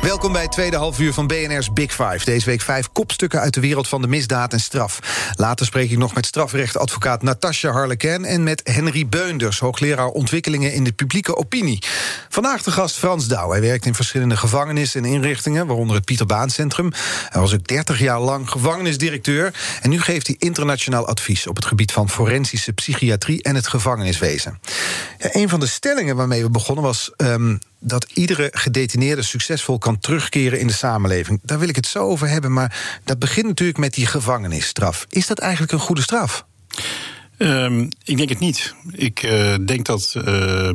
Welkom 0.03 0.33
bij 0.33 0.43
het 0.43 0.53
tweede 0.53 0.77
halfuur 0.77 1.12
van 1.12 1.27
BNR's 1.27 1.73
Big 1.73 1.91
Five. 1.91 2.25
Deze 2.25 2.47
week 2.47 2.61
vijf 2.61 2.93
kopstukken 2.93 3.41
uit 3.41 3.55
de 3.55 3.61
wereld 3.61 3.88
van 3.88 4.03
de 4.03 4.09
misdaad 4.09 4.53
en 4.53 4.61
straf. 4.61 4.99
Later 5.37 5.67
spreek 5.67 5.91
ik 5.91 5.99
nog 5.99 6.15
met 6.15 6.27
strafrechtadvocaat 6.27 7.23
Natasja 7.23 7.71
Harleken... 7.71 8.25
en 8.25 8.43
met 8.43 8.61
Henry 8.65 9.07
Beunders, 9.07 9.59
hoogleraar 9.59 10.07
ontwikkelingen 10.07 10.73
in 10.73 10.85
de 10.85 10.93
publieke 10.93 11.37
opinie. 11.37 11.83
Vandaag 12.29 12.62
de 12.62 12.71
gast 12.71 12.97
Frans 12.97 13.29
Douw. 13.29 13.51
Hij 13.51 13.61
werkt 13.61 13.87
in 13.87 13.95
verschillende 13.95 14.37
gevangenissen 14.37 15.05
en 15.05 15.11
inrichtingen... 15.11 15.67
waaronder 15.67 15.97
het 15.97 16.05
Pieter 16.05 16.27
Baan 16.27 16.51
Centrum. 16.51 16.93
Hij 17.29 17.41
was 17.41 17.55
ook 17.55 17.67
30 17.67 17.99
jaar 17.99 18.21
lang 18.21 18.51
gevangenisdirecteur... 18.51 19.55
en 19.83 19.91
nu 19.91 20.01
geeft 20.01 20.27
hij 20.27 20.37
internationaal 20.38 21.07
advies... 21.07 21.47
op 21.47 21.57
het 21.57 21.65
gebied 21.65 21.93
van 21.93 22.11
forensische 22.11 22.73
psychiatrie 22.73 23.43
en 23.43 23.55
het 23.55 23.67
gevangeniswezen. 23.67 24.61
Ja, 25.19 25.29
een 25.33 25.49
van 25.49 25.61
de 25.61 25.67
stellingen 25.67 26.17
waarmee 26.17 26.43
we 26.43 26.51
begonnen 26.51 26.85
was... 26.85 27.11
Um, 27.17 27.61
dat 27.83 28.11
iedere 28.12 28.49
gedetineerde 28.53 29.23
succesvol 29.23 29.79
kan 29.79 29.99
terugkeren 29.99 30.61
in 30.61 30.66
de 30.66 30.73
samenleving. 30.73 31.40
Daar 31.42 31.59
wil 31.59 31.68
ik 31.68 31.77
het 31.77 31.87
zo 31.87 31.99
over 31.99 32.29
hebben, 32.29 32.53
maar 32.53 33.01
dat 33.05 33.18
begint 33.18 33.47
natuurlijk 33.47 33.79
met 33.79 33.95
die 33.95 34.07
gevangenisstraf. 34.07 35.07
Is 35.09 35.27
dat 35.27 35.38
eigenlijk 35.38 35.73
een 35.73 35.79
goede 35.79 36.03
straf? 36.03 36.45
Um, 37.38 37.88
ik 38.05 38.16
denk 38.16 38.29
het 38.29 38.38
niet. 38.38 38.75
Ik 38.92 39.23
uh, 39.23 39.55
denk 39.66 39.87
dat. 39.87 40.14
Uh, 40.27 40.73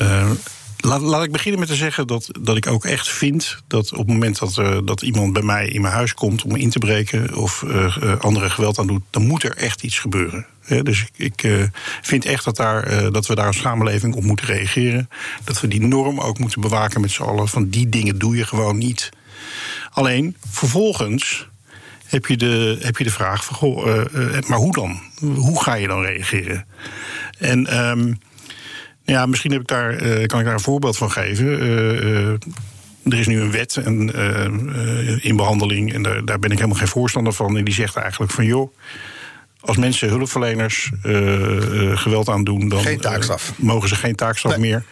uh, 0.00 0.30
Laat, 0.76 1.00
laat 1.00 1.24
ik 1.24 1.32
beginnen 1.32 1.60
met 1.60 1.68
te 1.68 1.74
zeggen 1.74 2.06
dat, 2.06 2.28
dat 2.40 2.56
ik 2.56 2.66
ook 2.66 2.84
echt 2.84 3.08
vind 3.08 3.62
dat 3.66 3.92
op 3.92 3.98
het 3.98 4.06
moment 4.06 4.38
dat, 4.38 4.56
uh, 4.56 4.78
dat 4.84 5.02
iemand 5.02 5.32
bij 5.32 5.42
mij 5.42 5.68
in 5.68 5.80
mijn 5.80 5.94
huis 5.94 6.14
komt 6.14 6.42
om 6.42 6.56
in 6.56 6.70
te 6.70 6.78
breken 6.78 7.36
of 7.36 7.62
uh, 7.62 7.96
andere 8.18 8.50
geweld 8.50 8.78
aan 8.78 8.86
doet, 8.86 9.02
dan 9.10 9.26
moet 9.26 9.42
er 9.42 9.56
echt 9.56 9.82
iets 9.82 9.98
gebeuren. 9.98 10.46
dus 10.82 11.06
ik, 11.16 11.42
ik 11.42 11.70
vind 12.02 12.24
echt 12.24 12.44
dat, 12.44 12.56
daar, 12.56 13.12
dat 13.12 13.26
we 13.26 13.34
daar 13.34 13.46
als 13.46 13.58
samenleving 13.58 14.14
op 14.14 14.22
moeten 14.22 14.46
reageren. 14.46 15.08
Dat 15.44 15.60
we 15.60 15.68
die 15.68 15.80
norm 15.80 16.20
ook 16.20 16.38
moeten 16.38 16.60
bewaken 16.60 17.00
met 17.00 17.10
z'n 17.10 17.22
allen. 17.22 17.48
Van 17.48 17.68
die 17.68 17.88
dingen 17.88 18.18
doe 18.18 18.36
je 18.36 18.46
gewoon 18.46 18.78
niet. 18.78 19.10
Alleen 19.90 20.36
vervolgens 20.50 21.48
heb 22.04 22.26
je 22.26 22.36
de, 22.36 22.78
heb 22.80 22.96
je 22.96 23.04
de 23.04 23.10
vraag: 23.10 23.44
van, 23.44 23.56
goh, 23.56 24.04
maar 24.46 24.58
hoe 24.58 24.72
dan? 24.72 25.00
Hoe 25.34 25.62
ga 25.62 25.74
je 25.74 25.86
dan 25.86 26.02
reageren? 26.02 26.66
En. 27.38 27.88
Um, 27.88 28.18
ja, 29.06 29.26
misschien 29.26 29.52
heb 29.52 29.60
ik 29.60 29.66
daar, 29.66 30.02
uh, 30.02 30.26
kan 30.26 30.38
ik 30.38 30.44
daar 30.44 30.54
een 30.54 30.60
voorbeeld 30.60 30.96
van 30.96 31.10
geven. 31.10 31.46
Uh, 31.46 32.30
er 33.04 33.18
is 33.18 33.26
nu 33.26 33.40
een 33.40 33.50
wet 33.50 33.76
en, 33.76 34.14
in 35.22 35.36
behandeling 35.36 35.92
en 35.92 36.02
daar, 36.02 36.24
daar, 36.24 36.38
ben 36.38 36.50
ik 36.50 36.56
helemaal 36.56 36.78
geen 36.78 36.88
voorstander 36.88 37.32
van. 37.32 37.56
En 37.56 37.64
die 37.64 37.74
zegt 37.74 37.96
eigenlijk 37.96 38.32
van 38.32 38.44
joh. 38.44 38.76
Als 39.60 39.76
mensen 39.76 40.08
hulpverleners 40.08 40.90
geweld 41.94 42.28
aandoen, 42.28 42.68
dan 42.68 42.82
mogen 43.56 43.88
ze 43.88 43.94
geen 43.94 44.14
taakstraf 44.14 44.56
meer. 44.56 44.84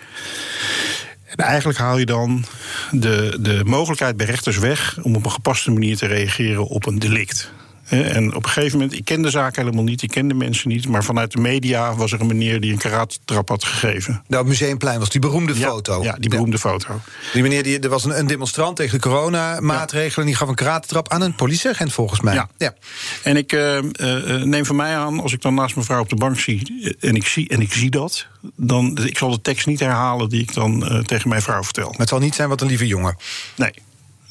En 1.26 1.44
eigenlijk 1.44 1.78
haal 1.78 1.98
je 1.98 2.06
dan 2.06 2.44
de, 2.90 3.38
de 3.40 3.60
mogelijkheid 3.64 4.16
bij 4.16 4.26
rechters 4.26 4.58
weg 4.58 4.98
om 5.02 5.16
op 5.16 5.24
een 5.24 5.30
gepaste 5.30 5.70
manier 5.70 5.96
te 5.96 6.06
reageren 6.06 6.66
op 6.66 6.86
een 6.86 6.98
delict. 6.98 7.52
En 7.88 8.34
op 8.34 8.44
een 8.44 8.50
gegeven 8.50 8.78
moment, 8.78 8.98
ik 8.98 9.04
ken 9.04 9.22
de 9.22 9.30
zaak 9.30 9.56
helemaal 9.56 9.84
niet, 9.84 10.02
ik 10.02 10.10
ken 10.10 10.28
de 10.28 10.34
mensen 10.34 10.68
niet. 10.68 10.88
Maar 10.88 11.04
vanuit 11.04 11.32
de 11.32 11.40
media 11.40 11.94
was 11.94 12.12
er 12.12 12.20
een 12.20 12.26
meneer 12.26 12.60
die 12.60 12.72
een 12.72 12.78
karatentrap 12.78 13.48
had 13.48 13.64
gegeven. 13.64 14.22
Nou, 14.26 14.46
Museumplein 14.46 14.98
was 14.98 15.10
die 15.10 15.20
beroemde 15.20 15.54
foto. 15.54 16.02
Ja, 16.02 16.16
die 16.18 16.30
beroemde 16.30 16.58
foto. 16.58 17.00
Die 17.32 17.42
meneer, 17.42 17.62
die, 17.62 17.78
er 17.78 17.88
was 17.88 18.04
een, 18.04 18.18
een 18.18 18.26
demonstrant 18.26 18.76
tegen 18.76 19.00
de 19.00 19.08
coronamaatregelen. 19.08 20.20
En 20.20 20.26
die 20.26 20.34
gaf 20.34 20.48
een 20.48 20.54
karatentrap 20.54 21.08
aan 21.08 21.22
een 21.22 21.34
politieagent, 21.34 21.92
volgens 21.92 22.20
mij. 22.20 22.34
Ja. 22.34 22.48
ja. 22.58 22.74
En 23.22 23.36
ik 23.36 23.52
uh, 23.52 23.76
uh, 23.76 24.42
neem 24.42 24.64
van 24.64 24.76
mij 24.76 24.96
aan, 24.96 25.20
als 25.20 25.32
ik 25.32 25.42
dan 25.42 25.54
naast 25.54 25.76
mevrouw 25.76 26.00
op 26.00 26.08
de 26.08 26.16
bank 26.16 26.38
zie. 26.38 26.96
en 27.00 27.14
ik 27.14 27.26
zie, 27.26 27.48
en 27.48 27.60
ik 27.60 27.72
zie 27.72 27.90
dat. 27.90 28.26
dan 28.56 28.98
ik 29.04 29.18
zal 29.18 29.30
de 29.30 29.40
tekst 29.40 29.66
niet 29.66 29.80
herhalen 29.80 30.28
die 30.28 30.40
ik 30.40 30.54
dan 30.54 30.92
uh, 30.92 30.98
tegen 30.98 31.28
mijn 31.28 31.42
vrouw 31.42 31.62
vertel. 31.62 31.88
Maar 31.88 31.98
het 31.98 32.08
zal 32.08 32.18
niet 32.18 32.34
zijn 32.34 32.48
wat 32.48 32.60
een 32.60 32.66
lieve 32.66 32.86
jongen. 32.86 33.16
Nee, 33.56 33.72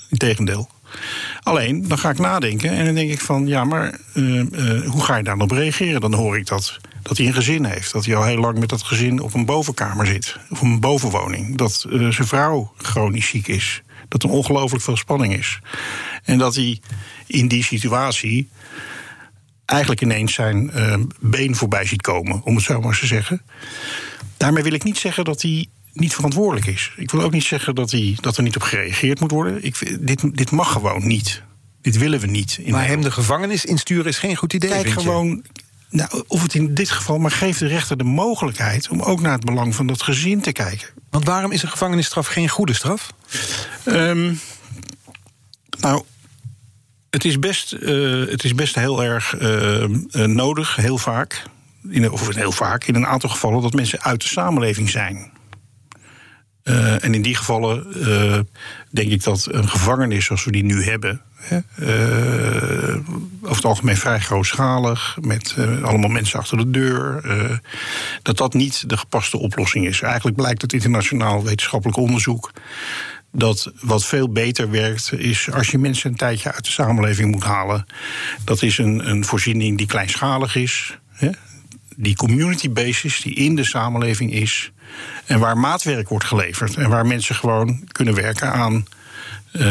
integendeel. 0.10 0.70
Alleen, 1.44 1.88
dan 1.88 1.98
ga 1.98 2.10
ik 2.10 2.20
nadenken 2.20 2.70
en 2.70 2.86
dan 2.86 2.96
denk 2.96 3.12
ik 3.12 3.22
van... 3.22 3.48
ja, 3.48 3.64
maar 3.64 4.00
uh, 4.14 4.36
uh, 4.36 4.90
hoe 4.90 5.04
ga 5.04 5.16
je 5.16 5.24
daar 5.24 5.38
op 5.38 5.52
reageren? 5.52 6.02
Dan 6.02 6.14
hoor 6.14 6.38
ik 6.38 6.48
dat, 6.48 6.80
dat 7.02 7.18
hij 7.18 7.28
een 7.28 7.34
gezin 7.34 7.66
heeft. 7.66 7.94
Dat 7.94 8.06
hij 8.06 8.16
al 8.16 8.24
heel 8.24 8.38
lang 8.38 8.60
met 8.60 8.70
dat 8.70 8.84
gezin 8.84 9.20
op 9.20 9.34
een 9.34 9.46
bovenkamer 9.46 10.06
zit. 10.06 10.38
Of 10.50 10.62
een 10.62 10.80
bovenwoning. 10.80 11.58
Dat 11.58 11.86
uh, 11.90 12.10
zijn 12.10 12.28
vrouw 12.28 12.74
chronisch 12.78 13.28
ziek 13.28 13.48
is. 13.48 13.82
Dat 14.08 14.24
er 14.24 14.30
ongelooflijk 14.30 14.84
veel 14.84 14.98
spanning 14.98 15.38
is. 15.38 15.60
En 16.24 16.38
dat 16.38 16.56
hij 16.56 16.80
in 17.28 17.48
die 17.48 17.64
situatie 17.64 18.50
eigenlijk 19.66 20.02
ineens 20.02 20.34
zijn 20.34 20.72
been 21.20 21.56
voorbij 21.56 21.86
ziet 21.86 22.02
komen, 22.02 22.42
om 22.44 22.56
het 22.56 22.64
zo 22.64 22.82
maar 22.82 23.00
te 23.00 23.06
zeggen. 23.06 23.42
Daarmee 24.38 24.64
wil 24.64 24.74
ik 24.74 24.84
niet 24.84 24.98
zeggen 24.98 25.24
dat 25.24 25.42
hij 25.42 25.68
niet 25.94 26.14
verantwoordelijk 26.14 26.66
is. 26.66 26.94
Ik 26.96 27.12
wil 27.12 27.22
ook 27.22 27.32
niet 27.32 27.44
zeggen 27.44 27.76
dat, 27.76 27.92
hij, 27.92 28.18
dat 28.22 28.38
er 28.38 28.44
niet 28.44 28.56
op 28.56 28.62
gereageerd 28.62 29.20
moet 29.20 29.32
worden. 29.32 29.64
Ik, 29.64 29.98
dit, 30.08 30.38
dit 30.38 30.52
mag 30.52 30.72
gewoon 30.72 31.08
niet. 31.08 31.42
Dit 31.82 31.98
willen 31.98 32.20
we 32.20 32.28
niet. 32.28 32.60
maar 32.68 32.88
hem 32.88 33.02
de 33.02 33.12
gevangenis 33.12 33.66
insturen 33.66 34.06
is 34.06 34.18
geen 34.18 34.36
goed 34.36 34.54
idee. 34.54 34.70
Kijk 34.70 34.90
gewoon. 34.90 35.44
Nou, 35.90 36.24
of 36.28 36.42
het 36.42 36.54
in 36.54 36.74
dit 36.74 36.90
geval, 36.90 37.18
maar 37.18 37.32
geef 37.32 37.58
de 37.58 37.68
rechter 37.68 37.98
de 37.98 38.04
mogelijkheid 38.04 38.90
om 38.90 39.02
ook 39.02 39.22
naar 39.22 39.32
het 39.32 39.46
belang 39.46 39.76
van 39.76 39.88
dat 39.88 40.02
gezin 40.02 40.42
te 40.42 40.52
kijken. 40.52 40.88
Want 41.10 41.26
waarom 41.26 41.52
is 41.52 41.64
een 41.64 41.70
gevangenisstraf 41.70 42.28
geen 42.28 42.50
goede 42.50 42.74
straf? 42.74 43.14
Um, 43.86 44.40
nou, 45.80 46.04
het 47.10 47.26
is 47.26 47.40
best, 47.40 47.74
uh, 47.80 48.30
het 48.30 48.44
is 48.44 48.56
best 48.56 48.76
heel 48.76 49.04
erg 49.04 49.42
uh, 49.42 49.86
nodig, 50.26 50.76
heel 50.76 50.98
vaak. 50.98 51.44
In, 51.90 52.12
of 52.12 52.36
heel 52.36 52.52
vaak 52.52 52.84
in 52.84 52.96
een 52.96 53.08
aantal 53.08 53.30
gevallen 53.30 53.62
dat 53.62 53.74
mensen 53.74 54.02
uit 54.02 54.22
de 54.22 54.28
samenleving 54.28 54.90
zijn. 54.90 55.32
Uh, 56.64 57.04
en 57.04 57.14
in 57.14 57.22
die 57.22 57.36
gevallen 57.36 57.86
uh, 57.96 58.40
denk 58.90 59.12
ik 59.12 59.24
dat 59.24 59.48
een 59.52 59.70
gevangenis 59.70 60.26
zoals 60.26 60.46
we 60.46 60.52
die 60.52 60.64
nu 60.64 60.84
hebben, 60.84 61.22
uh, 61.52 61.58
over 63.42 63.56
het 63.56 63.66
algemeen 63.66 63.98
vrij 63.98 64.20
grootschalig, 64.20 65.18
met 65.22 65.56
allemaal 65.82 66.10
mensen 66.10 66.40
achter 66.40 66.58
de 66.58 66.70
deur, 66.70 67.22
dat 68.22 68.38
dat 68.38 68.54
niet 68.54 68.90
de 68.90 68.98
gepaste 68.98 69.38
oplossing 69.38 69.86
is. 69.86 70.02
Eigenlijk 70.02 70.36
blijkt 70.38 70.62
uit 70.62 70.74
internationaal 70.74 71.44
wetenschappelijk 71.44 71.98
onderzoek 71.98 72.52
dat 73.36 73.72
wat 73.82 74.06
veel 74.06 74.30
beter 74.30 74.70
werkt, 74.70 75.14
is 75.14 75.52
als 75.52 75.68
je 75.68 75.78
mensen 75.78 76.10
een 76.10 76.18
tijdje 76.18 76.54
uit 76.54 76.66
de 76.66 76.72
samenleving 76.72 77.32
moet 77.32 77.44
halen. 77.44 77.86
Dat 78.44 78.62
is 78.62 78.78
een, 78.78 79.10
een 79.10 79.26
voorziening 79.26 79.78
die 79.78 79.88
kleinschalig 79.88 80.56
is. 80.56 80.98
Hè, 81.12 81.30
die 81.96 82.16
community 82.16 82.70
basis 82.70 83.22
die 83.22 83.34
in 83.34 83.56
de 83.56 83.64
samenleving 83.64 84.34
is. 84.34 84.72
En 85.26 85.40
waar 85.40 85.58
maatwerk 85.58 86.10
wordt 86.10 86.26
geleverd. 86.26 86.76
En 86.76 86.90
waar 86.90 87.06
mensen 87.06 87.36
gewoon 87.36 87.82
kunnen 87.92 88.16
werken 88.16 88.52
aan 88.52 88.74
uh, 88.74 89.62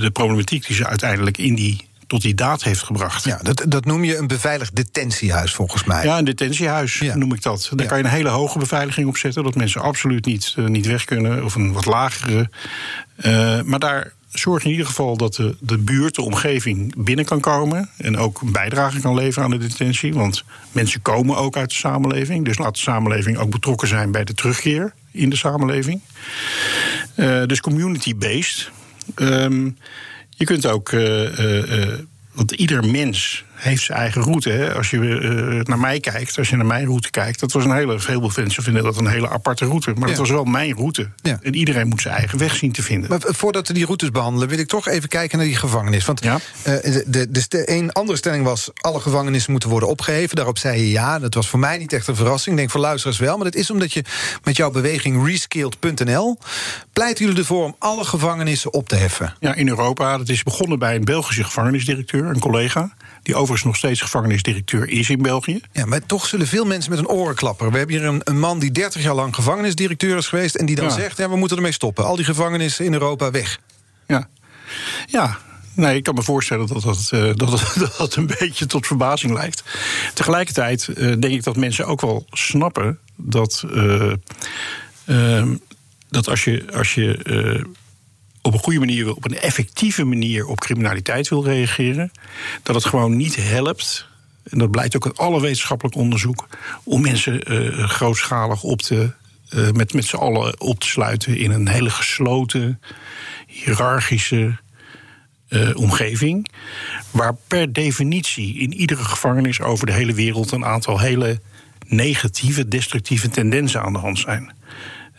de 0.00 0.10
problematiek 0.12 0.66
die 0.66 0.76
ze 0.76 0.86
uiteindelijk 0.86 1.38
in 1.38 1.54
die 1.54 1.90
tot 2.12 2.22
die 2.22 2.34
daad 2.34 2.62
heeft 2.62 2.82
gebracht. 2.82 3.24
Ja, 3.24 3.38
dat, 3.42 3.64
dat 3.68 3.84
noem 3.84 4.04
je 4.04 4.16
een 4.16 4.26
beveiligd 4.26 4.76
detentiehuis 4.76 5.52
volgens 5.54 5.84
mij. 5.84 6.04
Ja, 6.04 6.18
een 6.18 6.24
detentiehuis 6.24 7.00
noem 7.14 7.34
ik 7.34 7.42
dat. 7.42 7.70
Daar 7.74 7.86
kan 7.86 7.98
je 7.98 8.04
een 8.04 8.10
hele 8.10 8.28
hoge 8.28 8.58
beveiliging 8.58 9.08
op 9.08 9.16
zetten, 9.16 9.44
dat 9.44 9.54
mensen 9.54 9.80
absoluut 9.80 10.24
niet, 10.24 10.54
uh, 10.58 10.66
niet 10.66 10.86
weg 10.86 11.04
kunnen, 11.04 11.44
of 11.44 11.54
een 11.54 11.72
wat 11.72 11.84
lagere. 11.84 12.50
Uh, 13.24 13.62
maar 13.62 13.78
daar 13.78 14.12
zorg 14.32 14.64
in 14.64 14.70
ieder 14.70 14.86
geval 14.86 15.16
dat 15.16 15.34
de, 15.34 15.56
de 15.60 15.78
buurt, 15.78 16.14
de 16.14 16.22
omgeving 16.22 16.94
binnen 16.96 17.24
kan 17.24 17.40
komen. 17.40 17.90
En 17.96 18.16
ook 18.16 18.40
een 18.40 18.52
bijdrage 18.52 19.00
kan 19.00 19.14
leveren 19.14 19.44
aan 19.44 19.58
de 19.58 19.68
detentie. 19.68 20.14
Want 20.14 20.44
mensen 20.72 21.02
komen 21.02 21.36
ook 21.36 21.56
uit 21.56 21.68
de 21.68 21.74
samenleving. 21.74 22.44
Dus 22.44 22.58
laat 22.58 22.74
de 22.74 22.80
samenleving 22.80 23.38
ook 23.38 23.50
betrokken 23.50 23.88
zijn 23.88 24.10
bij 24.10 24.24
de 24.24 24.34
terugkeer 24.34 24.92
in 25.10 25.30
de 25.30 25.36
samenleving. 25.36 26.00
Uh, 27.16 27.44
dus 27.46 27.60
community-based. 27.60 28.70
Um, 29.16 29.76
je 30.30 30.44
kunt 30.44 30.66
ook. 30.66 30.92
Uh, 30.92 31.98
want 32.32 32.50
ieder 32.52 32.84
mens 32.84 33.44
heeft 33.62 33.82
zijn 33.82 33.98
eigen 33.98 34.22
route. 34.22 34.50
Hè. 34.50 34.74
Als 34.74 34.90
je 34.90 34.96
uh, 34.96 35.60
naar 35.62 35.78
mij 35.78 36.00
kijkt, 36.00 36.38
als 36.38 36.48
je 36.48 36.56
naar 36.56 36.66
mijn 36.66 36.86
route 36.86 37.10
kijkt, 37.10 37.40
dat 37.40 37.52
was 37.52 37.64
een 37.64 37.74
hele. 37.74 38.00
Veel 38.00 38.30
mensen 38.36 38.62
vinden 38.62 38.82
dat 38.82 38.96
een 38.96 39.06
hele 39.06 39.28
aparte 39.28 39.64
route. 39.64 39.90
Maar 39.90 40.00
ja. 40.00 40.06
dat 40.06 40.16
was 40.16 40.30
wel 40.30 40.44
mijn 40.44 40.74
route. 40.74 41.08
Ja. 41.22 41.38
En 41.42 41.54
iedereen 41.54 41.88
moet 41.88 42.00
zijn 42.00 42.14
eigen 42.14 42.38
weg 42.38 42.56
zien 42.56 42.72
te 42.72 42.82
vinden. 42.82 43.10
Maar 43.10 43.20
voordat 43.22 43.68
we 43.68 43.74
die 43.74 43.84
routes 43.84 44.10
behandelen, 44.10 44.48
wil 44.48 44.58
ik 44.58 44.68
toch 44.68 44.88
even 44.88 45.08
kijken 45.08 45.38
naar 45.38 45.46
die 45.46 45.56
gevangenis. 45.56 46.04
Want 46.04 46.24
ja? 46.24 46.34
uh, 46.34 46.40
de, 47.06 47.30
de, 47.30 47.44
de, 47.48 47.70
een 47.70 47.92
andere 47.92 48.18
stelling 48.18 48.44
was: 48.44 48.70
alle 48.74 49.00
gevangenissen 49.00 49.50
moeten 49.50 49.70
worden 49.70 49.88
opgeheven. 49.88 50.36
Daarop 50.36 50.58
zei 50.58 50.80
je 50.80 50.90
ja. 50.90 51.18
Dat 51.18 51.34
was 51.34 51.48
voor 51.48 51.58
mij 51.58 51.78
niet 51.78 51.92
echt 51.92 52.08
een 52.08 52.16
verrassing. 52.16 52.54
Ik 52.54 52.60
denk 52.60 52.70
voor 52.70 52.80
luisteraars 52.80 53.18
wel. 53.18 53.36
Maar 53.36 53.44
dat 53.44 53.54
is 53.54 53.70
omdat 53.70 53.92
je 53.92 54.04
met 54.42 54.56
jouw 54.56 54.70
beweging 54.70 55.26
reskilled.nl 55.26 56.38
pleiten 56.92 57.24
jullie 57.24 57.40
ervoor 57.40 57.64
om 57.64 57.76
alle 57.78 58.04
gevangenissen 58.04 58.72
op 58.72 58.88
te 58.88 58.96
heffen. 58.96 59.34
Ja, 59.40 59.54
in 59.54 59.68
Europa. 59.68 60.18
Dat 60.18 60.28
is 60.28 60.42
begonnen 60.42 60.78
bij 60.78 60.94
een 60.94 61.04
Belgische 61.04 61.44
gevangenisdirecteur, 61.44 62.24
een 62.24 62.38
collega 62.38 62.92
die 63.22 63.34
overigens 63.34 63.64
nog 63.64 63.76
steeds 63.76 64.00
gevangenisdirecteur 64.00 64.88
is 64.88 65.10
in 65.10 65.22
België. 65.22 65.60
Ja, 65.72 65.86
maar 65.86 66.06
toch 66.06 66.26
zullen 66.26 66.46
veel 66.46 66.64
mensen 66.64 66.90
met 66.90 66.98
een 66.98 67.08
oren 67.08 67.34
klapperen. 67.34 67.72
We 67.72 67.78
hebben 67.78 67.96
hier 67.96 68.04
een, 68.04 68.20
een 68.24 68.38
man 68.38 68.58
die 68.58 68.70
30 68.70 69.02
jaar 69.02 69.14
lang 69.14 69.34
gevangenisdirecteur 69.34 70.16
is 70.16 70.26
geweest... 70.26 70.54
en 70.54 70.66
die 70.66 70.76
dan 70.76 70.84
ja. 70.84 70.90
zegt, 70.90 71.16
ja, 71.16 71.28
we 71.28 71.36
moeten 71.36 71.56
ermee 71.56 71.72
stoppen. 71.72 72.04
Al 72.04 72.16
die 72.16 72.24
gevangenissen 72.24 72.84
in 72.84 72.92
Europa 72.92 73.30
weg. 73.30 73.58
Ja, 74.06 74.28
ja 75.06 75.38
Nee, 75.74 75.96
ik 75.96 76.02
kan 76.02 76.14
me 76.14 76.22
voorstellen 76.22 76.66
dat 76.66 76.82
dat, 76.82 77.10
uh, 77.14 77.30
dat, 77.34 77.50
dat, 77.78 77.94
dat 77.98 78.14
een 78.14 78.30
beetje 78.38 78.66
tot 78.66 78.86
verbazing 78.86 79.32
lijkt. 79.32 79.62
Tegelijkertijd 80.14 80.88
uh, 80.88 80.96
denk 80.96 81.24
ik 81.24 81.42
dat 81.42 81.56
mensen 81.56 81.86
ook 81.86 82.00
wel 82.00 82.26
snappen 82.30 82.98
dat, 83.16 83.64
uh, 85.06 85.42
dat 86.08 86.28
als 86.28 86.44
je, 86.44 86.64
als 86.72 86.94
je 86.94 87.66
op 88.42 88.52
een 88.52 88.58
goede 88.58 88.78
manier, 88.78 89.14
op 89.14 89.24
een 89.24 89.38
effectieve 89.38 90.04
manier 90.04 90.46
op 90.46 90.60
criminaliteit 90.60 91.28
wil 91.28 91.44
reageren, 91.44 92.10
dat 92.62 92.74
het 92.74 92.84
gewoon 92.84 93.16
niet 93.16 93.36
helpt. 93.36 94.06
En 94.42 94.58
dat 94.58 94.70
blijkt 94.70 94.96
ook 94.96 95.04
uit 95.04 95.18
alle 95.18 95.40
wetenschappelijk 95.40 95.96
onderzoek. 95.96 96.46
om 96.84 97.00
mensen 97.00 97.52
uh, 97.52 97.88
grootschalig 97.88 98.62
op 98.62 98.82
te, 98.82 99.12
uh, 99.50 99.70
met, 99.70 99.92
met 99.94 100.04
z'n 100.04 100.16
allen 100.16 100.60
op 100.60 100.80
te 100.80 100.86
sluiten 100.86 101.36
in 101.36 101.50
een 101.50 101.68
hele 101.68 101.90
gesloten, 101.90 102.80
hiërarchische 103.46 104.56
uh, 105.48 105.76
omgeving. 105.76 106.48
Waar 107.10 107.34
per 107.46 107.72
definitie 107.72 108.58
in 108.58 108.72
iedere 108.72 109.04
gevangenis 109.04 109.60
over 109.60 109.86
de 109.86 109.92
hele 109.92 110.14
wereld 110.14 110.50
een 110.50 110.64
aantal 110.64 111.00
hele 111.00 111.40
negatieve, 111.86 112.68
destructieve 112.68 113.28
tendensen 113.28 113.82
aan 113.82 113.92
de 113.92 113.98
hand 113.98 114.18
zijn. 114.18 114.52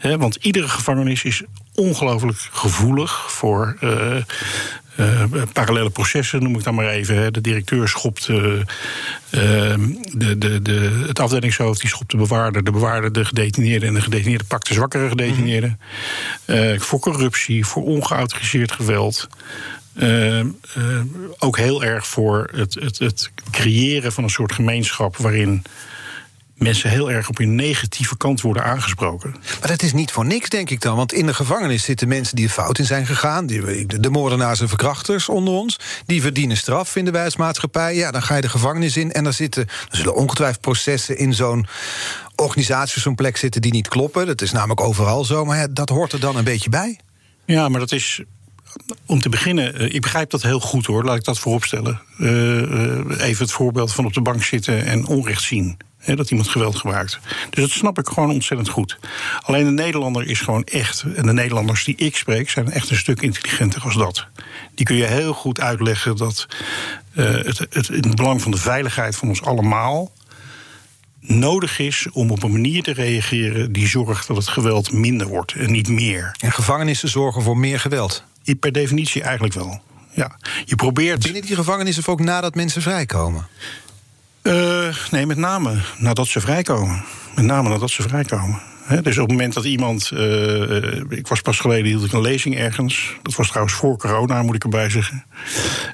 He, 0.04 0.18
want 0.18 0.38
iedere 0.42 0.68
gevangenis 0.68 1.24
is 1.24 1.44
ongelooflijk 1.76 2.38
gevoelig 2.52 3.32
voor 3.32 3.78
uh, 3.84 5.24
parallele 5.54 5.90
processen, 5.90 6.44
noem 6.44 6.56
ik 6.56 6.64
dan 6.64 6.76
maar 6.76 6.88
even. 6.88 7.34
De 7.34 7.42
directeur 7.42 7.88
schopt 7.88 8.26
de, 8.26 8.66
de, 10.14 10.62
de, 10.62 11.04
het 11.08 11.20
afdelingshoofd, 11.20 11.82
die 11.82 11.90
schopt 11.90 12.12
de 12.12 12.18
bewaarder, 12.18 12.64
de 12.64 12.72
bewaarder 12.72 13.12
de 13.12 13.26
gedetineerde 13.26 13.86
en 13.86 13.94
de 13.94 14.02
gedetineerde 14.02 14.44
pakt 14.44 14.68
de 14.68 14.74
zwakkere 14.74 15.10
gedetineerde. 15.10 15.76
Mhm. 16.46 16.80
voor 16.80 17.00
corruptie, 17.00 17.66
voor 17.66 17.84
ongeautoriseerd 17.84 18.72
geweld. 18.72 19.28
ook 21.38 21.58
heel 21.58 21.84
erg 21.84 22.08
voor 22.08 22.50
het, 22.56 22.74
het, 22.74 23.00
het 23.00 23.32
creëren 23.52 24.12
van 24.12 24.24
een 24.24 24.30
soort 24.30 24.54
gemeenschap 24.54 25.18
waarin 25.18 25.64
mensen 26.56 26.90
heel 26.90 27.12
erg 27.12 27.30
op 27.30 27.38
hun 27.38 27.56
negatieve 27.56 28.18
kant 28.18 28.42
worden 28.42 28.64
aangesproken. 28.64 29.36
Maar 29.60 29.70
dat 29.70 29.82
is 29.82 29.94
niet 29.94 30.12
voor 30.12 30.26
niks, 30.26 30.50
denk 30.50 30.70
ik 30.70 30.82
dan. 30.82 30.96
Want 30.96 31.14
in 31.14 31.26
de 31.26 31.34
gevangenis 31.34 31.84
zitten 31.84 32.08
mensen 32.08 32.36
die 32.36 32.46
er 32.46 32.52
fout 32.52 32.80
in 32.80 32.86
zijn 32.86 33.06
gegaan. 33.06 33.46
Die, 33.46 33.86
de 34.00 34.10
moordenaars 34.10 34.60
en 34.60 34.68
verkrachters 34.68 35.30
onder 35.30 35.54
ons. 35.54 35.80
Die 36.06 36.22
verdienen 36.22 36.58
straf, 36.58 36.90
vinden 36.90 37.14
wij 37.14 37.24
als 37.26 37.36
maatschappij. 37.36 37.96
Ja, 37.96 38.12
dan 38.12 38.24
ga 38.24 38.36
je 38.36 38.42
de 38.42 38.50
gevangenis 38.50 38.98
in 38.98 39.12
en 39.12 39.24
dan 39.24 39.34
zitten... 39.34 39.68
er 39.90 39.98
zullen 39.98 40.16
ongetwijfeld 40.16 40.62
processen 40.62 41.18
in 41.18 41.34
zo'n 41.34 41.68
organisatie... 42.36 43.02
zo'n 43.02 43.16
plek 43.16 43.38
zitten 43.38 43.62
die 43.62 43.72
niet 43.72 43.88
kloppen. 43.88 44.26
Dat 44.26 44.42
is 44.42 44.52
namelijk 44.52 44.82
overal 44.82 45.26
zo. 45.26 45.46
Maar 45.46 45.74
dat 45.74 45.90
hoort 45.90 46.12
er 46.12 46.20
dan 46.20 46.36
een 46.36 46.44
beetje 46.44 46.70
bij. 46.70 47.00
Ja, 47.46 47.70
maar 47.70 47.80
dat 47.80 47.92
is 47.92 48.22
om 49.06 49.20
te 49.20 49.30
beginnen, 49.30 49.76
eh, 49.76 49.94
ik 49.94 50.02
begrijp 50.02 50.30
dat 50.30 50.42
heel 50.42 50.60
goed 50.60 50.86
hoor, 50.86 51.04
laat 51.04 51.16
ik 51.16 51.24
dat 51.24 51.40
vooropstellen. 51.40 52.02
Uh, 52.18 53.28
even 53.28 53.44
het 53.44 53.52
voorbeeld 53.52 53.94
van 53.94 54.06
op 54.06 54.14
de 54.14 54.22
bank 54.22 54.44
zitten 54.44 54.86
en 54.86 55.06
onrecht 55.06 55.44
zien 55.44 55.78
dat 56.06 56.30
iemand 56.30 56.50
geweld 56.50 56.76
gebruikt. 56.76 57.20
Dus 57.50 57.64
dat 57.64 57.70
snap 57.70 58.00
ik 58.00 58.08
gewoon 58.08 58.32
ontzettend 58.32 58.70
goed. 58.70 58.98
Alleen 59.42 59.66
de 59.66 59.72
Nederlander 59.72 60.26
is 60.28 60.40
gewoon 60.40 60.64
echt. 60.64 61.04
En 61.16 61.26
de 61.26 61.34
Nederlanders 61.34 61.84
die 61.84 61.96
ik 61.96 62.16
spreek 62.16 62.50
zijn 62.50 62.72
echt 62.72 62.90
een 62.90 62.98
stuk 62.98 63.22
intelligenter 63.22 63.82
als 63.82 63.96
dat. 63.96 64.28
Die 64.76 64.86
kun 64.86 64.96
je 64.96 65.06
heel 65.06 65.34
goed 65.34 65.60
uitleggen 65.60 66.18
dat 66.18 66.48
uh, 67.14 67.26
het, 67.26 67.60
het 67.70 67.90
in 67.90 68.04
het 68.04 68.16
belang 68.16 68.42
van 68.42 68.52
de 68.52 68.58
veiligheid 68.58 69.16
van 69.16 69.28
ons 69.28 69.42
allemaal 69.42 70.12
nodig 71.20 71.80
is 71.80 72.08
om 72.12 72.32
op 72.32 72.44
een 72.44 72.52
manier 72.52 72.84
te 72.84 72.94
reageren 72.94 73.72
die 73.72 73.88
zorgt 73.88 74.28
dat 74.28 74.38
het 74.38 74.48
geweld 74.48 74.92
minder 74.92 75.28
wordt 75.28 75.54
en 75.54 75.72
niet 75.72 75.90
meer. 75.90 76.36
En 76.40 76.52
gevangenissen 76.52 77.10
zorgen 77.10 77.42
voor 77.42 77.58
meer 77.58 77.80
geweld? 77.80 78.24
Per 78.60 78.72
definitie 78.72 79.22
eigenlijk 79.22 79.54
wel. 79.54 79.82
Ja. 80.14 80.38
Je 80.66 80.76
probeert. 80.76 81.24
Binnen 81.24 81.42
die 81.42 81.56
gevangenissen 81.56 82.08
ook 82.08 82.20
nadat 82.20 82.56
mensen 82.56 82.82
vrijkomen? 82.82 83.48
Uh, 84.44 84.96
nee, 85.12 85.26
met 85.26 85.38
name 85.38 85.76
nadat 85.98 86.28
ze 86.28 86.40
vrijkomen. 86.40 87.04
Met 87.36 87.46
name 87.46 87.70
nadat 87.70 87.90
ze 87.90 88.02
vrijkomen. 88.02 88.62
dus 89.02 89.18
op 89.18 89.24
het 89.24 89.32
moment 89.32 89.54
dat 89.54 89.64
iemand. 89.64 90.12
Uh, 90.14 91.00
ik 91.10 91.28
was 91.28 91.42
pas 91.42 91.60
geleden 91.60 91.86
hield 91.86 92.06
ik 92.06 92.12
een 92.12 92.22
lezing 92.22 92.58
ergens. 92.58 93.16
Dat 93.22 93.36
was 93.36 93.48
trouwens 93.48 93.76
voor 93.76 93.98
corona, 93.98 94.44
moet 94.44 94.56
ik 94.56 94.64
erbij 94.64 94.90
zeggen. 94.90 95.24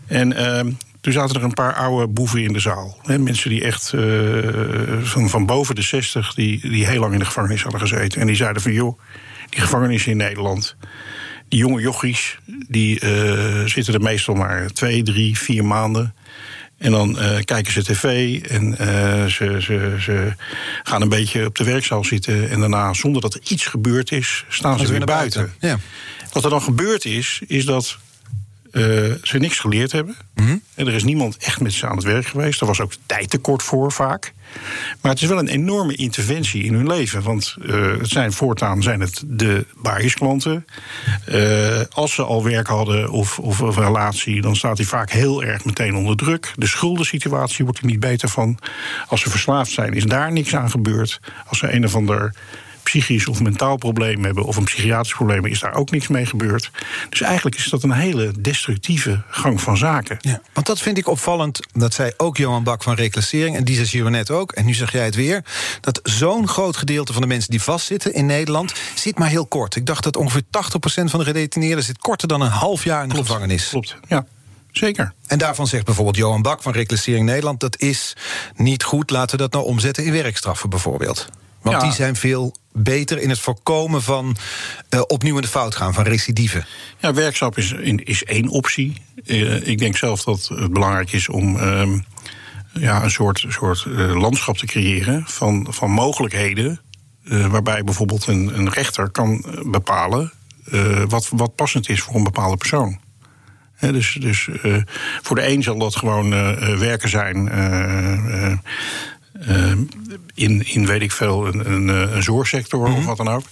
En 0.07 0.31
uh, 0.31 0.73
toen 1.01 1.13
zaten 1.13 1.35
er 1.35 1.43
een 1.43 1.53
paar 1.53 1.73
oude 1.73 2.07
boeven 2.07 2.43
in 2.43 2.53
de 2.53 2.59
zaal. 2.59 2.97
mensen 3.05 3.49
die 3.49 3.63
echt 3.63 3.93
van, 5.01 5.29
van 5.29 5.45
boven 5.45 5.75
de 5.75 5.81
60, 5.81 6.33
die, 6.33 6.69
die 6.69 6.85
heel 6.85 6.99
lang 6.99 7.13
in 7.13 7.19
de 7.19 7.25
gevangenis 7.25 7.63
hadden 7.63 7.81
gezeten. 7.81 8.21
En 8.21 8.27
die 8.27 8.35
zeiden 8.35 8.61
van 8.61 8.73
joh, 8.73 8.99
die 9.49 9.61
gevangenis 9.61 10.07
in 10.07 10.17
Nederland. 10.17 10.75
Die 11.47 11.59
jonge 11.59 11.81
jochies, 11.81 12.39
die 12.67 12.99
zitten 13.65 13.93
er 13.93 14.01
meestal 14.01 14.35
maar 14.35 14.71
twee, 14.71 15.03
drie, 15.03 15.37
vier 15.37 15.65
maanden. 15.65 16.13
En 16.79 16.91
dan 16.91 17.09
uh, 17.19 17.37
kijken 17.45 17.71
ze 17.71 17.83
tv 17.83 18.03
en 18.41 18.75
uh, 18.81 19.25
ze, 19.25 19.57
ze, 19.61 19.95
ze 19.99 20.33
gaan 20.83 21.01
een 21.01 21.09
beetje 21.09 21.45
op 21.45 21.55
de 21.55 21.63
werkzaal 21.63 22.03
zitten. 22.03 22.49
En 22.49 22.59
daarna, 22.59 22.93
zonder 22.93 23.21
dat 23.21 23.33
er 23.33 23.41
iets 23.47 23.65
gebeurd 23.65 24.11
is, 24.11 24.45
staan 24.49 24.79
ze, 24.79 24.83
weer, 24.83 24.97
weer 24.97 25.05
buiten. 25.05 25.41
buiten. 25.59 25.67
Ja. 25.67 25.79
Wat 26.33 26.43
er 26.43 26.49
dan 26.49 26.61
gebeurd 26.61 27.05
is, 27.05 27.41
is 27.47 27.65
dat 27.65 27.97
uh, 28.71 29.13
ze 29.23 29.37
niks 29.37 29.59
geleerd 29.59 29.91
hebben. 29.91 30.15
Mhm. 30.35 30.57
En 30.75 30.87
er 30.87 30.93
is 30.93 31.03
niemand 31.03 31.37
echt 31.37 31.61
met 31.61 31.73
ze 31.73 31.87
aan 31.87 31.95
het 31.95 32.05
werk 32.05 32.25
geweest. 32.25 32.61
Er 32.61 32.67
was 32.67 32.81
ook 32.81 32.91
tijd 33.05 33.29
tekort 33.29 33.63
voor 33.63 33.91
vaak. 33.91 34.33
Maar 35.01 35.11
het 35.11 35.21
is 35.21 35.27
wel 35.27 35.39
een 35.39 35.47
enorme 35.47 35.95
interventie 35.95 36.63
in 36.63 36.73
hun 36.73 36.87
leven. 36.87 37.21
Want 37.21 37.55
uh, 37.61 37.97
het 37.97 38.09
zijn 38.09 38.33
voortaan 38.33 38.83
zijn 38.83 38.99
het 38.99 39.23
de 39.25 39.65
barisklanten. 39.75 40.65
Uh, 41.29 41.81
als 41.89 42.13
ze 42.13 42.23
al 42.23 42.43
werk 42.43 42.67
hadden 42.67 43.09
of, 43.09 43.39
of 43.39 43.59
een 43.59 43.73
relatie, 43.73 44.41
dan 44.41 44.55
staat 44.55 44.77
hij 44.77 44.85
vaak 44.85 45.11
heel 45.11 45.43
erg 45.43 45.65
meteen 45.65 45.95
onder 45.95 46.15
druk. 46.15 46.53
De 46.55 46.67
schuldensituatie 46.67 47.65
wordt 47.65 47.79
er 47.79 47.85
niet 47.85 47.99
beter 47.99 48.29
van. 48.29 48.57
Als 49.07 49.21
ze 49.21 49.29
verslaafd 49.29 49.71
zijn, 49.71 49.93
is 49.93 50.05
daar 50.05 50.31
niks 50.31 50.55
aan 50.55 50.69
gebeurd. 50.69 51.19
Als 51.47 51.57
ze 51.57 51.73
een 51.73 51.85
of 51.85 51.95
ander 51.95 52.33
psychisch 52.89 53.27
of 53.27 53.41
mentaal 53.41 53.77
probleem 53.77 54.23
hebben 54.23 54.43
of 54.43 54.55
een 54.55 54.63
psychiatrisch 54.63 55.13
probleem, 55.13 55.45
is 55.45 55.59
daar 55.59 55.73
ook 55.73 55.91
niks 55.91 56.07
mee 56.07 56.25
gebeurd. 56.25 56.71
Dus 57.09 57.21
eigenlijk 57.21 57.55
is 57.55 57.69
dat 57.69 57.83
een 57.83 57.91
hele 57.91 58.31
destructieve 58.39 59.21
gang 59.29 59.61
van 59.61 59.77
zaken. 59.77 60.17
Ja, 60.19 60.41
want 60.53 60.65
dat 60.65 60.79
vind 60.79 60.97
ik 60.97 61.07
opvallend. 61.07 61.59
Dat 61.71 61.93
zei 61.93 62.11
ook 62.17 62.37
Johan 62.37 62.63
Bak 62.63 62.83
van 62.83 62.93
Reclassering. 62.93 63.55
En 63.55 63.63
die 63.63 63.75
zei 63.75 63.87
hier 63.87 64.11
net 64.11 64.31
ook. 64.31 64.51
En 64.51 64.65
nu 64.65 64.73
zeg 64.73 64.91
jij 64.91 65.05
het 65.05 65.15
weer. 65.15 65.43
Dat 65.81 65.99
zo'n 66.03 66.47
groot 66.47 66.77
gedeelte 66.77 67.13
van 67.13 67.21
de 67.21 67.27
mensen 67.27 67.51
die 67.51 67.61
vastzitten 67.61 68.13
in 68.13 68.25
Nederland. 68.25 68.73
zit 68.95 69.17
maar 69.17 69.29
heel 69.29 69.47
kort. 69.47 69.75
Ik 69.75 69.85
dacht 69.85 70.03
dat 70.03 70.15
ongeveer 70.15 70.43
80% 70.43 70.45
van 71.03 71.19
de 71.19 71.25
gedetineerden 71.25 71.83
zit 71.83 71.97
korter 71.97 72.27
dan 72.27 72.41
een 72.41 72.49
half 72.49 72.83
jaar 72.83 73.03
in 73.03 73.09
de 73.09 73.15
gevangenis. 73.15 73.69
Klopt, 73.69 73.95
ja. 74.07 74.25
Zeker. 74.71 75.13
En 75.27 75.37
daarvan 75.37 75.67
zegt 75.67 75.85
bijvoorbeeld 75.85 76.15
Johan 76.15 76.41
Bak 76.41 76.61
van 76.61 76.73
Reclassering 76.73 77.25
Nederland... 77.25 77.59
dat 77.59 77.79
is 77.79 78.15
niet 78.55 78.83
goed, 78.83 79.09
laten 79.09 79.37
we 79.37 79.41
dat 79.41 79.51
nou 79.51 79.65
omzetten 79.65 80.05
in 80.05 80.11
werkstraffen 80.11 80.69
bijvoorbeeld. 80.69 81.27
Want 81.61 81.81
die 81.81 81.91
zijn 81.91 82.15
veel 82.15 82.53
beter 82.71 83.21
in 83.21 83.29
het 83.29 83.39
voorkomen 83.39 84.01
van 84.01 84.37
uh, 84.89 85.01
opnieuw 85.07 85.35
in 85.35 85.41
de 85.41 85.47
fout 85.47 85.75
gaan, 85.75 85.93
van 85.93 86.03
recidive. 86.03 86.65
Ja, 86.97 87.13
werkstap 87.13 87.57
is, 87.57 87.71
is 87.95 88.23
één 88.23 88.47
optie. 88.47 89.01
Uh, 89.25 89.67
ik 89.67 89.77
denk 89.77 89.97
zelf 89.97 90.23
dat 90.23 90.51
het 90.55 90.73
belangrijk 90.73 91.11
is 91.11 91.29
om 91.29 91.55
uh, 91.55 91.99
ja, 92.73 93.03
een 93.03 93.11
soort, 93.11 93.45
soort 93.49 93.85
uh, 93.87 94.19
landschap 94.19 94.57
te 94.57 94.65
creëren 94.65 95.23
van, 95.27 95.67
van 95.69 95.91
mogelijkheden. 95.91 96.81
waarbij 97.23 97.83
bijvoorbeeld 97.83 98.27
een, 98.27 98.57
een 98.57 98.69
rechter 98.69 99.09
kan 99.09 99.45
bepalen 99.65 100.31
wat, 101.07 101.29
wat 101.31 101.55
passend 101.55 101.89
is 101.89 102.01
voor 102.01 102.15
een 102.15 102.23
bepaalde 102.23 102.57
persoon. 102.57 102.99
dus 103.79 104.17
dus 104.19 104.49
voor 105.21 105.35
de 105.35 105.47
een 105.47 105.63
zal 105.63 105.77
dat 105.77 105.95
gewoon 105.95 106.29
werken 106.79 107.09
zijn 107.09 107.37
uh, 107.45 108.57
in, 110.33 110.67
in, 110.67 110.85
weet 110.85 111.01
ik 111.01 111.11
veel, 111.11 111.47
een, 111.47 111.71
een, 111.71 111.89
eh, 111.89 112.15
een 112.15 112.23
zorgsector 112.23 112.87
of 112.87 112.95
mhm. 112.97 113.05
wat 113.05 113.17
dan 113.17 113.27
ook. 113.27 113.43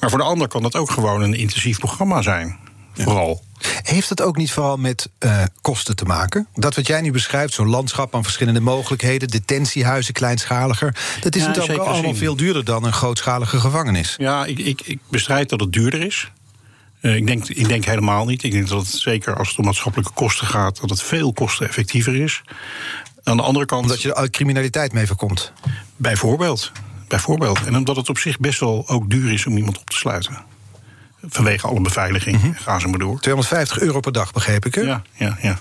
Maar 0.00 0.10
voor 0.10 0.18
de 0.18 0.24
ander 0.24 0.48
kan 0.48 0.62
dat 0.62 0.76
ook 0.76 0.90
gewoon 0.90 1.22
een 1.22 1.34
intensief 1.34 1.78
programma 1.78 2.22
zijn. 2.22 2.58
Vooral. 2.94 3.42
Heeft 3.82 4.08
het 4.08 4.22
ook 4.22 4.36
niet 4.36 4.52
vooral 4.52 4.76
met 4.76 5.10
uh, 5.20 5.42
kosten 5.60 5.96
te 5.96 6.04
maken? 6.04 6.46
Dat 6.54 6.74
wat 6.74 6.86
jij 6.86 7.00
nu 7.00 7.10
beschrijft, 7.10 7.54
zo'n 7.54 7.68
landschap 7.68 8.14
aan 8.14 8.22
verschillende 8.22 8.60
mogelijkheden, 8.60 9.28
detentiehuizen 9.28 10.14
kleinschaliger, 10.14 10.96
dat 11.20 11.34
is 11.34 11.42
ja, 11.42 11.48
natuurlijk 11.48 11.80
ook 11.80 11.86
allemaal 11.86 12.14
veel 12.14 12.36
duurder 12.36 12.64
dan 12.64 12.84
een 12.84 12.92
grootschalige 12.92 13.60
gevangenis. 13.60 14.14
Ja, 14.18 14.44
ik, 14.44 14.58
ik, 14.58 14.80
ik 14.84 14.98
bestrijd 15.08 15.48
dat 15.48 15.60
het 15.60 15.72
duurder 15.72 16.00
is. 16.00 16.30
Uh, 17.00 17.16
ik, 17.16 17.26
denk, 17.26 17.48
ik 17.48 17.68
denk 17.68 17.84
helemaal 17.84 18.24
niet. 18.24 18.42
Ik 18.42 18.52
denk 18.52 18.68
dat 18.68 18.86
het 18.86 18.94
zeker 18.94 19.36
als 19.36 19.48
het 19.48 19.58
om 19.58 19.64
maatschappelijke 19.64 20.12
kosten 20.14 20.46
gaat, 20.46 20.80
dat 20.80 20.90
het 20.90 21.02
veel 21.02 21.32
kosteneffectiever 21.32 22.16
is. 22.16 22.42
Aan 23.24 23.36
de 23.36 23.42
andere 23.42 23.66
kant. 23.66 23.82
Omdat 23.82 24.02
je 24.02 24.14
er 24.14 24.30
criminaliteit 24.30 24.92
mee 24.92 25.06
voorkomt. 25.06 25.52
Bijvoorbeeld. 25.96 26.72
Bijvoorbeeld. 27.08 27.64
En 27.66 27.76
omdat 27.76 27.96
het 27.96 28.08
op 28.08 28.18
zich 28.18 28.38
best 28.38 28.60
wel 28.60 28.88
ook 28.88 29.10
duur 29.10 29.32
is 29.32 29.46
om 29.46 29.56
iemand 29.56 29.78
op 29.78 29.90
te 29.90 29.96
sluiten. 29.96 30.44
Vanwege 31.22 31.66
alle 31.66 31.80
beveiliging. 31.80 32.42
Mm 32.42 32.54
Gaan 32.54 32.80
ze 32.80 32.88
maar 32.88 32.98
door. 32.98 33.20
250 33.20 33.80
euro 33.80 34.00
per 34.00 34.12
dag, 34.12 34.32
begreep 34.32 34.66
ik. 34.66 34.74
Hè? 34.74 34.80
Ja, 34.80 35.02
ja, 35.12 35.38
ja. 35.42 35.60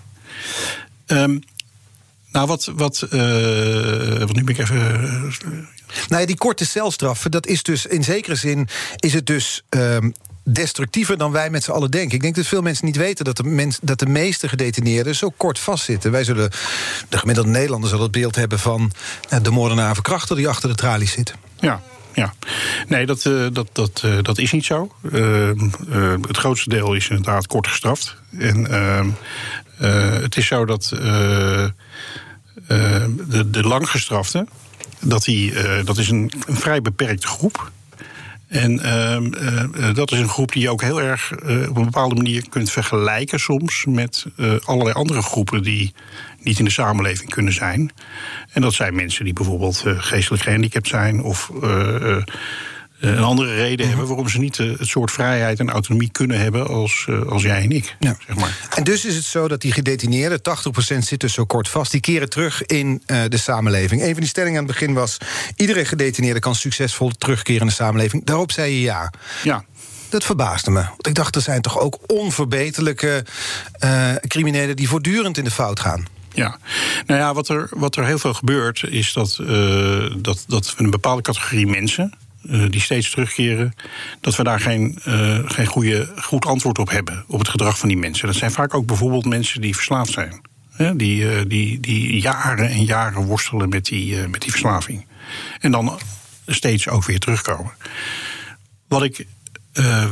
Um, 1.08 1.41
nou, 2.32 2.47
wat. 2.47 2.71
wat, 2.76 3.08
uh, 3.12 4.19
wat 4.19 4.34
nu 4.34 4.43
ben 4.43 4.56
ik 4.56 4.58
even. 4.58 4.76
Uh, 4.76 5.21
nou 6.08 6.21
ja, 6.21 6.26
die 6.26 6.38
korte 6.38 6.65
celstraffen, 6.65 7.32
dat 7.32 7.47
is 7.47 7.63
dus 7.63 7.86
in 7.86 8.04
zekere 8.04 8.36
zin. 8.36 8.67
Is 8.95 9.13
het 9.13 9.26
dus. 9.26 9.63
Um, 9.69 10.13
destructiever 10.43 11.17
dan 11.17 11.32
wij 11.32 11.49
met 11.49 11.63
z'n 11.63 11.71
allen 11.71 11.91
denken. 11.91 12.15
Ik 12.15 12.21
denk 12.21 12.36
dat 12.36 12.47
veel 12.47 12.62
mensen 12.62 12.86
niet 12.86 12.95
weten 12.95 13.25
dat 13.25 13.38
de, 13.38 13.43
mens, 13.43 13.79
dat 13.82 13.99
de 13.99 14.06
meeste 14.06 14.49
gedetineerden 14.49 15.15
zo 15.15 15.29
kort 15.38 15.60
vastzitten. 15.60 16.12
Wij 16.12 16.23
zullen, 16.23 16.51
de 17.10 17.17
gemiddelde 17.17 17.49
Nederlander 17.49 17.89
zal 17.89 18.01
het 18.01 18.12
beeld 18.12 18.36
hebben 18.36 18.60
van 18.60 18.91
eh, 19.29 19.39
de 19.41 19.51
moordenaar 19.51 19.93
verkrachter 19.93 20.36
die 20.36 20.47
achter 20.47 20.69
de 20.69 20.75
tralies 20.75 21.12
zit. 21.12 21.34
Ja, 21.60 21.82
ja, 22.13 22.34
nee, 22.88 23.06
dat, 23.06 23.25
uh, 23.25 23.47
dat, 23.51 23.67
dat, 23.71 24.01
uh, 24.06 24.17
dat 24.21 24.38
is 24.38 24.51
niet 24.51 24.65
zo. 24.65 24.91
Het 26.21 26.38
grootste 26.38 26.69
deel 26.69 26.93
is 26.93 27.10
inderdaad 27.10 27.47
kort 27.47 27.67
gestraft. 27.67 28.15
En 28.39 28.71
ehm, 28.71 29.10
het 30.21 30.38
is 30.38 30.47
zo 30.47 30.65
dat 30.65 30.88
de, 30.89 31.73
de 33.49 33.63
langgestrafte, 33.63 34.47
dat, 34.99 35.24
die, 35.24 35.53
dat 35.84 35.97
is 35.97 36.09
een, 36.09 36.32
een 36.45 36.55
vrij 36.55 36.82
beperkte 36.82 37.28
groep 37.28 37.72
en 38.54 38.80
ehm, 38.80 39.34
eh, 39.34 39.93
dat 39.93 40.12
is 40.12 40.20
een 40.20 40.30
groep 40.30 40.51
die 40.51 40.62
je 40.62 40.70
ook 40.70 40.82
heel 40.82 41.01
erg 41.01 41.32
uh, 41.45 41.70
op 41.70 41.78
een 41.78 41.84
bepaalde 41.84 42.16
manier 42.16 42.49
kunt 42.49 42.72
vergelijken 42.72 43.39
soms 43.39 43.86
met 43.86 44.26
allerlei 44.64 44.95
andere 44.95 45.22
groepen 45.22 45.64
die 45.64 45.93
niet 46.39 46.60
in 46.60 46.66
de 46.66 46.72
samenleving 46.72 47.30
kunnen 47.30 47.54
zijn. 47.54 47.91
En 48.51 48.62
dat 48.62 48.74
zijn 48.74 48.95
mensen 48.95 49.26
die 49.26 49.34
bijvoorbeeld 49.34 49.84
geestelijk 49.86 50.43
gehandicapt 50.43 50.88
zijn 50.88 51.22
of 51.22 51.51
eh, 51.62 52.18
een 53.10 53.24
andere 53.24 53.56
reden 53.56 53.88
hebben 53.88 54.08
waarom 54.08 54.30
ze 54.30 54.39
niet 54.39 54.60
eh, 54.60 54.68
het 54.78 54.88
soort 54.88 55.12
vrijheid 55.12 55.60
en 55.60 55.70
autonomie 55.70 56.10
kunnen 56.12 56.39
hebben 56.39 56.68
als, 56.68 57.06
eh, 57.10 57.22
als 57.22 57.43
jij 57.43 57.62
en 57.62 57.72
ik. 57.72 57.95
Ja. 57.99 58.16
Zeg 58.28 58.36
maar. 58.36 58.58
En 58.76 58.84
dus 58.84 59.06
is 59.06 59.16
het 59.16 59.24
zo 59.24 59.47
dat 59.47 59.62
die 59.62 59.72
gedetineerden, 59.72 60.41
80% 60.41 61.06
zit 61.06 61.20
dus 61.20 61.34
zo 61.34 61.45
kort 61.45 61.70
vast, 61.70 61.91
die 61.91 62.01
keren 62.01 62.30
terug 62.30 62.66
in 62.66 63.01
eh, 63.06 63.22
de 63.28 63.38
samenleving. 63.38 64.01
Een 64.01 64.12
van 64.12 64.20
die 64.20 64.30
stellingen 64.30 64.60
aan 64.60 64.66
het 64.66 64.74
begin 64.74 64.93
was: 64.93 65.18
iedere 65.56 65.86
gedetineerde 65.86 66.39
kan 66.39 66.56
succesvol 66.56 67.10
terugkeren 67.10 67.62
in 67.62 67.68
de 67.68 67.74
samenleving. 67.74 68.26
Daarop 68.26 68.51
zei 68.51 68.74
je 68.74 68.82
ja. 68.82 69.14
Ja, 69.43 69.64
Dat 70.10 70.24
verbaasde 70.24 70.72
me. 70.72 70.82
Want 70.82 71.08
ik 71.08 71.16
dacht, 71.16 71.36
er 71.36 71.41
zijn 71.41 71.62
toch 71.62 71.80
ook 71.80 71.97
onverbeterlijke 72.08 73.26
eh, 73.80 74.16
criminelen 74.28 74.76
die 74.76 74.88
voortdurend 74.88 75.38
in 75.38 75.43
de 75.43 75.51
fout 75.51 75.80
gaan. 75.80 76.06
Ja, 76.34 76.58
nou 77.06 77.20
ja, 77.20 77.34
wat 77.34 77.49
er, 77.49 77.68
wat 77.72 77.95
er 77.95 78.06
heel 78.06 78.20
veel 78.20 78.34
gebeurt, 78.34 78.84
is 78.89 79.14
dat, 79.14 79.38
eh, 79.47 80.16
dat, 80.18 80.43
dat 80.47 80.76
we 80.76 80.84
een 80.84 80.89
bepaalde 80.89 81.22
categorie 81.22 81.68
mensen. 81.68 82.14
Eh, 82.49 82.69
die 82.69 82.81
steeds 82.81 83.09
terugkeren, 83.09 83.73
dat 84.21 84.35
we 84.35 84.43
daar 84.43 84.59
geen, 84.59 84.99
eh, 85.03 85.39
geen 85.45 85.65
goede, 85.65 86.13
goed 86.21 86.45
antwoord 86.45 86.79
op 86.79 86.89
hebben. 86.89 87.23
op 87.27 87.39
het 87.39 87.49
gedrag 87.49 87.77
van 87.77 87.89
die 87.89 87.97
mensen. 87.97 88.27
Dat 88.27 88.35
zijn 88.35 88.51
vaak 88.51 88.73
ook 88.73 88.85
bijvoorbeeld 88.85 89.25
mensen 89.25 89.61
die 89.61 89.75
verslaafd 89.75 90.11
zijn. 90.11 90.41
Hè, 90.71 90.95
die, 90.95 91.29
eh, 91.29 91.41
die, 91.47 91.79
die 91.79 92.21
jaren 92.21 92.69
en 92.69 92.85
jaren 92.85 93.25
worstelen 93.25 93.69
met 93.69 93.85
die, 93.85 94.27
met 94.27 94.41
die 94.41 94.51
verslaving. 94.51 95.05
En 95.59 95.71
dan 95.71 95.99
steeds 96.47 96.87
ook 96.87 97.05
weer 97.05 97.19
terugkomen. 97.19 97.71
Wat 98.87 99.03
ik 99.03 99.25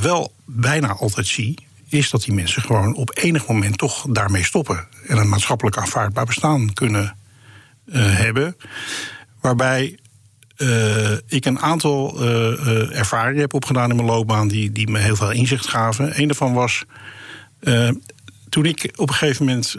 wel 0.02 0.34
bijna 0.46 0.94
altijd 0.94 1.28
zie, 1.28 1.58
is 1.90 2.10
dat 2.10 2.24
die 2.24 2.34
mensen 2.34 2.62
gewoon 2.62 2.96
op 2.96 3.12
enig 3.14 3.48
moment 3.48 3.78
toch 3.78 4.06
daarmee 4.10 4.44
stoppen. 4.44 4.88
En 5.08 5.18
een 5.18 5.30
maatschappelijk 5.30 5.78
aanvaardbaar 5.78 6.26
bestaan 6.26 6.74
kunnen 6.74 7.16
hebben. 7.92 8.58
Waarbij 9.42 9.98
eh, 10.62 11.12
ik 11.28 11.46
een 11.46 11.60
aantal 11.60 12.22
eh, 12.22 12.98
ervaringen 12.98 13.42
heb 13.42 13.54
opgedaan 13.54 13.90
in 13.90 13.96
mijn 13.96 14.08
loopbaan 14.08 14.48
die, 14.48 14.72
die 14.72 14.90
me 14.90 15.00
heel 15.00 15.16
veel 15.16 15.32
inzicht 15.32 15.68
gaven. 15.68 16.20
Een 16.20 16.28
daarvan 16.28 16.54
was. 16.54 16.86
toen 18.50 18.66
ik 18.66 18.92
op 18.96 19.10
een 19.10 19.16
gegeven 19.16 19.46
moment 19.46 19.76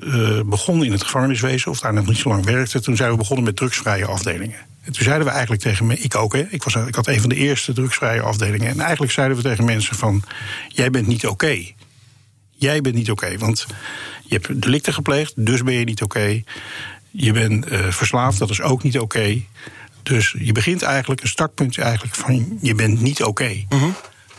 begon 0.46 0.84
in 0.84 0.92
het 0.92 1.02
gevangeniswezen, 1.02 1.70
of 1.70 1.80
daar 1.80 1.92
nog 1.92 2.06
niet 2.06 2.16
zo 2.16 2.28
lang 2.28 2.44
werkte, 2.44 2.80
toen 2.80 2.96
zijn 2.96 3.10
we 3.10 3.16
begonnen 3.16 3.44
met 3.44 3.56
drugsvrije 3.56 4.06
afdelingen. 4.06 4.58
En 4.82 4.92
toen 4.92 5.04
zeiden 5.04 5.26
we 5.26 5.32
eigenlijk 5.32 5.62
tegen 5.62 5.86
me, 5.86 5.98
ik 5.98 6.14
ook, 6.14 6.32
hè, 6.32 6.46
ik, 6.48 6.62
was, 6.62 6.74
ik 6.74 6.94
had 6.94 7.06
een 7.06 7.20
van 7.20 7.28
de 7.28 7.36
eerste 7.36 7.72
drugsvrije 7.72 8.20
afdelingen. 8.20 8.68
En 8.68 8.80
eigenlijk 8.80 9.12
zeiden 9.12 9.36
we 9.36 9.42
tegen 9.42 9.64
mensen 9.64 9.96
van, 9.96 10.22
jij 10.68 10.90
bent 10.90 11.06
niet 11.06 11.26
oké. 11.26 11.64
Jij 12.50 12.80
bent 12.80 12.94
niet 12.94 13.10
oké, 13.10 13.38
want 13.38 13.66
je 14.24 14.34
hebt 14.34 14.62
delicten 14.62 14.94
gepleegd, 14.94 15.32
dus 15.36 15.62
ben 15.62 15.74
je 15.74 15.84
niet 15.84 16.02
oké. 16.02 16.42
Je 17.10 17.32
bent 17.32 17.66
verslaafd, 17.70 18.38
dat 18.38 18.50
is 18.50 18.60
ook 18.60 18.82
niet 18.82 18.98
oké. 18.98 19.42
Dus 20.02 20.34
je 20.38 20.52
begint 20.52 20.82
eigenlijk, 20.82 21.20
een 21.20 21.28
startpunt 21.28 21.78
eigenlijk 21.78 22.14
van, 22.14 22.58
je 22.60 22.74
bent 22.74 23.00
niet 23.00 23.22
oké. 23.22 23.64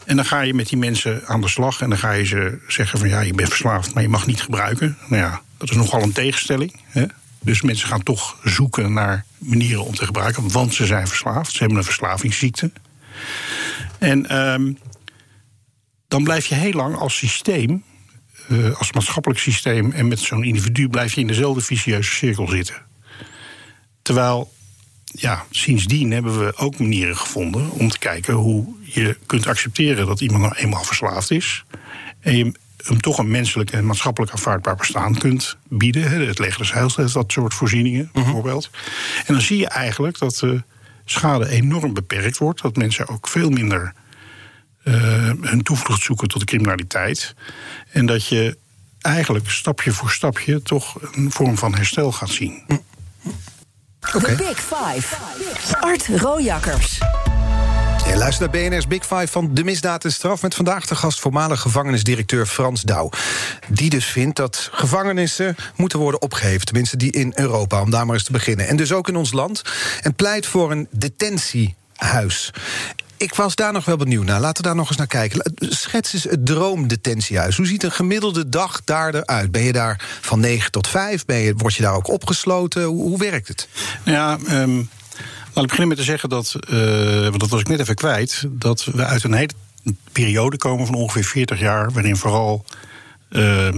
En 0.05 0.15
dan 0.15 0.25
ga 0.25 0.41
je 0.41 0.53
met 0.53 0.69
die 0.69 0.77
mensen 0.77 1.27
aan 1.27 1.41
de 1.41 1.47
slag 1.47 1.81
en 1.81 1.89
dan 1.89 1.97
ga 1.97 2.11
je 2.11 2.25
ze 2.25 2.59
zeggen 2.67 2.99
van 2.99 3.09
ja, 3.09 3.19
je 3.19 3.33
bent 3.33 3.49
verslaafd, 3.49 3.93
maar 3.93 4.03
je 4.03 4.09
mag 4.09 4.25
niet 4.25 4.41
gebruiken. 4.41 4.97
Nou 5.07 5.21
ja, 5.21 5.41
dat 5.57 5.69
is 5.69 5.75
nogal 5.75 6.01
een 6.01 6.11
tegenstelling. 6.11 6.79
Hè? 6.85 7.05
Dus 7.39 7.61
mensen 7.61 7.87
gaan 7.87 8.03
toch 8.03 8.39
zoeken 8.43 8.93
naar 8.93 9.25
manieren 9.37 9.85
om 9.85 9.95
te 9.95 10.05
gebruiken, 10.05 10.51
want 10.51 10.73
ze 10.73 10.85
zijn 10.85 11.07
verslaafd. 11.07 11.51
Ze 11.51 11.57
hebben 11.57 11.77
een 11.77 11.83
verslavingsziekte. 11.83 12.71
En 13.99 14.29
ehm, 14.29 14.73
dan 16.07 16.23
blijf 16.23 16.45
je 16.45 16.55
heel 16.55 16.73
lang 16.73 16.95
als 16.95 17.17
systeem, 17.17 17.83
eh, 18.47 18.77
als 18.77 18.91
maatschappelijk 18.91 19.39
systeem 19.39 19.91
en 19.91 20.07
met 20.07 20.19
zo'n 20.19 20.43
individu, 20.43 20.89
blijf 20.89 21.13
je 21.13 21.21
in 21.21 21.27
dezelfde 21.27 21.61
vicieuze 21.61 22.11
cirkel 22.11 22.47
zitten. 22.47 22.75
Terwijl 24.01 24.53
ja, 25.15 25.45
sindsdien 25.49 26.11
hebben 26.11 26.39
we 26.45 26.57
ook 26.57 26.79
manieren 26.79 27.17
gevonden 27.17 27.71
om 27.71 27.89
te 27.89 27.99
kijken 27.99 28.33
hoe 28.33 28.65
je 28.81 29.17
kunt 29.25 29.47
accepteren 29.47 30.05
dat 30.05 30.21
iemand 30.21 30.41
nou 30.41 30.55
eenmaal 30.55 30.83
verslaafd 30.83 31.31
is. 31.31 31.63
En 32.19 32.37
je 32.37 32.51
hem 32.77 33.01
toch 33.01 33.17
een 33.17 33.31
menselijk 33.31 33.71
en 33.71 33.85
maatschappelijk 33.85 34.31
aanvaardbaar 34.31 34.75
bestaan 34.75 35.17
kunt 35.17 35.57
bieden. 35.67 36.27
Het 36.27 36.39
leger 36.39 36.57
des 36.57 36.73
Heils 36.73 36.95
heeft 36.95 37.13
dat 37.13 37.31
soort 37.31 37.53
voorzieningen, 37.53 38.09
bijvoorbeeld. 38.13 38.69
En 39.25 39.33
dan 39.33 39.43
zie 39.43 39.57
je 39.57 39.67
eigenlijk 39.67 40.17
dat 40.17 40.35
de 40.35 40.63
schade 41.05 41.49
enorm 41.49 41.93
beperkt 41.93 42.37
wordt. 42.37 42.61
Dat 42.61 42.75
mensen 42.75 43.07
ook 43.07 43.27
veel 43.27 43.49
minder 43.49 43.93
eh, 44.83 44.93
hun 45.41 45.63
toevlucht 45.63 46.01
zoeken 46.01 46.27
tot 46.27 46.39
de 46.39 46.45
criminaliteit. 46.45 47.35
En 47.89 48.05
dat 48.05 48.27
je 48.27 48.57
eigenlijk 49.01 49.49
stapje 49.49 49.91
voor 49.91 50.11
stapje 50.11 50.61
toch 50.61 50.97
een 51.11 51.31
vorm 51.31 51.57
van 51.57 51.75
herstel 51.75 52.11
gaat 52.11 52.29
zien. 52.29 52.63
The 54.11 54.35
Big 54.37 54.59
Five. 54.59 55.15
Art 55.79 56.07
Rojakkers. 56.07 56.97
Je 58.07 58.15
luistert 58.15 58.53
naar 58.53 58.69
BNR's 58.69 58.87
Big 58.87 59.05
Five 59.05 59.27
van 59.27 59.53
de 59.53 59.63
misdaad 59.63 60.03
en 60.03 60.11
straf... 60.11 60.41
met 60.41 60.55
vandaag 60.55 60.85
de 60.85 60.95
gast 60.95 61.19
voormalig 61.19 61.61
gevangenisdirecteur 61.61 62.45
Frans 62.45 62.81
Douw. 62.81 63.09
Die 63.67 63.89
dus 63.89 64.05
vindt 64.05 64.35
dat 64.35 64.69
gevangenissen 64.71 65.55
moeten 65.75 65.99
worden 65.99 66.21
opgeheven. 66.21 66.65
Tenminste, 66.65 66.97
die 66.97 67.11
in 67.11 67.31
Europa, 67.35 67.81
om 67.81 67.89
daar 67.89 68.05
maar 68.05 68.15
eens 68.15 68.23
te 68.23 68.31
beginnen. 68.31 68.67
En 68.67 68.75
dus 68.75 68.91
ook 68.91 69.07
in 69.07 69.15
ons 69.15 69.31
land. 69.31 69.61
En 70.01 70.15
pleit 70.15 70.45
voor 70.45 70.71
een 70.71 70.87
detentiehuis. 70.91 72.53
Ik 73.23 73.35
was 73.35 73.55
daar 73.55 73.73
nog 73.73 73.85
wel 73.85 73.97
benieuwd 73.97 74.25
naar. 74.25 74.39
Laten 74.39 74.61
we 74.63 74.67
daar 74.67 74.77
nog 74.77 74.87
eens 74.87 74.97
naar 74.97 75.07
kijken. 75.07 75.53
Schets 75.55 76.13
eens 76.13 76.23
het 76.23 76.45
droomdetentiehuis. 76.45 77.57
Hoe 77.57 77.65
ziet 77.65 77.83
een 77.83 77.91
gemiddelde 77.91 78.49
dag 78.49 78.83
daar 78.83 79.15
eruit? 79.15 79.51
Ben 79.51 79.63
je 79.63 79.71
daar 79.71 80.19
van 80.21 80.39
9 80.39 80.71
tot 80.71 80.87
5? 80.87 81.25
Ben 81.25 81.37
je, 81.37 81.53
word 81.57 81.73
je 81.73 81.81
daar 81.81 81.95
ook 81.95 82.07
opgesloten? 82.07 82.83
Hoe, 82.83 83.01
hoe 83.01 83.17
werkt 83.17 83.47
het? 83.47 83.67
Ja, 84.03 84.37
ehm, 84.47 84.75
laat 85.53 85.63
ik 85.63 85.69
beginnen 85.69 85.87
met 85.87 85.97
te 85.97 86.03
zeggen 86.03 86.29
dat, 86.29 86.55
eh, 86.69 87.21
want 87.21 87.39
dat 87.39 87.49
was 87.49 87.59
ik 87.59 87.67
net 87.67 87.79
even 87.79 87.95
kwijt, 87.95 88.45
dat 88.49 88.83
we 88.83 89.05
uit 89.05 89.23
een 89.23 89.33
hele 89.33 89.53
periode 90.11 90.57
komen 90.57 90.85
van 90.85 90.95
ongeveer 90.95 91.23
40 91.23 91.59
jaar, 91.59 91.91
waarin 91.91 92.17
vooral 92.17 92.65
eh, 93.29 93.67
eh, 93.67 93.75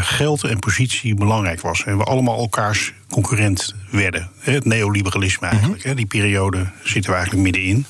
geld 0.00 0.44
en 0.44 0.58
positie 0.58 1.14
belangrijk 1.14 1.60
was. 1.60 1.84
En 1.84 1.98
we 1.98 2.04
allemaal 2.04 2.38
elkaars 2.38 2.92
concurrent 3.10 3.74
werden. 3.90 4.30
Het 4.38 4.64
neoliberalisme 4.64 5.46
eigenlijk. 5.46 5.82
hè, 5.82 5.94
Die 5.94 6.06
periode 6.06 6.66
zitten 6.84 7.10
we 7.10 7.16
eigenlijk 7.16 7.44
middenin. 7.44 7.84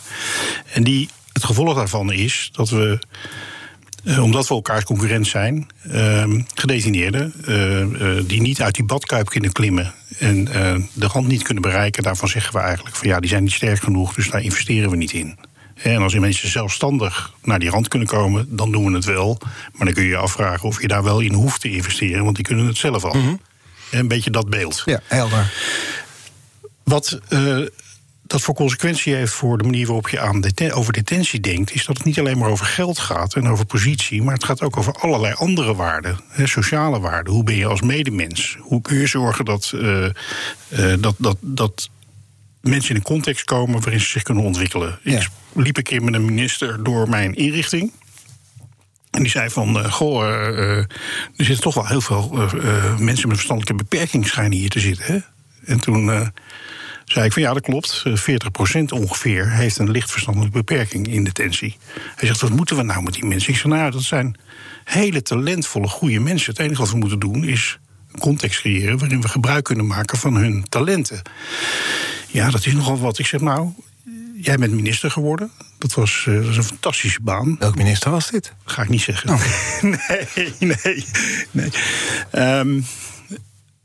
En 0.73 0.85
die, 0.85 1.09
het 1.33 1.45
gevolg 1.45 1.75
daarvan 1.77 2.13
is 2.13 2.49
dat 2.53 2.71
we. 2.71 2.99
eh, 4.05 4.23
omdat 4.23 4.49
we 4.49 4.55
elkaars 4.55 4.85
concurrent 4.85 5.27
zijn, 5.27 5.67
ehm, 5.91 6.41
gedetineerden 6.55 7.33
eh, 7.47 7.81
eh, 7.83 8.25
die 8.27 8.41
niet 8.41 8.63
uit 8.63 8.75
die 8.75 8.85
badkuip 8.85 9.29
kunnen 9.29 9.53
klimmen 9.53 9.93
en 10.19 10.49
eh, 10.49 10.75
de 10.93 11.07
rand 11.07 11.27
niet 11.27 11.43
kunnen 11.43 11.63
bereiken, 11.63 12.03
daarvan 12.03 12.29
zeggen 12.29 12.53
we 12.55 12.61
eigenlijk 12.61 12.97
van 12.97 13.09
ja, 13.09 13.21
die 13.21 13.29
zijn 13.29 13.43
niet 13.43 13.53
sterk 13.53 13.83
genoeg, 13.83 14.15
dus 14.15 14.31
daar 14.31 14.43
investeren 14.43 14.91
we 14.91 14.97
niet 14.97 15.13
in. 15.13 15.39
En 15.83 16.03
als 16.03 16.13
die 16.13 16.21
mensen 16.21 16.49
zelfstandig 16.49 17.33
naar 17.43 17.59
die 17.59 17.71
rand 17.71 17.89
kunnen 17.89 18.09
komen, 18.09 18.57
dan 18.57 18.73
doen 18.73 18.87
we 18.87 18.93
het 18.93 19.05
wel. 19.05 19.39
Maar 19.73 19.85
dan 19.87 19.95
kun 19.95 20.03
je 20.03 20.09
je 20.09 20.17
afvragen 20.17 20.69
of 20.69 20.81
je 20.81 20.89
daar 20.89 21.03
wel 21.03 21.21
in 21.21 21.33
hoeft 21.33 21.61
te 21.61 21.71
investeren, 21.71 22.25
want 22.25 22.37
die 22.37 22.45
kunnen 22.45 22.67
het 22.67 22.77
zelf 22.77 23.05
al. 23.05 23.17
Een 23.91 24.09
beetje 24.09 24.31
dat 24.31 24.51
beeld. 24.51 24.83
Ja, 24.85 25.01
helder. 25.05 25.53
Wat 26.85 27.21
eh, 27.29 27.59
dat 28.33 28.41
voor 28.41 28.55
consequentie 28.55 29.15
heeft 29.15 29.33
voor 29.33 29.59
de 29.59 29.65
manier 29.65 29.87
waarop 29.87 30.09
je 30.09 30.21
aan 30.21 30.41
deten- 30.41 30.73
over 30.73 30.93
detentie 30.93 31.41
denkt, 31.41 31.75
is 31.75 31.85
dat 31.85 31.97
het 31.97 32.07
niet 32.07 32.19
alleen 32.19 32.39
maar 32.39 32.51
over 32.51 32.67
geld 32.67 32.99
gaat 32.99 33.35
en 33.35 33.49
over 33.49 33.67
positie, 33.67 34.23
maar 34.23 34.35
het 34.35 34.45
gaat 34.45 34.63
ook 34.63 34.77
over 34.77 34.93
allerlei 34.93 35.35
andere 35.35 35.75
waarden, 35.75 36.21
hè, 36.29 36.47
sociale 36.47 37.01
waarden. 37.01 37.33
Hoe 37.33 37.45
ben 37.45 37.57
je 37.57 37.67
als 37.67 37.81
medemens? 37.81 38.57
Hoe 38.61 38.81
kun 38.81 38.97
je 38.97 39.07
zorgen 39.07 39.45
dat, 39.45 39.73
eh, 39.75 40.05
eh, 40.05 40.13
dat, 41.01 41.15
dat, 41.19 41.37
dat 41.41 41.91
mensen 42.63 42.91
in 42.91 42.97
een 42.97 43.03
context 43.03 43.45
komen 43.45 43.81
waarin 43.81 44.01
ze 44.01 44.09
zich 44.09 44.23
kunnen 44.23 44.45
ontwikkelen? 44.45 44.99
Ja. 45.03 45.19
Ik 45.19 45.29
liep 45.55 45.77
een 45.77 45.83
keer 45.83 46.03
met 46.03 46.15
een 46.15 46.25
minister 46.25 46.83
door 46.83 47.09
mijn 47.09 47.35
inrichting. 47.35 47.93
En 49.11 49.23
die 49.23 49.31
zei 49.31 49.51
van, 49.51 49.79
eh, 49.79 49.93
goh, 49.93 50.29
eh, 50.29 50.49
eh, 50.49 50.77
er 51.37 51.45
zitten 51.45 51.61
toch 51.61 51.75
wel 51.75 51.87
heel 51.87 52.01
veel 52.01 52.29
mensen 52.99 53.29
met 53.29 53.37
verstandelijke 53.37 53.85
beperking 53.85 54.27
schijnen 54.27 54.59
hier 54.59 54.71
te 54.71 54.81
zitten. 54.81 55.05
Hè? 55.05 55.19
En 55.65 55.81
toen 55.81 56.33
zei 57.13 57.27
ik 57.27 57.33
van 57.33 57.43
ja, 57.43 57.53
dat 57.53 57.63
klopt. 57.63 58.03
Eh, 58.05 58.17
40% 58.17 58.93
ongeveer 58.93 59.51
heeft 59.51 59.79
een 59.79 59.91
licht 59.91 60.11
verstandelijke 60.11 60.57
beperking 60.57 61.09
in 61.09 61.25
detentie. 61.25 61.77
Hij 62.17 62.29
zegt, 62.29 62.41
wat 62.41 62.51
moeten 62.51 62.77
we 62.77 62.83
nou 62.83 63.03
met 63.03 63.13
die 63.13 63.25
mensen? 63.25 63.53
Ik 63.53 63.59
zeg, 63.59 63.65
nou 63.65 63.91
dat 63.91 64.03
zijn 64.03 64.37
hele 64.85 65.23
talentvolle, 65.23 65.89
goede 65.89 66.21
mensen. 66.21 66.53
Het 66.53 66.61
enige 66.61 66.81
wat 66.81 66.91
we 66.91 66.97
moeten 66.97 67.19
doen 67.19 67.45
is 67.45 67.79
een 68.13 68.21
context 68.21 68.61
creëren... 68.61 68.99
waarin 68.99 69.21
we 69.21 69.29
gebruik 69.29 69.65
kunnen 69.65 69.87
maken 69.87 70.19
van 70.19 70.35
hun 70.35 70.65
talenten. 70.69 71.23
Ja, 72.33 72.51
dat 72.51 72.67
is 72.67 72.73
nogal 72.73 72.99
wat. 72.99 73.19
Ik 73.19 73.27
zeg, 73.27 73.41
nou, 73.41 73.69
jij 74.41 74.57
bent 74.57 74.73
minister 74.73 75.11
geworden. 75.11 75.51
Dat 75.79 75.95
was, 75.95 76.25
eh, 76.29 76.35
dat 76.35 76.45
is 76.45 76.57
een 76.57 76.65
fantastische 76.65 77.21
baan. 77.23 77.57
Welk 77.59 77.77
minister 77.77 78.11
was 78.11 78.31
dit? 78.31 78.53
Ga 78.65 78.83
ik 78.83 78.89
niet 78.89 79.01
zeggen. 79.01 79.31
nee, 79.81 80.53
nee, 80.59 81.05
nee. 81.51 81.71
Ehm, 82.31 82.81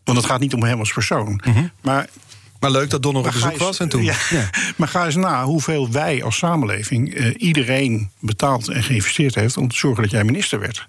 want 0.03 0.17
het 0.17 0.25
gaat 0.25 0.39
niet 0.39 0.53
om 0.53 0.63
hem 0.63 0.79
als 0.79 0.93
persoon. 0.93 1.41
Maar, 1.81 2.07
Maar 2.59 2.71
leuk 2.71 2.89
dat 2.89 3.01
Don 3.03 3.13
nog 3.13 3.25
op 3.25 3.31
bezoek 3.31 3.51
eens- 3.51 3.59
was 3.59 3.79
en 3.79 3.89
toen. 3.89 4.03
Ja, 4.03 4.15
Ja. 4.29 4.49
Maar 4.77 4.87
ga 4.87 5.05
eens 5.05 5.15
na 5.15 5.43
hoeveel 5.43 5.91
wij 5.91 6.23
als 6.23 6.37
samenleving 6.37 7.13
eh, 7.13 7.33
iedereen 7.37 8.11
betaald 8.19 8.67
en 8.67 8.83
geïnvesteerd 8.83 9.35
heeft 9.35 9.57
om 9.57 9.67
te 9.67 9.75
zorgen 9.75 10.01
dat 10.03 10.11
jij 10.11 10.23
minister 10.23 10.59
werd. 10.59 10.87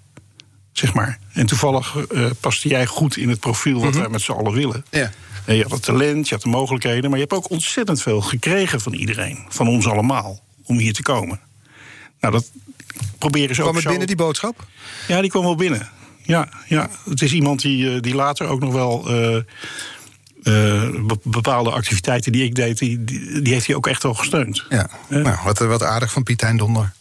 Zeg 0.71 0.93
maar. 0.93 1.19
En 1.33 1.45
toevallig 1.45 1.95
eh, 1.97 2.25
paste 2.39 2.67
jij 2.69 2.85
goed 2.85 3.17
in 3.17 3.29
het 3.29 3.39
profiel 3.39 3.79
wat 3.81 3.95
wij 3.95 4.09
met 4.09 4.21
z'n 4.21 4.31
allen 4.31 4.53
willen. 4.53 4.85
Ja. 4.89 5.11
Je 5.55 5.61
had 5.61 5.71
het 5.71 5.83
talent, 5.83 6.27
je 6.27 6.33
had 6.33 6.43
de 6.43 6.49
mogelijkheden, 6.49 7.09
maar 7.09 7.19
je 7.19 7.25
hebt 7.29 7.37
ook 7.37 7.49
ontzettend 7.49 8.01
veel 8.01 8.21
gekregen 8.21 8.81
van 8.81 8.93
iedereen, 8.93 9.45
van 9.49 9.67
ons 9.67 9.87
allemaal. 9.87 10.39
om 10.63 10.77
hier 10.77 10.93
te 10.93 11.01
komen. 11.01 11.39
Nou, 12.19 12.33
dat 12.33 12.51
proberen 13.17 13.55
ze 13.55 13.61
Kwam 13.61 13.67
ook 13.67 13.73
het 13.73 13.83
zo... 13.83 13.89
binnen, 13.89 14.07
die 14.07 14.15
boodschap? 14.15 14.67
Ja, 15.07 15.21
die 15.21 15.29
kwam 15.29 15.43
wel 15.43 15.55
binnen. 15.55 15.89
Ja, 16.21 16.49
ja. 16.67 16.89
het 17.09 17.21
is 17.21 17.33
iemand 17.33 17.61
die, 17.61 17.93
eh, 17.93 18.01
die 18.01 18.15
later 18.15 18.47
ook 18.47 18.59
nog 18.59 18.73
wel. 18.73 19.09
eh, 19.09 19.41
eh, 20.43 20.53
be- 21.05 21.19
bepaalde 21.23 21.69
activiteiten 21.71 22.31
die 22.31 22.43
ik 22.43 22.55
deed, 22.55 22.77
die, 22.77 23.03
die, 23.41 23.53
heeft 23.53 23.67
hij 23.67 23.75
ook 23.75 23.87
echt 23.87 24.03
wel 24.03 24.13
gesteund. 24.13 24.65
Ja, 24.69 24.89
nou, 25.07 25.37
wat, 25.43 25.59
wat 25.59 25.83
aardig 25.83 26.11
van 26.11 26.23
Pietijn 26.23 26.57
Donder. 26.57 26.91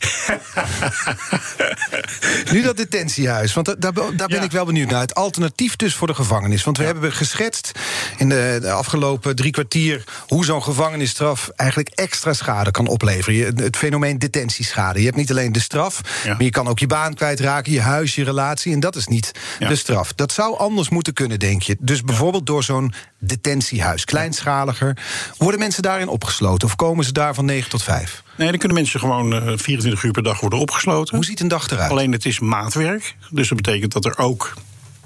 nu 2.53 2.63
dat 2.63 2.77
detentiehuis, 2.77 3.55
want 3.55 3.67
da- 3.67 3.75
daar, 3.79 3.93
daar 3.93 4.29
ben 4.29 4.37
Ja. 4.39 4.43
ik 4.43 4.51
wel 4.51 4.65
benieuwd 4.65 4.91
naar. 4.91 5.01
Het 5.01 5.15
alternatief 5.15 5.77
dus 5.77 5.95
voor 5.95 6.07
de 6.07 6.15
gevangenis. 6.15 6.65
Want 6.65 6.79
we 6.79 6.85
hebben 6.85 7.13
geschetst 7.13 7.73
in 8.17 8.29
de, 8.29 8.59
de 8.61 8.71
afgelopen 8.71 9.37
drie 9.37 9.51
kwartier... 9.53 10.05
hoe 10.27 10.45
zo'n 10.45 10.63
gevangenisstraf 10.63 11.51
eigenlijk 11.57 11.89
extra 11.89 12.33
schade 12.33 12.71
kan 12.71 12.87
opleveren. 12.87 13.35
Je, 13.39 13.53
het 13.63 13.77
fenomeen 13.77 14.19
detentieschade. 14.19 14.99
Je 14.99 15.05
hebt 15.05 15.17
niet 15.17 15.31
alleen 15.31 15.53
de 15.53 15.61
straf, 15.61 16.01
Ja. 16.25 16.33
maar 16.33 16.43
je 16.43 16.51
kan 16.51 16.69
ook 16.69 16.79
je 16.79 16.87
baan 16.87 17.15
kwijtraken... 17.15 17.73
je 17.73 17.81
huis, 17.81 18.15
je 18.15 18.25
relatie, 18.25 18.73
en 18.73 18.81
dat 18.81 18.97
is 18.97 19.07
niet 19.07 19.33
de 19.59 19.77
straf. 19.77 20.13
Dat 20.13 20.33
zou 20.33 20.59
anders 20.59 20.89
moeten 20.89 21.13
kunnen, 21.13 21.39
denk 21.39 21.63
je. 21.63 21.77
Dus 21.81 22.03
bijvoorbeeld 22.03 22.47
door 22.47 22.65
zo'n 22.65 22.93
detentiehuis, 23.19 24.05
kleinschaliger... 24.05 24.97
worden 25.37 25.61
mensen 25.61 25.83
daarin 25.83 26.09
opgesloten 26.09 26.69
of 26.69 26.77
komen 26.77 27.05
ze 27.05 27.13
daar 27.13 27.35
van 27.35 27.45
9 27.45 27.71
tot 27.71 27.83
5? 27.83 28.23
Nee, 28.37 28.49
dan 28.49 28.59
kunnen 28.59 28.77
mensen 28.77 29.01
gewoon 29.01 29.35
eh, 29.35 29.53
24 29.57 30.03
uur 30.03 30.11
per 30.11 30.23
dag 30.23 30.41
worden 30.41 30.59
opgesloten. 30.59 31.17
Hoe 31.17 31.25
ziet 31.25 31.41
een 31.41 31.49
dag 31.49 31.71
eruit? 31.71 31.91
Alleen 31.91 32.13
het 32.13 32.25
is 32.25 32.39
maatwerk. 32.39 33.17
Dus 33.31 33.49
dat 33.49 33.57
betekent 33.57 33.93
dat 33.93 34.05
er 34.05 34.19
ook 34.19 34.55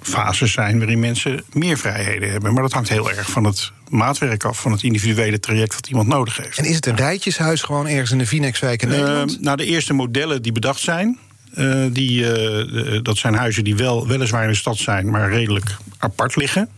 fases 0.02 0.52
zijn 0.52 0.78
waarin 0.78 1.00
mensen 1.00 1.44
meer 1.52 1.78
vrijheden 1.78 2.30
hebben. 2.30 2.52
Maar 2.52 2.62
dat 2.62 2.72
hangt 2.72 2.88
heel 2.88 3.10
erg 3.10 3.30
van 3.30 3.44
het 3.44 3.72
maatwerk 3.88 4.44
af, 4.44 4.60
van 4.60 4.72
het 4.72 4.82
individuele 4.82 5.40
traject 5.40 5.74
wat 5.74 5.86
iemand 5.86 6.08
nodig 6.08 6.36
heeft. 6.36 6.58
En 6.58 6.64
is 6.64 6.74
het 6.74 6.86
een 6.86 6.96
rijtjeshuis 6.96 7.62
gewoon 7.62 7.86
ergens 7.86 8.10
in 8.10 8.18
de 8.18 8.26
Vinex-wijk 8.26 8.82
in 8.82 8.88
Nederland? 8.88 9.32
Uh, 9.32 9.40
nou, 9.40 9.56
de 9.56 9.64
eerste 9.64 9.92
modellen 9.92 10.42
die 10.42 10.52
bedacht 10.52 10.80
zijn, 10.80 11.18
uh, 11.54 11.86
die, 11.90 12.20
uh, 12.20 12.98
dat 13.02 13.16
zijn 13.16 13.34
huizen 13.34 13.64
die 13.64 13.76
wel 13.76 14.06
weliswaar 14.06 14.42
in 14.42 14.48
de 14.48 14.54
stad 14.54 14.76
zijn, 14.76 15.10
maar 15.10 15.30
redelijk 15.30 15.76
apart 15.98 16.36
liggen. 16.36 16.68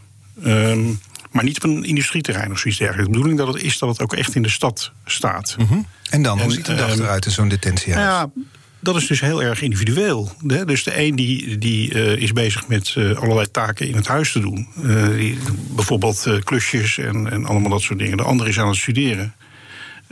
Um, 0.47 1.01
maar 1.35 1.45
niet 1.45 1.57
op 1.57 1.63
een 1.63 1.85
industrieterrein 1.85 2.51
of 2.51 2.59
zoiets 2.59 2.79
dergelijks. 2.79 3.13
De 3.13 3.19
bedoeling 3.19 3.39
dat 3.39 3.55
het 3.55 3.63
is 3.63 3.79
dat 3.79 3.89
het 3.89 4.01
ook 4.01 4.15
echt 4.15 4.35
in 4.35 4.43
de 4.43 4.49
stad 4.49 4.93
staat. 5.05 5.57
Mm 5.59 5.67
-hmm. 5.67 5.87
En 6.11 6.23
dan, 6.23 6.41
hoe 6.41 6.53
ziet 6.53 6.69
een 6.69 6.77
dag 6.77 6.99
eruit 6.99 7.27
in 7.27 7.33
zo'n 7.33 7.49
detentiehuis? 7.49 8.07
Nou 8.07 8.31
ja, 8.35 8.43
dat 8.81 8.97
is 8.97 9.07
dus 9.07 9.21
heel 9.21 9.43
erg 9.43 9.63
individueel. 9.63 10.33
Hè? 10.47 10.65
Dus 10.65 10.85
de 10.85 11.01
een 11.01 11.17
die, 11.17 11.59
die 11.59 11.95
uh, 11.95 12.17
is 12.17 12.33
bezig 12.33 12.69
met 12.69 12.95
uh, 12.99 13.19
allerlei 13.19 13.51
taken 13.51 13.89
in 13.89 13.95
het 13.95 14.07
huis 14.07 14.33
te 14.33 14.41
doen. 14.41 14.69
Uh, 14.83 15.07
die, 15.09 15.39
bijvoorbeeld 15.71 16.29
klusjes 16.45 16.99
en, 16.99 17.31
en 17.31 17.47
allemaal 17.47 17.71
dat 17.71 17.83
soort 17.83 17.99
dingen. 17.99 18.17
De 18.17 18.23
ander 18.23 18.49
is 18.49 18.59
aan 18.59 18.69
het 18.69 18.77
studeren. 18.77 19.35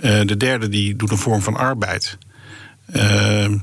de 0.00 0.36
derde 0.36 0.68
die 0.68 0.96
doet 0.96 1.10
een 1.10 1.18
vorm 1.18 1.42
van 1.42 1.56
arbeid. 1.56 2.18
Ehm, 2.92 3.58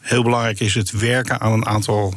heel 0.00 0.22
belangrijk 0.22 0.60
is 0.60 0.74
het 0.74 0.90
werken 0.90 1.40
aan 1.40 1.52
een 1.52 1.66
aantal 1.66 2.14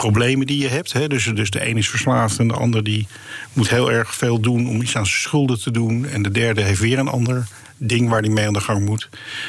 problemen 0.00 0.46
die 0.46 0.58
je 0.58 0.68
hebt. 0.68 0.92
Hè? 0.92 1.08
Dus, 1.08 1.24
dus 1.24 1.50
de 1.50 1.68
een 1.68 1.76
is 1.76 1.88
verslaafd 1.88 2.38
en 2.38 2.48
de 2.48 2.54
ander 2.54 2.84
die 2.84 3.06
moet 3.52 3.70
heel 3.70 3.92
erg 3.92 4.14
veel 4.14 4.40
doen 4.40 4.68
om 4.68 4.82
iets 4.82 4.96
aan 4.96 5.06
zijn 5.06 5.20
schulden 5.20 5.60
te 5.60 5.70
doen. 5.70 6.06
En 6.06 6.22
de 6.22 6.30
derde 6.30 6.62
heeft 6.62 6.80
weer 6.80 6.98
een 6.98 7.08
ander 7.08 7.46
ding 7.76 8.08
waar 8.08 8.20
hij 8.20 8.30
mee 8.30 8.46
aan 8.46 8.52
de 8.52 8.60
gang 8.60 8.84
moet. 8.84 9.08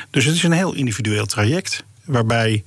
Dus 0.09 0.25
het 0.25 0.35
is 0.35 0.43
een 0.43 0.51
heel 0.51 0.73
individueel 0.73 1.25
traject. 1.25 1.83
Waarbij 2.05 2.63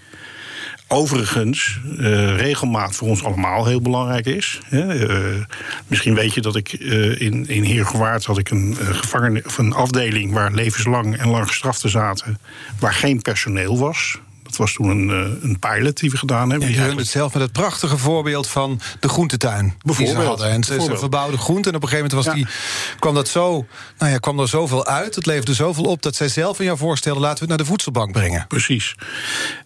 overigens 0.88 1.80
uh, 1.84 2.36
regelmaat 2.36 2.94
voor 2.94 3.08
ons 3.08 3.24
allemaal 3.24 3.66
heel 3.66 3.80
belangrijk 3.80 4.26
is. 4.26 4.60
Uh, 4.70 5.42
misschien 5.86 6.14
weet 6.14 6.34
je 6.34 6.40
dat 6.40 6.56
ik 6.56 6.72
uh, 6.72 7.20
in, 7.20 7.48
in 7.48 7.62
Heergewaard 7.62 8.24
had 8.24 8.38
ik 8.38 8.50
een, 8.50 8.76
gevangen, 8.76 9.42
of 9.46 9.58
een 9.58 9.72
afdeling 9.72 10.32
waar 10.32 10.52
levenslang 10.52 11.16
en 11.16 11.28
lang 11.28 11.46
gestraften 11.46 11.90
zaten, 11.90 12.38
waar 12.78 12.94
geen 12.94 13.22
personeel 13.22 13.78
was. 13.78 14.18
Dat 14.56 14.66
was 14.66 14.74
toen 14.74 14.88
een, 14.88 15.38
een 15.42 15.58
pilot 15.58 16.00
die 16.00 16.10
we 16.10 16.16
gedaan 16.16 16.50
hebben. 16.50 16.68
Ja, 16.68 16.74
je 16.74 16.86
runde 16.86 17.02
het 17.02 17.10
zelf 17.10 17.32
met 17.32 17.42
het 17.42 17.52
prachtige 17.52 17.98
voorbeeld 17.98 18.48
van 18.48 18.80
de 19.00 19.08
groentetuin. 19.08 19.74
Bijvoorbeeld. 19.82 20.16
Die 20.16 20.24
ze 20.24 20.28
hadden. 20.28 20.50
En 20.50 20.64
ze, 20.64 20.80
ze 20.80 20.96
verbouwden 20.96 21.38
groenten. 21.38 21.70
En 21.70 21.76
op 21.76 21.82
een 21.82 21.88
gegeven 21.88 22.10
moment 22.10 22.26
was 22.26 22.36
ja. 22.36 22.44
die, 22.44 22.98
kwam, 22.98 23.14
dat 23.14 23.28
zo, 23.28 23.66
nou 23.98 24.12
ja, 24.12 24.18
kwam 24.18 24.40
er 24.40 24.48
zoveel 24.48 24.86
uit. 24.86 25.14
Het 25.14 25.26
leverde 25.26 25.54
zoveel 25.54 25.84
op 25.84 26.02
dat 26.02 26.16
zij 26.16 26.28
zelf 26.28 26.58
in 26.58 26.64
jou 26.64 26.78
voorstelden... 26.78 27.22
laten 27.22 27.38
we 27.38 27.40
het 27.40 27.48
naar 27.48 27.58
de 27.58 27.70
voedselbank 27.70 28.12
brengen. 28.12 28.46
Precies. 28.48 28.94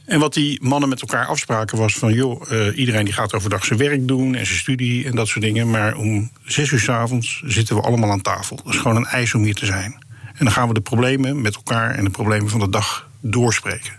En 0.05 0.21
wat 0.21 0.35
die 0.35 0.63
mannen 0.63 0.89
met 0.89 1.01
elkaar 1.01 1.27
afspraken 1.27 1.79
was 1.79 1.95
van... 1.95 2.13
joh, 2.13 2.51
uh, 2.51 2.79
iedereen 2.79 3.05
die 3.05 3.15
gaat 3.15 3.35
overdag 3.35 3.65
zijn 3.65 3.79
werk 3.79 4.09
doen 4.09 4.35
en 4.35 4.47
zijn 4.47 4.59
studie 4.59 5.07
en 5.07 5.15
dat 5.15 5.29
soort 5.29 5.45
dingen... 5.45 5.71
maar 5.71 5.97
om 5.97 6.31
zes 6.45 6.71
uur 6.71 6.81
s 6.81 6.89
avonds 6.89 7.43
zitten 7.45 7.77
we 7.77 7.83
allemaal 7.83 8.11
aan 8.11 8.23
tafel. 8.23 8.57
Dat 8.57 8.75
is 8.75 8.81
gewoon 8.81 8.97
een 8.97 9.07
eis 9.07 9.35
om 9.35 9.43
hier 9.43 9.55
te 9.55 9.67
zijn. 9.67 10.07
En 10.35 10.45
dan 10.45 10.53
gaan 10.53 10.69
we 10.69 10.75
de 10.75 10.81
problemen 10.81 11.41
met 11.41 11.55
elkaar 11.55 11.95
en 11.95 12.05
de 12.05 12.11
problemen 12.11 12.49
van 12.49 12.61
de 12.61 12.69
dag 12.69 13.09
doorspreken. 13.21 13.98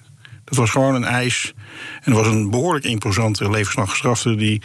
Het 0.50 0.58
was 0.58 0.70
gewoon 0.70 0.96
een 0.96 1.04
eis. 1.04 1.54
En 2.04 2.12
er 2.12 2.18
was 2.18 2.28
een 2.28 2.50
behoorlijk 2.50 2.86
imposante 2.86 3.50
levenslang 3.50 3.90
gestrafte 3.90 4.36
die 4.36 4.62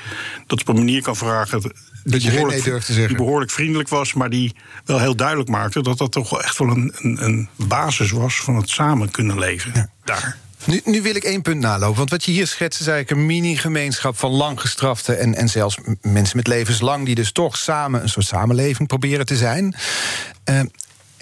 dat 0.47 0.61
op 0.61 0.69
een 0.69 0.75
manier 0.75 1.03
kan 1.03 1.17
vragen. 1.17 1.61
Dat 1.61 1.73
die 2.03 2.23
je 2.23 2.31
geen 2.31 2.47
nee 2.47 2.63
durft 2.63 2.87
te 2.87 2.93
zeggen. 2.93 3.17
Die 3.17 3.25
behoorlijk 3.25 3.51
vriendelijk 3.51 3.89
was, 3.89 4.13
maar 4.13 4.31
die 4.31 4.55
wel 4.85 4.99
heel 4.99 5.17
duidelijk 5.17 5.49
maakte 5.49 5.83
dat 5.83 5.99
dat 5.99 6.13
toch 6.13 6.31
wel 6.31 6.43
echt 6.43 6.59
wel 6.59 6.69
een, 6.69 6.93
een, 6.97 7.25
een 7.25 7.49
basis 7.57 8.11
was 8.11 8.35
van 8.35 8.57
het 8.57 8.69
samen 8.69 9.11
kunnen 9.11 9.39
leven. 9.39 9.71
Ja. 9.75 9.89
Daar. 10.05 10.37
Nu, 10.65 10.81
nu, 10.85 11.03
wil 11.03 11.15
ik 11.15 11.25
één 11.25 11.43
punt 11.43 11.61
nalopen. 11.61 11.97
Want 11.97 12.11
wat 12.11 12.25
je 12.25 12.33
hier 12.33 12.47
schetst 12.47 12.81
is 12.81 12.87
eigenlijk 12.87 13.21
een 13.21 13.27
mini-gemeenschap 13.27 14.19
van 14.19 14.31
lang 14.31 14.61
gestraften. 14.61 15.19
En, 15.19 15.35
en 15.35 15.49
zelfs 15.49 15.79
mensen 16.01 16.37
met 16.37 16.47
levenslang 16.47 17.07
die 17.07 17.15
dus 17.15 17.33
toch 17.33 17.57
samen 17.57 18.03
een 18.03 18.09
soort 18.09 18.27
samenleving 18.27 18.89
proberen 18.89 19.27
te 19.27 19.37
zijn. 19.37 19.75
Uh, 20.51 20.61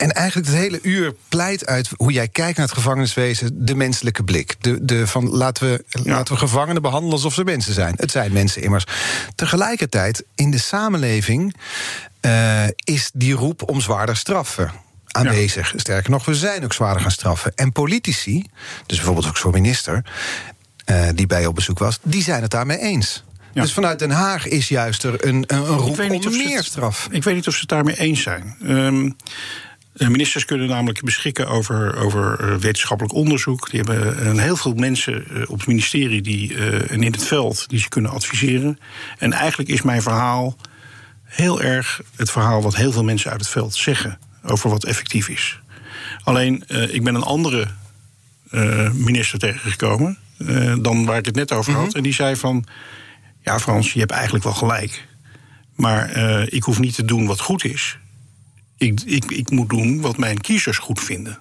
en 0.03 0.13
eigenlijk 0.13 0.49
het 0.49 0.57
hele 0.57 0.79
uur 0.83 1.15
pleit 1.29 1.67
uit 1.67 1.91
hoe 1.97 2.13
jij 2.13 2.29
kijkt 2.29 2.57
naar 2.57 2.67
het 2.67 2.75
gevangeniswezen, 2.75 3.67
de 3.67 3.75
menselijke 3.75 4.25
blik. 4.25 4.57
De, 4.61 4.85
de 4.85 5.07
van 5.07 5.29
laten 5.29 5.71
we, 5.71 5.85
ja. 5.89 6.13
laten 6.13 6.35
we 6.35 6.41
gevangenen 6.41 6.83
behandelen 6.83 7.15
alsof 7.15 7.35
ze 7.35 7.45
mensen 7.45 7.75
zijn. 7.75 7.95
Het 7.97 8.11
zijn 8.11 8.33
mensen 8.33 8.63
immers. 8.63 8.85
Tegelijkertijd, 9.35 10.25
in 10.35 10.51
de 10.51 10.59
samenleving 10.59 11.55
uh, 12.21 12.65
is 12.75 13.11
die 13.15 13.35
roep 13.35 13.69
om 13.69 13.81
zwaarder 13.81 14.17
straffen 14.17 14.73
aanwezig. 15.07 15.73
Ja. 15.73 15.79
Sterker 15.79 16.11
nog, 16.11 16.25
we 16.25 16.35
zijn 16.35 16.65
ook 16.65 16.73
zwaarder 16.73 17.03
gaan 17.03 17.11
straffen. 17.11 17.53
En 17.55 17.73
politici, 17.73 18.47
dus 18.87 18.97
bijvoorbeeld 18.97 19.27
ook 19.27 19.37
zo'n 19.37 19.53
minister, 19.53 20.05
uh, 20.87 21.09
die 21.15 21.27
bij 21.27 21.41
je 21.41 21.49
op 21.49 21.55
bezoek 21.55 21.79
was, 21.79 21.99
die 22.03 22.23
zijn 22.23 22.43
het 22.43 22.51
daarmee 22.51 22.79
eens. 22.79 23.25
Ja. 23.53 23.63
Dus 23.63 23.73
vanuit 23.73 23.99
Den 23.99 24.11
Haag 24.11 24.49
is 24.49 24.69
juist 24.69 25.05
er 25.05 25.27
een, 25.27 25.45
een 25.47 25.65
roep 25.65 25.99
om 25.99 26.37
meer 26.37 26.57
het, 26.57 26.65
straf. 26.65 27.09
Ik 27.11 27.23
weet 27.23 27.35
niet 27.35 27.47
of 27.47 27.55
ze 27.55 27.61
het 27.61 27.69
daarmee 27.69 27.99
eens 27.99 28.23
zijn. 28.23 28.57
Um, 28.63 29.17
Ministers 29.93 30.45
kunnen 30.45 30.69
namelijk 30.69 31.03
beschikken 31.03 31.49
over, 31.49 31.97
over 31.97 32.59
wetenschappelijk 32.61 33.15
onderzoek. 33.15 33.71
Die 33.71 33.81
hebben 33.81 34.27
een 34.27 34.39
heel 34.39 34.57
veel 34.57 34.75
mensen 34.75 35.25
op 35.49 35.59
het 35.59 35.67
ministerie 35.67 36.23
die, 36.23 36.57
en 36.89 37.03
in 37.03 37.13
het 37.13 37.27
veld 37.27 37.69
die 37.69 37.79
ze 37.79 37.89
kunnen 37.89 38.11
adviseren. 38.11 38.79
En 39.19 39.33
eigenlijk 39.33 39.71
is 39.71 39.83
mijn 39.83 40.03
verhaal 40.03 40.57
heel 41.25 41.63
erg 41.63 42.01
het 42.17 42.31
verhaal 42.31 42.63
wat 42.63 42.77
heel 42.77 42.93
veel 42.93 43.05
mensen 43.05 43.31
uit 43.31 43.41
het 43.41 43.51
veld 43.51 43.75
zeggen 43.75 44.19
over 44.43 44.71
wat 44.71 44.85
effectief 44.85 45.29
is. 45.29 45.61
Alleen, 46.23 46.65
ik 46.69 47.05
ben 47.05 47.15
een 47.15 47.23
andere 47.23 47.67
minister 48.93 49.39
tegengekomen 49.39 50.19
dan 50.81 51.05
waar 51.05 51.19
ik 51.19 51.27
het 51.27 51.35
net 51.35 51.53
over 51.53 51.73
had. 51.73 51.81
Mm-hmm. 51.81 51.97
En 51.97 52.03
die 52.03 52.15
zei 52.15 52.37
van, 52.37 52.65
ja 53.43 53.61
Frans, 53.61 53.93
je 53.93 53.99
hebt 53.99 54.11
eigenlijk 54.11 54.45
wel 54.45 54.55
gelijk. 54.55 55.07
Maar 55.77 56.19
ik 56.49 56.63
hoef 56.63 56.79
niet 56.79 56.95
te 56.95 57.05
doen 57.05 57.27
wat 57.27 57.41
goed 57.41 57.65
is. 57.65 57.99
Ik, 58.83 59.01
ik, 59.05 59.31
ik, 59.31 59.51
moet 59.51 59.69
doen 59.69 60.01
wat 60.01 60.17
mijn 60.17 60.41
kiezers 60.41 60.79
goed 60.79 61.01
vinden. 61.01 61.39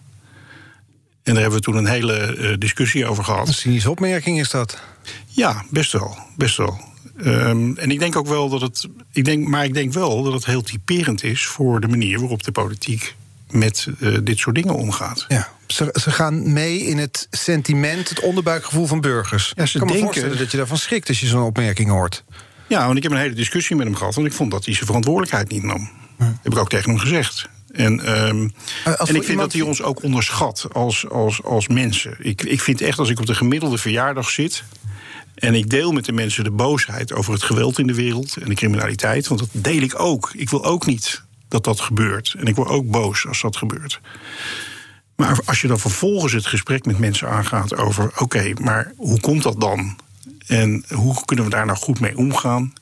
En 1.23 1.33
daar 1.33 1.41
hebben 1.41 1.59
we 1.59 1.65
toen 1.65 1.75
een 1.75 1.87
hele 1.87 2.37
uh, 2.37 2.53
discussie 2.57 3.05
over 3.05 3.23
gehad. 3.23 3.47
Een 3.47 3.53
cynische 3.53 3.89
opmerking 3.89 4.39
is 4.39 4.49
dat? 4.49 4.81
Ja, 5.27 5.65
best 5.69 5.91
wel. 5.91 6.17
Best 6.37 6.57
wel. 6.57 6.79
Um, 7.25 7.77
en 7.77 7.91
ik 7.91 7.99
denk 7.99 8.15
ook 8.15 8.27
wel 8.27 8.49
dat 8.49 8.61
het. 8.61 8.87
Ik 9.11 9.25
denk, 9.25 9.47
maar 9.47 9.65
ik 9.65 9.73
denk 9.73 9.93
wel 9.93 10.23
dat 10.23 10.33
het 10.33 10.45
heel 10.45 10.61
typerend 10.61 11.23
is 11.23 11.45
voor 11.45 11.79
de 11.79 11.87
manier 11.87 12.19
waarop 12.19 12.43
de 12.43 12.51
politiek 12.51 13.15
met 13.49 13.87
uh, 13.99 14.17
dit 14.23 14.37
soort 14.37 14.55
dingen 14.55 14.75
omgaat. 14.75 15.25
Ja. 15.27 15.49
Ze, 15.67 15.95
ze, 15.99 16.11
gaan 16.11 16.53
mee 16.53 16.79
in 16.79 16.97
het 16.97 17.27
sentiment, 17.31 18.09
het 18.09 18.19
onderbuikgevoel 18.19 18.85
van 18.85 19.01
burgers. 19.01 19.53
Ja, 19.55 19.65
ze 19.65 19.73
ik 19.73 19.79
kan 19.79 19.87
denken, 19.87 20.05
me 20.05 20.13
voorstellen 20.13 20.37
dat 20.37 20.51
je 20.51 20.57
daarvan 20.57 20.77
schrikt 20.77 21.07
als 21.07 21.19
je 21.19 21.27
zo'n 21.27 21.43
opmerking 21.43 21.89
hoort. 21.89 22.23
Ja, 22.67 22.85
want 22.85 22.97
ik 22.97 23.03
heb 23.03 23.11
een 23.11 23.17
hele 23.17 23.33
discussie 23.33 23.75
met 23.75 23.85
hem 23.85 23.95
gehad. 23.95 24.15
Want 24.15 24.27
ik 24.27 24.33
vond 24.33 24.51
dat 24.51 24.65
hij 24.65 24.73
zijn 24.73 24.85
verantwoordelijkheid 24.85 25.49
niet 25.49 25.63
nam. 25.63 25.89
Ja. 26.21 26.33
Heb 26.41 26.51
ik 26.51 26.57
ook 26.57 26.69
tegen 26.69 26.89
hem 26.89 26.99
gezegd. 26.99 27.49
En, 27.71 28.27
um, 28.27 28.53
en 28.83 29.15
ik 29.15 29.23
vind 29.23 29.39
dat 29.39 29.53
hij 29.53 29.61
ons 29.61 29.81
ook 29.81 30.03
onderschat 30.03 30.67
als, 30.71 31.09
als, 31.09 31.43
als 31.43 31.67
mensen. 31.67 32.15
Ik, 32.19 32.41
ik 32.41 32.61
vind 32.61 32.81
echt 32.81 32.99
als 32.99 33.09
ik 33.09 33.19
op 33.19 33.25
de 33.25 33.35
gemiddelde 33.35 33.77
verjaardag 33.77 34.29
zit. 34.29 34.63
En 35.35 35.53
ik 35.53 35.69
deel 35.69 35.91
met 35.91 36.05
de 36.05 36.11
mensen 36.11 36.43
de 36.43 36.51
boosheid 36.51 37.13
over 37.13 37.33
het 37.33 37.43
geweld 37.43 37.79
in 37.79 37.87
de 37.87 37.93
wereld 37.93 38.37
en 38.37 38.49
de 38.49 38.55
criminaliteit. 38.55 39.27
Want 39.27 39.39
dat 39.39 39.49
deel 39.51 39.81
ik 39.81 39.99
ook. 39.99 40.31
Ik 40.33 40.49
wil 40.49 40.65
ook 40.65 40.85
niet 40.85 41.23
dat 41.47 41.63
dat 41.63 41.79
gebeurt. 41.79 42.35
En 42.37 42.45
ik 42.45 42.55
word 42.55 42.69
ook 42.69 42.91
boos 42.91 43.27
als 43.27 43.41
dat 43.41 43.57
gebeurt. 43.57 44.01
Maar 45.15 45.39
als 45.45 45.61
je 45.61 45.67
dan 45.67 45.79
vervolgens 45.79 46.33
het 46.33 46.45
gesprek 46.45 46.85
met 46.85 46.99
mensen 46.99 47.29
aangaat 47.29 47.75
over: 47.75 48.03
oké, 48.03 48.23
okay, 48.23 48.55
maar 48.61 48.93
hoe 48.97 49.19
komt 49.19 49.43
dat 49.43 49.61
dan? 49.61 49.97
En 50.47 50.85
hoe 50.89 51.25
kunnen 51.25 51.45
we 51.45 51.51
daar 51.51 51.65
nou 51.65 51.77
goed 51.77 51.99
mee 51.99 52.17
omgaan? 52.17 52.73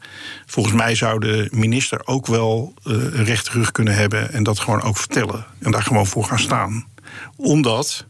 Volgens 0.46 0.76
mij 0.76 0.96
zou 0.96 1.20
de 1.20 1.48
minister 1.52 2.08
ook 2.08 2.28
wel 2.28 2.74
uh, 2.84 2.94
een 2.94 3.26
recht 3.26 3.46
terug 3.46 3.72
kunnen 3.72 3.96
hebben 3.96 4.32
en 4.32 4.44
dat 4.44 4.60
gewoon 4.60 4.82
ook 4.82 4.98
vertellen. 4.98 5.46
En 5.60 5.72
daar 5.72 5.84
gewoon 5.84 6.08
voor 6.08 6.24
gaan 6.24 6.40
staan. 6.40 6.88
Omdat 7.36 8.08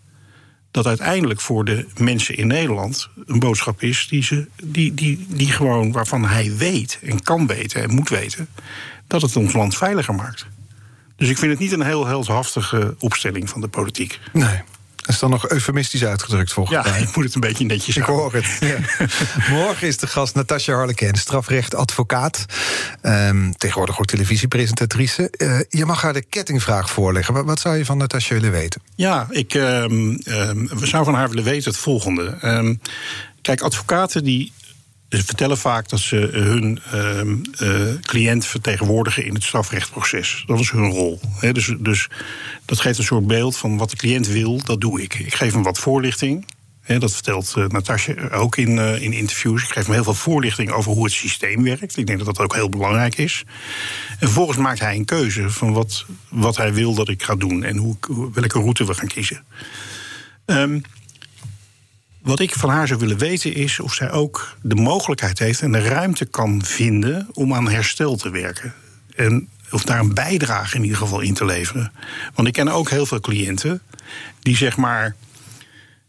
dat 0.71 0.85
uiteindelijk 0.85 1.41
voor 1.41 1.65
de 1.65 1.87
mensen 1.97 2.37
in 2.37 2.47
Nederland 2.47 3.09
een 3.25 3.39
boodschap 3.39 3.81
is 3.81 4.07
die, 4.09 4.23
ze, 4.23 4.47
die, 4.63 4.93
die, 4.93 5.25
die 5.29 5.51
gewoon 5.51 5.91
waarvan 5.91 6.25
hij 6.25 6.55
weet 6.55 6.99
en 7.01 7.23
kan 7.23 7.47
weten 7.47 7.83
en 7.83 7.93
moet 7.93 8.09
weten 8.09 8.47
dat 9.07 9.21
het 9.21 9.35
ons 9.35 9.53
land 9.53 9.77
veiliger 9.77 10.15
maakt. 10.15 10.47
Dus 11.15 11.29
ik 11.29 11.37
vind 11.37 11.51
het 11.51 11.59
niet 11.59 11.71
een 11.71 11.81
heel 11.81 12.05
heldhaftige 12.05 12.95
opstelling 12.99 13.49
van 13.49 13.61
de 13.61 13.67
politiek. 13.67 14.19
Nee. 14.33 14.61
Dat 15.09 15.17
is 15.17 15.23
dan 15.23 15.39
nog 15.39 15.49
eufemistisch 15.49 16.05
uitgedrukt 16.05 16.53
volgens 16.53 16.85
ja, 16.85 16.91
mij. 16.91 17.01
ik 17.07 17.15
moet 17.15 17.25
het 17.25 17.35
een 17.35 17.41
beetje 17.41 17.65
netjes 17.65 17.97
Ik 17.97 18.03
houden. 18.03 18.23
hoor 18.23 18.33
het. 18.33 18.57
Ja. 18.59 19.05
Morgen 19.55 19.87
is 19.87 19.97
de 19.97 20.07
gast 20.07 20.35
Natasja 20.35 20.75
Harleken, 20.75 21.15
strafrechtadvocaat. 21.15 22.45
Ehm, 23.01 23.51
tegenwoordig 23.51 23.99
ook 23.99 24.05
televisiepresentatrice. 24.05 25.29
Eh, 25.29 25.59
je 25.69 25.85
mag 25.85 26.01
haar 26.01 26.13
de 26.13 26.21
kettingvraag 26.21 26.89
voorleggen. 26.89 27.33
Wat, 27.33 27.45
wat 27.45 27.59
zou 27.59 27.77
je 27.77 27.85
van 27.85 27.97
Natasja 27.97 28.33
willen 28.35 28.51
weten? 28.51 28.81
Ja, 28.95 29.27
ik 29.29 29.53
ehm, 29.53 30.15
ehm, 30.23 30.65
zou 30.85 31.05
van 31.05 31.13
haar 31.13 31.29
willen 31.29 31.43
weten 31.43 31.71
het 31.71 31.79
volgende. 31.79 32.37
Ehm, 32.41 32.75
kijk, 33.41 33.61
advocaten 33.61 34.23
die 34.23 34.51
vertellen 35.09 35.57
vaak 35.57 35.89
dat 35.89 35.99
ze 35.99 36.15
hun 36.31 36.79
ehm, 36.91 37.35
eh, 37.57 37.95
cliënt 38.01 38.45
vertegenwoordigen 38.45 39.25
in 39.25 39.33
het 39.33 39.43
strafrechtproces. 39.43 40.43
Dat 40.45 40.59
is 40.59 40.71
hun 40.71 40.91
rol. 40.91 41.19
Dus, 41.51 41.75
dus 41.79 42.07
dat 42.65 42.79
geeft 42.79 42.97
een 42.97 43.03
soort 43.03 43.27
beeld 43.27 43.57
van 43.57 43.77
wat 43.77 43.89
de 43.89 43.95
cliënt 43.95 44.27
wil, 44.27 44.61
dat 44.63 44.81
doe 44.81 45.01
ik. 45.01 45.13
Ik 45.13 45.33
geef 45.33 45.53
hem 45.53 45.63
wat 45.63 45.79
voorlichting. 45.79 46.45
Dat 46.97 47.13
vertelt 47.13 47.53
uh, 47.57 47.67
Natasja 47.67 48.29
ook 48.29 48.57
in, 48.57 48.79
eh, 48.79 49.01
in 49.01 49.13
interviews. 49.13 49.63
Ik 49.63 49.69
geef 49.69 49.85
hem 49.85 49.93
heel 49.93 50.03
veel 50.03 50.13
voorlichting 50.13 50.71
over 50.71 50.91
hoe 50.91 51.03
het 51.03 51.13
systeem 51.13 51.63
werkt. 51.63 51.97
Ik 51.97 52.07
denk 52.07 52.17
dat 52.17 52.35
dat 52.35 52.39
ook 52.39 52.55
heel 52.55 52.69
belangrijk 52.69 53.17
is. 53.17 53.43
En 54.09 54.17
vervolgens 54.17 54.57
maakt 54.57 54.79
hij 54.79 54.95
een 54.95 55.05
keuze 55.05 55.49
van 55.49 55.73
wat, 55.73 56.05
wat 56.29 56.57
hij 56.57 56.73
wil 56.73 56.93
dat 56.93 57.09
ik 57.09 57.23
ga 57.23 57.35
doen 57.35 57.63
en 57.63 57.77
hoe, 57.77 57.97
welke 58.33 58.59
route 58.59 58.85
we 58.85 58.93
gaan 58.93 59.07
kiezen. 59.07 59.43
Ehm, 60.45 60.79
wat 62.21 62.39
ik 62.39 62.53
van 62.53 62.69
haar 62.69 62.87
zou 62.87 62.99
willen 62.99 63.17
weten 63.17 63.53
is 63.53 63.79
of 63.79 63.93
zij 63.93 64.11
ook 64.11 64.57
de 64.61 64.75
mogelijkheid 64.75 65.39
heeft 65.39 65.61
en 65.61 65.71
de 65.71 65.81
ruimte 65.81 66.25
kan 66.25 66.63
vinden 66.63 67.27
om 67.33 67.53
aan 67.53 67.69
herstel 67.69 68.15
te 68.15 68.29
werken. 68.29 68.73
En 69.15 69.49
of 69.71 69.83
daar 69.83 69.99
een 69.99 70.13
bijdrage 70.13 70.75
in 70.75 70.83
ieder 70.83 70.97
geval 70.97 71.19
in 71.19 71.33
te 71.33 71.45
leveren. 71.45 71.91
Want 72.33 72.47
ik 72.47 72.53
ken 72.53 72.67
ook 72.67 72.89
heel 72.89 73.05
veel 73.05 73.19
cliënten 73.19 73.81
die 74.41 74.55
zeg 74.55 74.77
maar. 74.77 75.15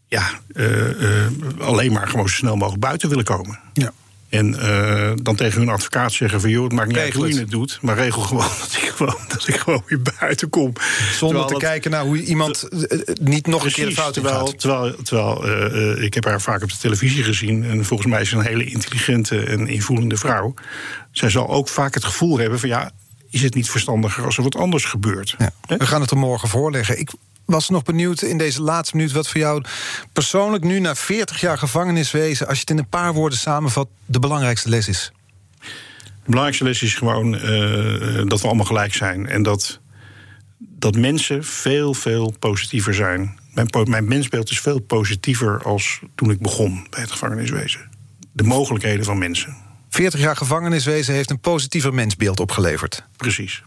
Ja, 0.07 0.29
eh, 0.53 1.25
eh, 1.25 1.31
alleen 1.59 1.91
maar 1.91 2.07
gewoon 2.07 2.29
zo 2.29 2.35
snel 2.35 2.55
mogelijk 2.55 2.81
buiten 2.81 3.09
willen 3.09 3.23
komen. 3.23 3.59
Ja. 3.73 3.91
En 4.31 4.59
eh, 4.59 5.11
dan 5.21 5.35
tegen 5.35 5.59
hun 5.59 5.69
advocaat 5.69 6.11
zeggen 6.13 6.41
van... 6.41 6.49
joh, 6.49 6.63
het 6.63 6.71
maakt 6.73 6.87
niet 6.87 6.97
uit 6.97 7.13
hoe 7.13 7.27
je 7.33 7.39
het. 7.39 7.49
doet... 7.49 7.79
maar 7.81 7.95
regel 7.95 8.21
gewoon 8.21 8.47
dat 8.61 8.73
ik 8.81 8.91
gewoon, 8.95 9.15
dat 9.27 9.47
ik 9.47 9.55
gewoon 9.55 9.83
weer 9.87 9.99
buiten 10.19 10.49
kom. 10.49 10.73
Zonder 11.13 11.45
te 11.45 11.51
dat- 11.51 11.61
kijken 11.61 11.91
naar 11.91 12.03
hoe 12.03 12.23
iemand 12.23 12.63
eh, 12.63 12.99
eh, 12.99 13.15
niet 13.21 13.47
nog 13.47 13.65
een 13.65 13.71
keer 13.71 13.85
de 13.87 13.93
Precies, 13.93 13.99
fout 14.03 14.15
in 14.17 14.21
terwijl, 14.23 14.53
terwijl, 14.55 14.95
terwijl 15.03 16.01
ik 16.03 16.13
heb 16.13 16.25
haar 16.25 16.41
vaak 16.41 16.63
op 16.63 16.69
de 16.69 16.77
televisie 16.77 17.23
gezien. 17.23 17.63
En 17.63 17.85
volgens 17.85 18.09
mij 18.09 18.21
is 18.21 18.29
ze 18.29 18.35
een 18.35 18.45
hele 18.45 18.65
intelligente 18.65 19.39
en 19.43 19.67
invoelende 19.67 20.17
vrouw. 20.17 20.53
Zij 21.11 21.29
zal 21.29 21.49
ook 21.49 21.67
vaak 21.67 21.93
het 21.93 22.03
gevoel 22.03 22.37
hebben 22.37 22.59
van 22.59 22.69
ja, 22.69 22.91
is 23.29 23.41
het 23.41 23.53
niet 23.55 23.69
verstandiger 23.69 24.25
als 24.25 24.37
er 24.37 24.43
wat 24.43 24.55
anders 24.55 24.85
gebeurt? 24.85 25.35
Ja. 25.37 25.51
We 25.77 25.87
gaan 25.87 26.01
het 26.01 26.11
er 26.11 26.17
morgen 26.17 26.49
voorleggen. 26.49 26.99
Ik 26.99 27.09
was 27.51 27.69
nog 27.69 27.83
benieuwd 27.83 28.21
in 28.21 28.37
deze 28.37 28.61
laatste 28.61 28.95
minuut 28.95 29.11
wat 29.11 29.27
voor 29.27 29.41
jou 29.41 29.63
persoonlijk 30.13 30.63
nu 30.63 30.79
na 30.79 30.95
40 30.95 31.41
jaar 31.41 31.57
gevangeniswezen, 31.57 32.47
als 32.47 32.55
je 32.55 32.61
het 32.61 32.69
in 32.69 32.77
een 32.77 32.89
paar 32.89 33.13
woorden 33.13 33.37
samenvat, 33.37 33.87
de 34.05 34.19
belangrijkste 34.19 34.69
les 34.69 34.87
is. 34.87 35.11
De 36.23 36.37
belangrijkste 36.37 36.63
les 36.63 36.81
is 36.81 36.95
gewoon 36.95 37.35
eh, 37.35 38.19
eh, 38.19 38.27
dat 38.27 38.41
we 38.41 38.47
allemaal 38.47 38.65
gelijk 38.65 38.93
zijn. 38.93 39.27
En 39.27 39.43
dat, 39.43 39.79
dat 40.57 40.95
mensen 40.95 41.43
veel, 41.43 41.93
veel 41.93 42.33
positiever 42.39 42.93
zijn. 42.93 43.39
Mijn, 43.53 43.69
mijn 43.89 44.07
mensbeeld 44.07 44.49
is 44.49 44.59
veel 44.59 44.79
positiever 44.79 45.63
als 45.63 45.99
toen 46.15 46.31
ik 46.31 46.39
begon 46.39 46.87
bij 46.89 47.01
het 47.01 47.11
gevangeniswezen. 47.11 47.89
De 48.31 48.43
mogelijkheden 48.43 49.05
van 49.05 49.17
mensen. 49.17 49.55
40 49.89 50.19
jaar 50.19 50.35
gevangeniswezen 50.35 51.13
heeft 51.13 51.29
een 51.29 51.39
positiever 51.39 51.93
mensbeeld 51.93 52.39
opgeleverd. 52.39 53.03
Precies. 53.17 53.63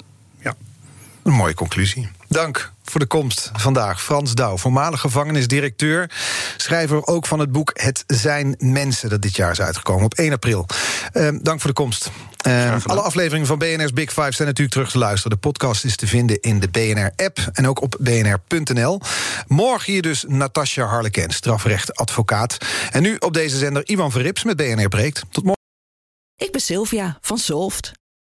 Een 1.24 1.32
mooie 1.32 1.54
conclusie. 1.54 2.08
Dank 2.28 2.72
voor 2.82 3.00
de 3.00 3.06
komst 3.06 3.50
vandaag. 3.52 4.02
Frans 4.02 4.34
Douw, 4.34 4.56
voormalig 4.56 5.00
gevangenisdirecteur. 5.00 6.10
Schrijver 6.56 7.06
ook 7.06 7.26
van 7.26 7.38
het 7.38 7.52
boek 7.52 7.70
Het 7.74 8.04
zijn 8.06 8.54
mensen, 8.58 9.08
dat 9.08 9.22
dit 9.22 9.36
jaar 9.36 9.50
is 9.50 9.60
uitgekomen 9.60 10.04
op 10.04 10.14
1 10.14 10.32
april. 10.32 10.66
Eh, 11.12 11.28
dank 11.42 11.60
voor 11.60 11.70
de 11.70 11.76
komst. 11.76 12.10
Eh, 12.36 12.76
alle 12.84 13.00
afleveringen 13.00 13.46
van 13.46 13.58
BNR's 13.58 13.92
Big 13.92 14.12
Five 14.12 14.32
zijn 14.32 14.48
natuurlijk 14.48 14.74
terug 14.74 14.90
te 14.90 14.98
luisteren. 14.98 15.30
De 15.30 15.48
podcast 15.48 15.84
is 15.84 15.96
te 15.96 16.06
vinden 16.06 16.40
in 16.40 16.60
de 16.60 16.68
BNR-app 16.68 17.38
en 17.52 17.68
ook 17.68 17.82
op 17.82 17.96
bnr.nl. 18.00 19.00
Morgen 19.46 19.92
hier 19.92 20.02
dus 20.02 20.24
Natasja 20.28 20.84
Harleken, 20.86 21.30
strafrechtadvocaat. 21.30 22.56
En 22.90 23.02
nu 23.02 23.16
op 23.18 23.34
deze 23.34 23.58
zender 23.58 23.88
Ivan 23.88 24.10
Verrips 24.10 24.44
met 24.44 24.56
BNR 24.56 24.88
Breekt. 24.88 25.22
Tot 25.30 25.44
morgen. 25.44 25.62
Ik 26.36 26.52
ben 26.52 26.60
Sylvia 26.60 27.18
van 27.20 27.38
Solft. 27.38 27.92